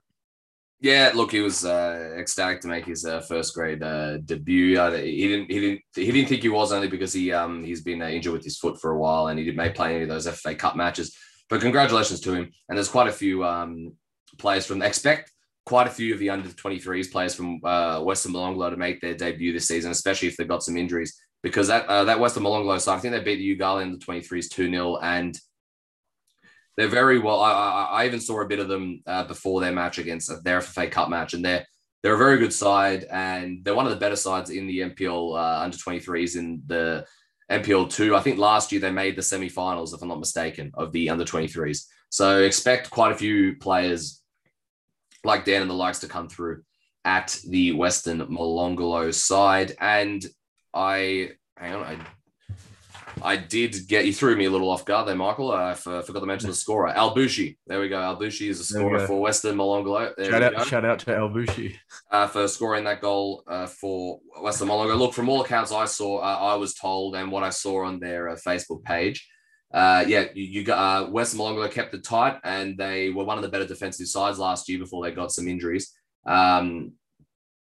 [0.81, 4.78] Yeah, look, he was uh, ecstatic to make his uh, first grade uh, debut.
[4.90, 8.03] he didn't he didn't he didn't think he was only because he um he's been
[8.03, 10.09] uh, injured with his foot for a while and he didn't make play any of
[10.11, 11.16] those FA Cup matches.
[11.48, 12.51] But congratulations to him.
[12.69, 13.94] And there's quite a few um,
[14.39, 15.32] players from expect
[15.65, 19.15] quite a few of the under 23s players from uh, Western Molonglo to make their
[19.15, 22.81] debut this season, especially if they've got some injuries because that uh, that Western Molonglo
[22.81, 24.97] side, I think they beat the Yoogali in the 23s 2 0.
[24.98, 25.39] And
[26.77, 27.40] they're very well.
[27.40, 30.61] I, I, I, even saw a bit of them uh, before their match against their
[30.61, 31.66] FFA Cup match, and they're
[32.03, 35.39] they're a very good side, and they're one of the better sides in the NPL
[35.39, 37.05] uh, under 23s in the
[37.51, 38.15] NPL two.
[38.15, 41.24] I think last year they made the semi-finals, if I'm not mistaken, of the under
[41.24, 41.86] 23s.
[42.11, 44.23] So expect quite a few players
[45.24, 46.62] like Dan and the likes to come through
[47.05, 49.74] at the Western Molonglo side.
[49.81, 50.24] And
[50.74, 51.98] I, hang on, I
[53.22, 55.51] I did get you threw me a little off guard there, Michael.
[55.51, 57.59] I forgot to mention the scorer, Al Bushi.
[57.66, 57.98] There we go.
[57.98, 60.14] Al Bushi is a scorer for Western Molonglo.
[60.16, 60.64] There shout out, go.
[60.64, 61.78] shout out to Al Bushi
[62.10, 64.98] uh, for scoring that goal uh, for Western Molonglo.
[64.98, 68.01] Look, from all accounts I saw, uh, I was told, and what I saw on
[68.01, 69.26] their uh, Facebook page,
[69.72, 73.38] uh, yeah, you, you got uh, Western Molonglo kept it tight, and they were one
[73.38, 75.93] of the better defensive sides last year before they got some injuries.
[76.26, 76.93] Um,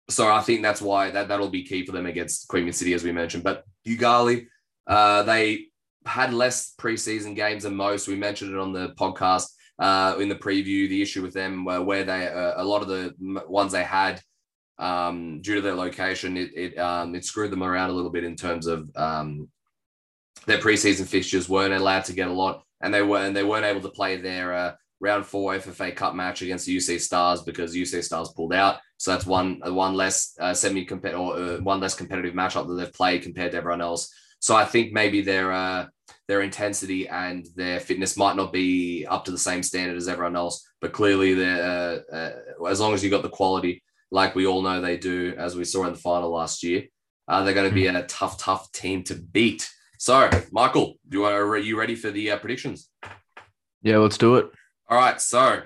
[0.10, 3.04] so I think that's why that that'll be key for them against Queen City, as
[3.04, 3.44] we mentioned.
[3.44, 4.48] But Yoogali
[4.92, 5.68] uh, they
[6.06, 8.10] had less preseason games than most.
[8.10, 9.48] We mentioned it on the podcast
[9.80, 10.90] uh, in the preview.
[10.90, 13.16] The issue with them where, where they uh, a lot of the
[13.48, 14.22] ones they had
[14.78, 18.26] um, due to their location, it it, um, it screwed them around a little bit
[18.26, 19.48] in terms of um,
[20.46, 23.66] their preseason fixtures weren't allowed to get a lot, and they were and they weren't
[23.66, 27.74] able to play their uh, round four FFA Cup match against the UC Stars because
[27.74, 28.80] UC Stars pulled out.
[28.98, 32.74] So that's one one less uh, semi competitive or uh, one less competitive matchup that
[32.74, 34.14] they've played compared to everyone else.
[34.42, 35.86] So I think maybe their uh,
[36.28, 40.36] their intensity and their fitness might not be up to the same standard as everyone
[40.36, 44.48] else, but clearly, they're, uh, uh, as long as you got the quality, like we
[44.48, 46.84] all know they do, as we saw in the final last year,
[47.28, 47.96] uh, they're going to be hmm.
[47.96, 49.70] a tough, tough team to beat.
[50.00, 52.90] So, Michael, you are, you ready for the uh, predictions?
[53.84, 54.50] Yeah, let's do it.
[54.90, 55.62] All right, so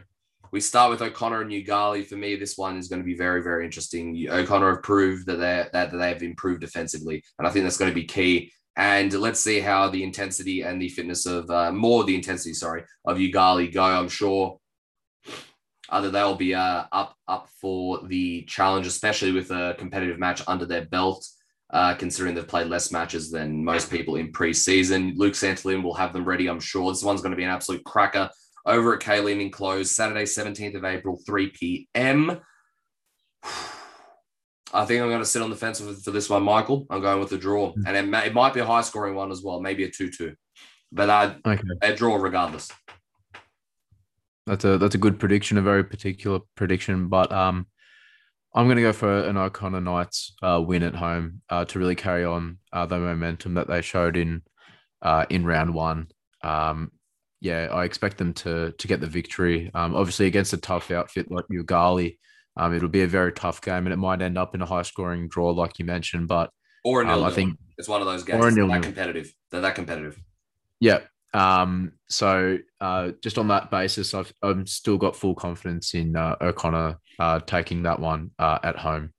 [0.52, 2.06] we start with O'Connor and Yoogali.
[2.06, 4.28] For me, this one is going to be very, very interesting.
[4.30, 7.92] O'Connor have proved that they that they have improved defensively, and I think that's going
[7.92, 12.04] to be key and let's see how the intensity and the fitness of uh, more
[12.04, 13.84] the intensity, sorry, of Yoogali go.
[13.84, 14.60] I'm sure
[15.90, 20.66] either they'll be uh, up up for the challenge, especially with a competitive match under
[20.66, 21.26] their belt.
[21.72, 26.14] Uh, considering they've played less matches than most people in preseason, Luke Santolin will have
[26.14, 26.48] them ready.
[26.48, 28.30] I'm sure this one's going to be an absolute cracker
[28.68, 32.40] over at Kaleen Enclosed, Saturday, 17th of April, 3 p.m.
[34.76, 36.86] I think I'm going to sit on the fence for this one, Michael.
[36.90, 37.84] I'm going with the draw, mm.
[37.88, 40.36] and it, may, it might be a high scoring one as well, maybe a two-two,
[40.92, 41.64] but I okay.
[41.82, 42.70] a draw regardless.
[44.46, 47.68] That's a that's a good prediction, a very particular prediction, but um,
[48.54, 51.96] I'm going to go for an O'Connor Knights uh, win at home uh, to really
[51.96, 54.44] carry on uh, the momentum that they showed in
[55.02, 56.08] uh, in round one.
[56.44, 56.92] Um,
[57.42, 59.72] yeah, I expect them to to get the victory.
[59.74, 62.18] Um, obviously against a tough outfit like Yoogali.
[62.58, 65.28] Um, it'll be a very tough game, and it might end up in a high-scoring
[65.28, 66.28] draw, like you mentioned.
[66.28, 66.52] But
[66.84, 68.44] or a nil, um, I think it's one of those games.
[68.44, 69.34] Or a nil, that competitive.
[69.52, 70.18] They're that competitive.
[70.80, 71.00] Yeah.
[71.34, 76.38] Um, so uh, just on that basis, I've I've still got full confidence in uh,
[76.40, 79.12] O'Connor uh, taking that one uh, at home.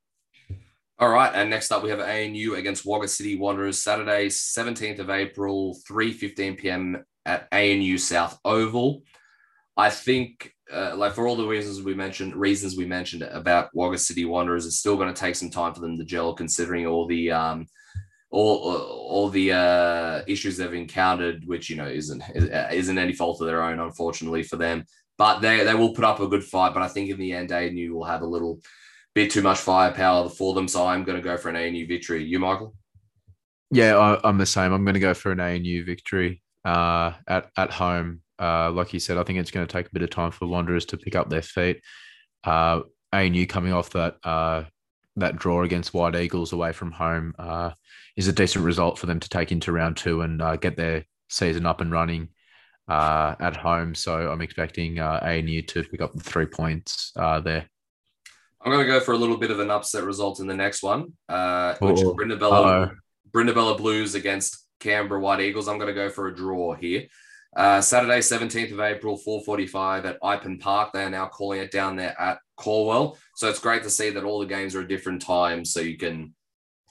[0.99, 5.11] All right, and next up we have ANU against Wagga City Wanderers, Saturday, seventeenth of
[5.11, 9.03] April, three fifteen PM at ANU South Oval.
[9.77, 13.99] I think uh, like for all the reasons we mentioned, reasons we mentioned about Wagga
[13.99, 17.07] City Wanderers, it's still going to take some time for them to gel, considering all
[17.07, 17.67] the um,
[18.31, 23.47] all all the uh, issues they've encountered, which you know isn't isn't any fault of
[23.47, 24.85] their own, unfortunately for them.
[25.19, 26.75] But they they will put up a good fight.
[26.75, 28.61] But I think in the end, ANU will have a little
[29.15, 30.69] bit too much firepower for them.
[30.69, 32.25] So I'm going to go for an ANU victory.
[32.25, 32.75] You, Michael?
[33.71, 34.73] Yeah, I, am the same.
[34.73, 38.23] I'm going to go for an ANU victory uh, at at home.
[38.39, 40.47] Uh, like you said, I think it's going to take a bit of time for
[40.47, 41.81] Wanderers to pick up their feet.
[42.45, 42.81] Uh,
[43.13, 44.65] ANU coming off that uh,
[45.17, 47.71] that draw against White Eagles away from home uh,
[48.17, 51.05] is a decent result for them to take into round two and uh, get their
[51.29, 52.29] season up and running
[52.89, 53.95] uh, at home.
[53.95, 57.69] So I'm expecting uh, ANU to pick up the three points uh, there.
[58.61, 60.83] I'm going to go for a little bit of an upset result in the next
[60.83, 62.97] one, uh, which is Brindabella,
[63.31, 65.69] Brindabella Blues against Canberra White Eagles.
[65.69, 67.07] I'm going to go for a draw here.
[67.57, 70.93] Uh, Saturday, 17th of April, 4:45 at Ipen Park.
[70.93, 73.17] They are now calling it down there at Corwell.
[73.35, 75.73] So it's great to see that all the games are at different times.
[75.73, 76.35] So you can,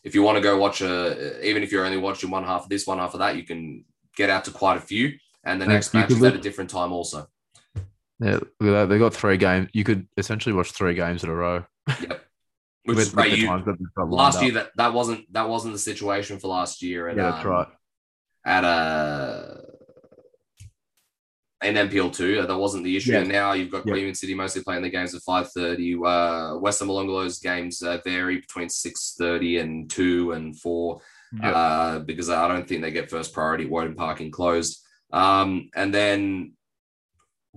[0.04, 2.70] if you want to go watch a, even if you're only watching one half of
[2.70, 3.86] this, one half of that, you can
[4.18, 5.14] get out to quite a few.
[5.44, 7.28] And the next match is at a different time also.
[8.20, 9.70] Yeah, they got three games.
[9.72, 11.64] You could essentially watch three games in a row.
[11.88, 12.22] Yep.
[12.86, 13.38] Which with, is great.
[13.38, 13.64] You,
[13.98, 17.08] last year that, that wasn't that wasn't the situation for last year.
[17.10, 17.68] At, yeah, that's um, right.
[18.46, 19.65] At a
[21.66, 22.42] uh, and NPL two.
[22.46, 23.14] That wasn't the issue.
[23.14, 23.20] Yeah.
[23.20, 23.94] And now you've got yeah.
[23.94, 25.96] Cleveland City mostly playing the games at five thirty.
[25.96, 31.02] Uh, Western Molonglo's games uh, vary between six thirty and two and four.
[31.42, 31.52] Yeah.
[31.52, 33.66] Uh, because I don't think they get first priority.
[33.66, 34.82] Woden Park enclosed.
[35.12, 36.54] Um, and then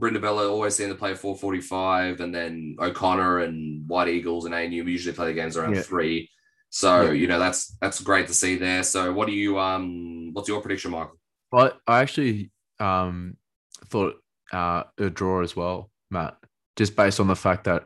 [0.01, 5.15] Brindabella always seem to play 445, and then O'Connor and White Eagles and ANU usually
[5.15, 5.83] play the games around yeah.
[5.83, 6.31] three.
[6.71, 7.13] So yeah.
[7.13, 8.83] you know that's that's great to see there.
[8.83, 11.19] So what do you um what's your prediction, Michael?
[11.51, 13.37] Well, I actually um
[13.91, 14.15] thought
[14.53, 16.37] uh, a draw as well, Matt,
[16.77, 17.85] just based on the fact that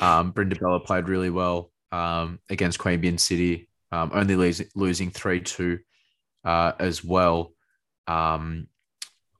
[0.00, 5.78] Um, Brindabella played really well um, against Queanbeyan City, um, only losing losing three two
[6.44, 7.54] uh, as well.
[8.08, 8.66] Um,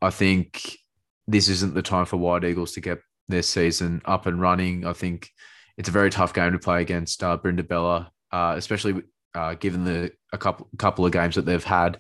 [0.01, 0.79] I think
[1.27, 4.87] this isn't the time for White Eagles to get their season up and running.
[4.87, 5.29] I think
[5.77, 9.03] it's a very tough game to play against uh, Brindabella, uh, especially
[9.35, 11.99] uh, given the a couple couple of games that they've had.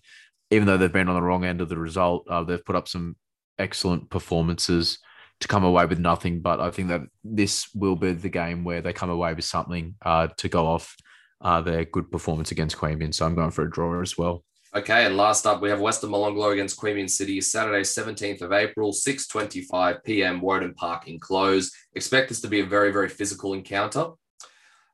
[0.50, 2.86] Even though they've been on the wrong end of the result, uh, they've put up
[2.86, 3.16] some
[3.58, 4.98] excellent performances
[5.40, 6.40] to come away with nothing.
[6.40, 9.94] But I think that this will be the game where they come away with something
[10.02, 10.96] uh, to go off
[11.40, 13.14] uh, their good performance against Queanbeyan.
[13.14, 14.44] So I'm going for a draw as well.
[14.76, 18.90] Okay, and last up, we have Western Molonglo against Queanbeyan City, Saturday, 17th of April,
[18.90, 21.72] 6.25 p.m., Woden Park enclosed.
[21.94, 24.06] Expect this to be a very, very physical encounter.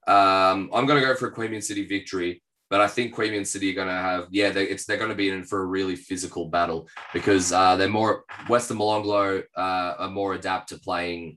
[0.06, 3.72] Um, I'm going to go for a Queanbeyan City victory, but I think Queanbeyan City
[3.72, 5.96] are going to have, yeah, they, it's they're going to be in for a really
[5.96, 11.36] physical battle because uh, they're more, Western Molonglo uh, are more adapt to playing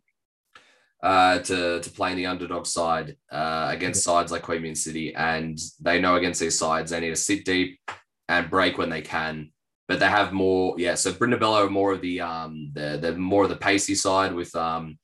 [1.02, 6.00] uh, to to playing the underdog side uh, against sides like Queanbeyan City, and they
[6.00, 7.78] know against these sides they need to sit deep,
[8.30, 9.52] and break when they can.
[9.90, 10.96] But they have more, yeah.
[10.96, 14.56] So Brindabella are more of the um, they're, they're more of the pacey side with
[14.56, 14.98] um,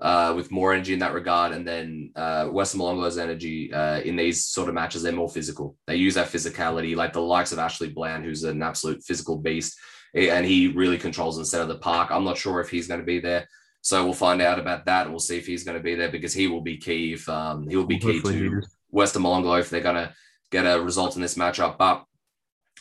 [0.00, 1.52] uh, with more energy in that regard.
[1.52, 5.76] And then uh, Western Molonglo's energy uh, in these sort of matches, they're more physical.
[5.86, 9.76] They use that physicality, like the likes of Ashley Bland, who's an absolute physical beast,
[10.14, 12.10] and he really controls the center of the park.
[12.10, 13.48] I'm not sure if he's going to be there.
[13.82, 15.10] So we'll find out about that.
[15.10, 17.68] We'll see if he's going to be there because he will be key if um,
[17.68, 20.14] he will be key to Western Molonglo if they're going to
[20.50, 21.76] get a result in this matchup.
[21.76, 22.04] But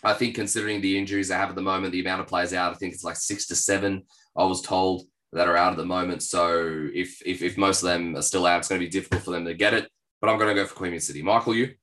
[0.03, 2.71] I think considering the injuries they have at the moment, the amount of players out,
[2.71, 4.03] I think it's like six to seven.
[4.37, 5.03] I was told
[5.33, 6.23] that are out at the moment.
[6.23, 9.23] So if if, if most of them are still out, it's going to be difficult
[9.23, 9.89] for them to get it.
[10.21, 11.21] But I'm going to go for Queanbeyan City.
[11.21, 11.73] Michael, you?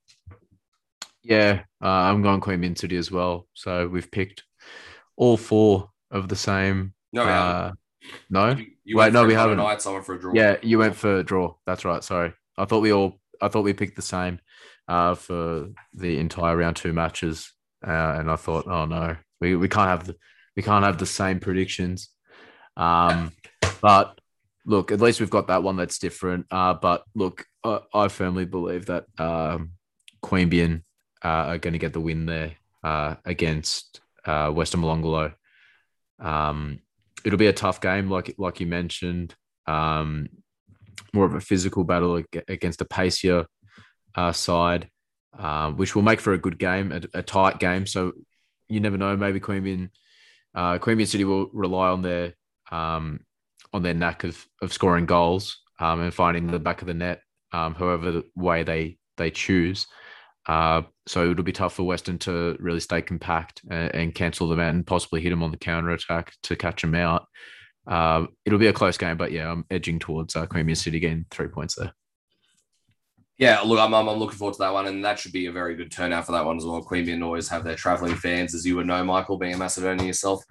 [1.22, 3.46] Yeah, uh, I'm going Queanbeyan City as well.
[3.54, 4.44] So we've picked
[5.16, 6.94] all four of the same.
[7.12, 7.72] No, uh,
[8.30, 8.52] no.
[8.52, 9.58] You, you Wait, no, we haven't.
[9.58, 10.32] Night, so for a draw.
[10.34, 11.54] Yeah, you went for a draw.
[11.66, 12.02] That's right.
[12.02, 13.20] Sorry, I thought we all.
[13.42, 14.38] I thought we picked the same
[14.88, 17.52] uh, for the entire round two matches.
[17.86, 20.16] Uh, and I thought, oh no, we, we can't have the
[20.56, 22.10] we can't have the same predictions.
[22.76, 23.32] Um,
[23.80, 24.18] but
[24.64, 26.46] look, at least we've got that one that's different.
[26.50, 29.72] Uh, but look, I, I firmly believe that um,
[30.22, 30.82] Queanbeyan
[31.24, 32.52] uh, are going to get the win there
[32.84, 35.34] uh, against uh, Western Molonglo.
[36.18, 36.80] Um,
[37.24, 39.34] it'll be a tough game, like like you mentioned.
[39.66, 40.28] Um,
[41.12, 43.46] more of a physical battle against a pacier
[44.14, 44.88] uh, side
[45.38, 47.86] um, which will make for a good game, a, a, tight game.
[47.86, 48.12] So
[48.68, 49.16] you never know.
[49.16, 49.90] Maybe Queanbeyan,
[50.54, 52.34] uh, Queanbeyan City will rely on their
[52.70, 53.20] um,
[53.72, 57.20] on their knack of of scoring goals um, and finding the back of the net,
[57.52, 59.86] um, however way they they choose.
[60.46, 64.58] Uh, so it'll be tough for Western to really stay compact and, and, cancel them
[64.58, 67.26] out and possibly hit them on the counter attack to catch them out.
[67.86, 71.26] Uh, it'll be a close game, but yeah, I'm edging towards uh, Queanbeyan City getting
[71.30, 71.92] three points there.
[73.36, 75.74] Yeah, look, I'm, I'm, looking forward to that one, and that should be a very
[75.74, 76.82] good turnout for that one as well.
[76.82, 80.42] Queanbeyan always have their traveling fans, as you would know, Michael, being a Macedonian yourself.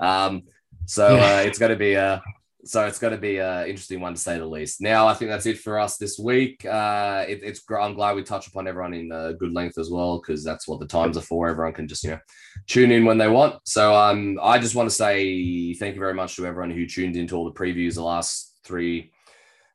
[0.00, 0.42] Um,
[0.86, 1.36] so yeah.
[1.36, 2.22] uh, it's going to be a
[2.68, 4.80] so it's going to be an interesting one to say the least.
[4.80, 6.64] Now, I think that's it for us this week.
[6.66, 10.18] Uh, it, it's I'm glad we touch upon everyone in uh, good length as well
[10.18, 11.48] because that's what the times are for.
[11.48, 12.20] Everyone can just you know
[12.66, 13.56] tune in when they want.
[13.64, 17.16] So um, I just want to say thank you very much to everyone who tuned
[17.16, 19.12] into all the previews the last three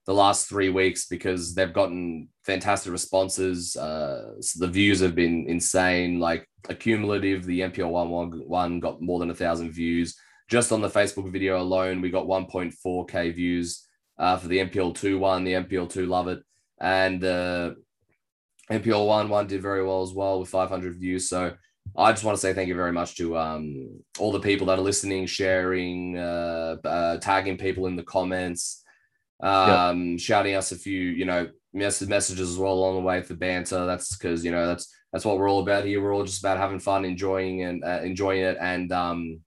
[0.05, 3.75] the last three weeks because they've gotten fantastic responses.
[3.75, 6.19] Uh, so the views have been insane.
[6.19, 10.17] Like accumulative, the one, one, one got more than a thousand views.
[10.49, 13.87] Just on the Facebook video alone, we got 1.4k views
[14.17, 15.43] uh, for the NPL2 one.
[15.43, 16.39] The NPL2 love it,
[16.79, 17.71] and uh,
[18.71, 21.29] NPL one one did very well as well with 500 views.
[21.29, 21.53] So
[21.95, 24.79] I just want to say thank you very much to um, all the people that
[24.79, 28.83] are listening, sharing, uh, uh, tagging people in the comments
[29.43, 30.19] um, yep.
[30.19, 33.85] shouting us a few, you know, messages as well along the way for banter.
[33.85, 36.01] That's because you know that's that's what we're all about here.
[36.01, 39.41] We're all just about having fun, enjoying and uh, enjoying it, and um,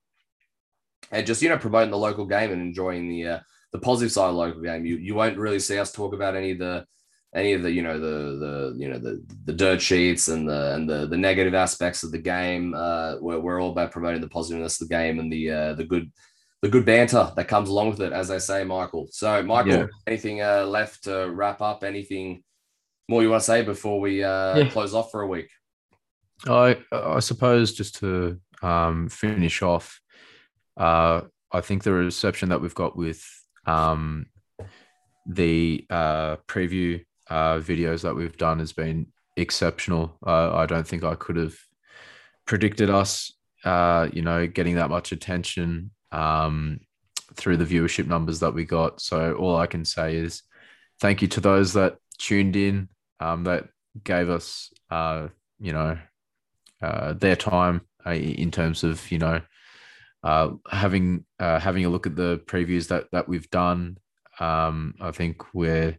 [1.10, 3.38] and just you know promoting the local game and enjoying the uh,
[3.72, 4.84] the positive side of the local game.
[4.84, 6.86] You you won't really see us talk about any of the
[7.34, 10.74] any of the you know the the you know the the dirt sheets and the
[10.74, 12.74] and the the negative aspects of the game.
[12.74, 15.84] Uh, we're, we're all about promoting the positiveness of the game and the uh, the
[15.84, 16.10] good
[16.62, 19.08] the good banter that comes along with it, as I say, Michael.
[19.10, 19.86] So, Michael, yeah.
[20.06, 21.84] anything uh, left to wrap up?
[21.84, 22.42] Anything
[23.08, 24.68] more you want to say before we uh, yeah.
[24.70, 25.50] close off for a week?
[26.46, 30.00] I I suppose just to um, finish off,
[30.76, 31.22] uh,
[31.52, 33.24] I think the reception that we've got with
[33.66, 34.26] um,
[35.26, 40.16] the uh, preview uh, videos that we've done has been exceptional.
[40.26, 41.56] Uh, I don't think I could have
[42.46, 43.32] predicted us,
[43.64, 46.80] uh, you know, getting that much attention um,
[47.34, 49.00] through the viewership numbers that we got.
[49.00, 50.42] So all I can say is
[51.00, 52.88] thank you to those that tuned in,
[53.20, 53.68] um, that
[54.04, 55.28] gave us, uh,
[55.58, 55.98] you know,
[57.18, 59.40] their time in terms of you know
[60.26, 63.96] uh, having uh, having a look at the previews that that we've done.
[64.40, 65.98] Um, I think we're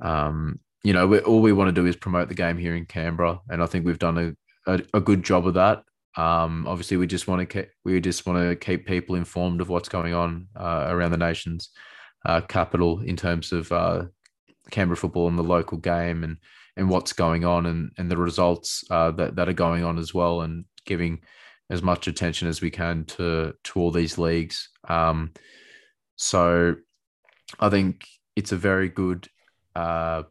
[0.00, 2.86] um, you know we're, all we want to do is promote the game here in
[2.86, 4.36] Canberra, and I think we've done
[4.66, 5.82] a, a, a good job of that.
[6.16, 9.68] Um, obviously, we just want to keep, we just want to keep people informed of
[9.68, 11.70] what's going on uh, around the nation's
[12.24, 14.04] uh, capital in terms of uh,
[14.70, 16.36] Canberra football and the local game and
[16.76, 20.42] and what's going on and and the results that that are going on as well,
[20.42, 21.18] and giving
[21.70, 24.68] as much attention as we can to to all these leagues.
[24.88, 25.32] Um,
[26.16, 26.76] so,
[27.58, 29.28] I think it's a very good
[29.74, 30.24] uh,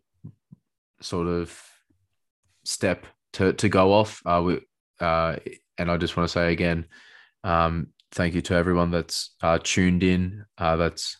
[1.02, 1.58] sort of
[2.64, 4.22] step to to go off.
[4.26, 4.60] Uh, we,
[5.00, 5.38] uh,
[5.78, 6.86] and I just want to say again,
[7.44, 11.18] um, thank you to everyone that's uh, tuned in, uh, that's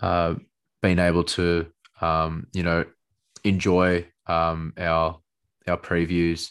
[0.00, 0.34] uh,
[0.82, 1.66] been able to,
[2.00, 2.84] um, you know,
[3.44, 5.20] enjoy um, our
[5.66, 6.50] our previews,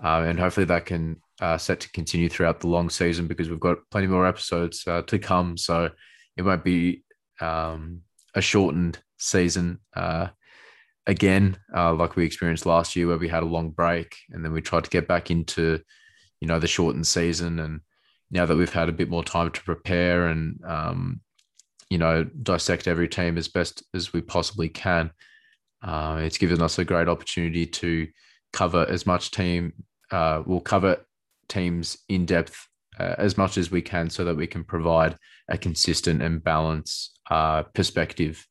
[0.00, 3.78] and hopefully that can uh, set to continue throughout the long season because we've got
[3.90, 5.56] plenty more episodes uh, to come.
[5.58, 5.90] So
[6.36, 7.02] it won't be
[7.40, 8.02] um,
[8.34, 10.28] a shortened season uh,
[11.06, 14.52] again, uh, like we experienced last year, where we had a long break and then
[14.52, 15.80] we tried to get back into
[16.40, 17.80] you know the shortened season and
[18.32, 21.20] now that we've had a bit more time to prepare and um,
[21.88, 25.12] you know dissect every team as best as we possibly can
[25.84, 28.08] uh, it's given us a great opportunity to
[28.52, 29.72] cover as much team
[30.10, 30.96] uh, we'll cover
[31.48, 32.66] teams in depth
[32.98, 35.16] uh, as much as we can so that we can provide
[35.48, 38.46] a consistent and balanced uh, perspective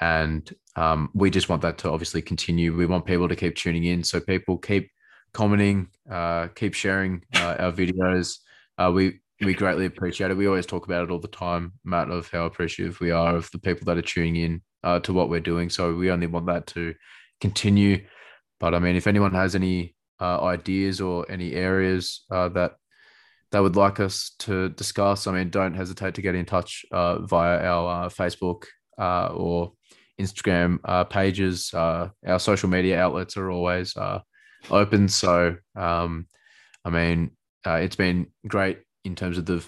[0.00, 3.84] and um, we just want that to obviously continue we want people to keep tuning
[3.84, 4.90] in so people keep
[5.36, 8.38] commenting, uh, keep sharing uh, our videos.
[8.78, 10.36] Uh, we we greatly appreciate it.
[10.36, 13.50] We always talk about it all the time, Matt, of how appreciative we are of
[13.50, 15.68] the people that are tuning in uh, to what we're doing.
[15.68, 16.94] So we only want that to
[17.42, 18.06] continue.
[18.58, 22.72] But I mean, if anyone has any uh, ideas or any areas uh, that
[23.52, 27.20] they would like us to discuss, I mean, don't hesitate to get in touch uh,
[27.20, 28.64] via our uh, Facebook
[28.98, 29.72] uh, or
[30.20, 31.72] Instagram uh, pages.
[31.72, 33.94] Our social media outlets are always
[34.70, 35.08] open.
[35.08, 36.26] So, um,
[36.84, 37.30] I mean,
[37.64, 39.64] it's been great in terms of the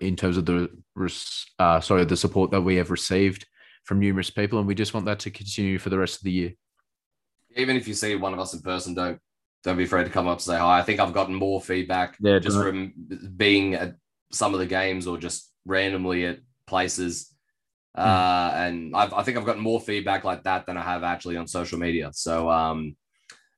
[0.00, 0.68] in terms of the
[1.80, 3.46] sorry the support that we have received
[3.84, 6.32] from numerous people, and we just want that to continue for the rest of the
[6.32, 6.52] year.
[7.58, 9.18] Even if you see one of us in person, don't
[9.64, 10.78] don't be afraid to come up and say hi.
[10.78, 12.92] I think I've gotten more feedback yeah, just from
[13.36, 13.96] being at
[14.32, 17.34] some of the games or just randomly at places.
[17.96, 18.02] Mm.
[18.02, 21.36] Uh, and I've, i think I've gotten more feedback like that than I have actually
[21.36, 22.10] on social media.
[22.12, 22.96] So um,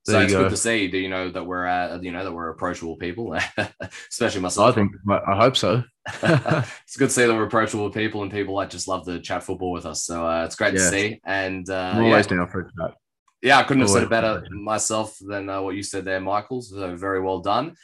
[0.06, 0.44] so it's go.
[0.44, 0.88] good to see.
[0.88, 3.36] Do you know that we're uh, you know that we're approachable people,
[4.10, 4.70] especially myself.
[4.70, 5.82] I think I hope so.
[6.22, 9.42] it's good to see that we're approachable people and people that just love to chat
[9.42, 10.02] football with us.
[10.04, 10.78] So uh, it's great yeah.
[10.78, 11.20] to see.
[11.24, 12.94] And uh, always down for chat.
[13.42, 16.60] Yeah, I couldn't have said it better myself than uh, what you said there, Michael.
[16.60, 17.74] So very well done.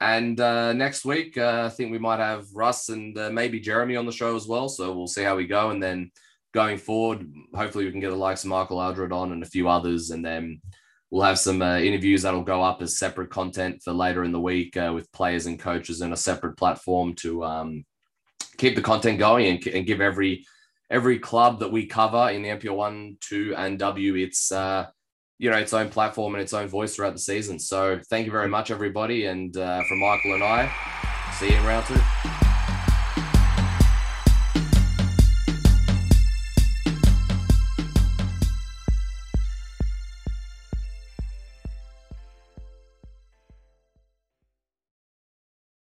[0.00, 3.96] And uh, next week, uh, I think we might have Russ and uh, maybe Jeremy
[3.96, 4.68] on the show as well.
[4.68, 5.70] So we'll see how we go.
[5.70, 6.10] And then
[6.52, 9.68] going forward, hopefully we can get the likes of Michael Aldred on and a few
[9.68, 10.10] others.
[10.10, 10.60] And then
[11.10, 14.40] We'll have some uh, interviews that'll go up as separate content for later in the
[14.40, 17.84] week uh, with players and coaches in a separate platform to um,
[18.58, 20.44] keep the content going and, and, give every
[20.90, 24.86] every club that we cover in the NPL one, two, and W its uh,
[25.38, 27.58] you know its own platform and its own voice throughout the season.
[27.58, 30.72] So thank you very much, everybody, and uh, from Michael and I,
[31.38, 32.35] see you in round two.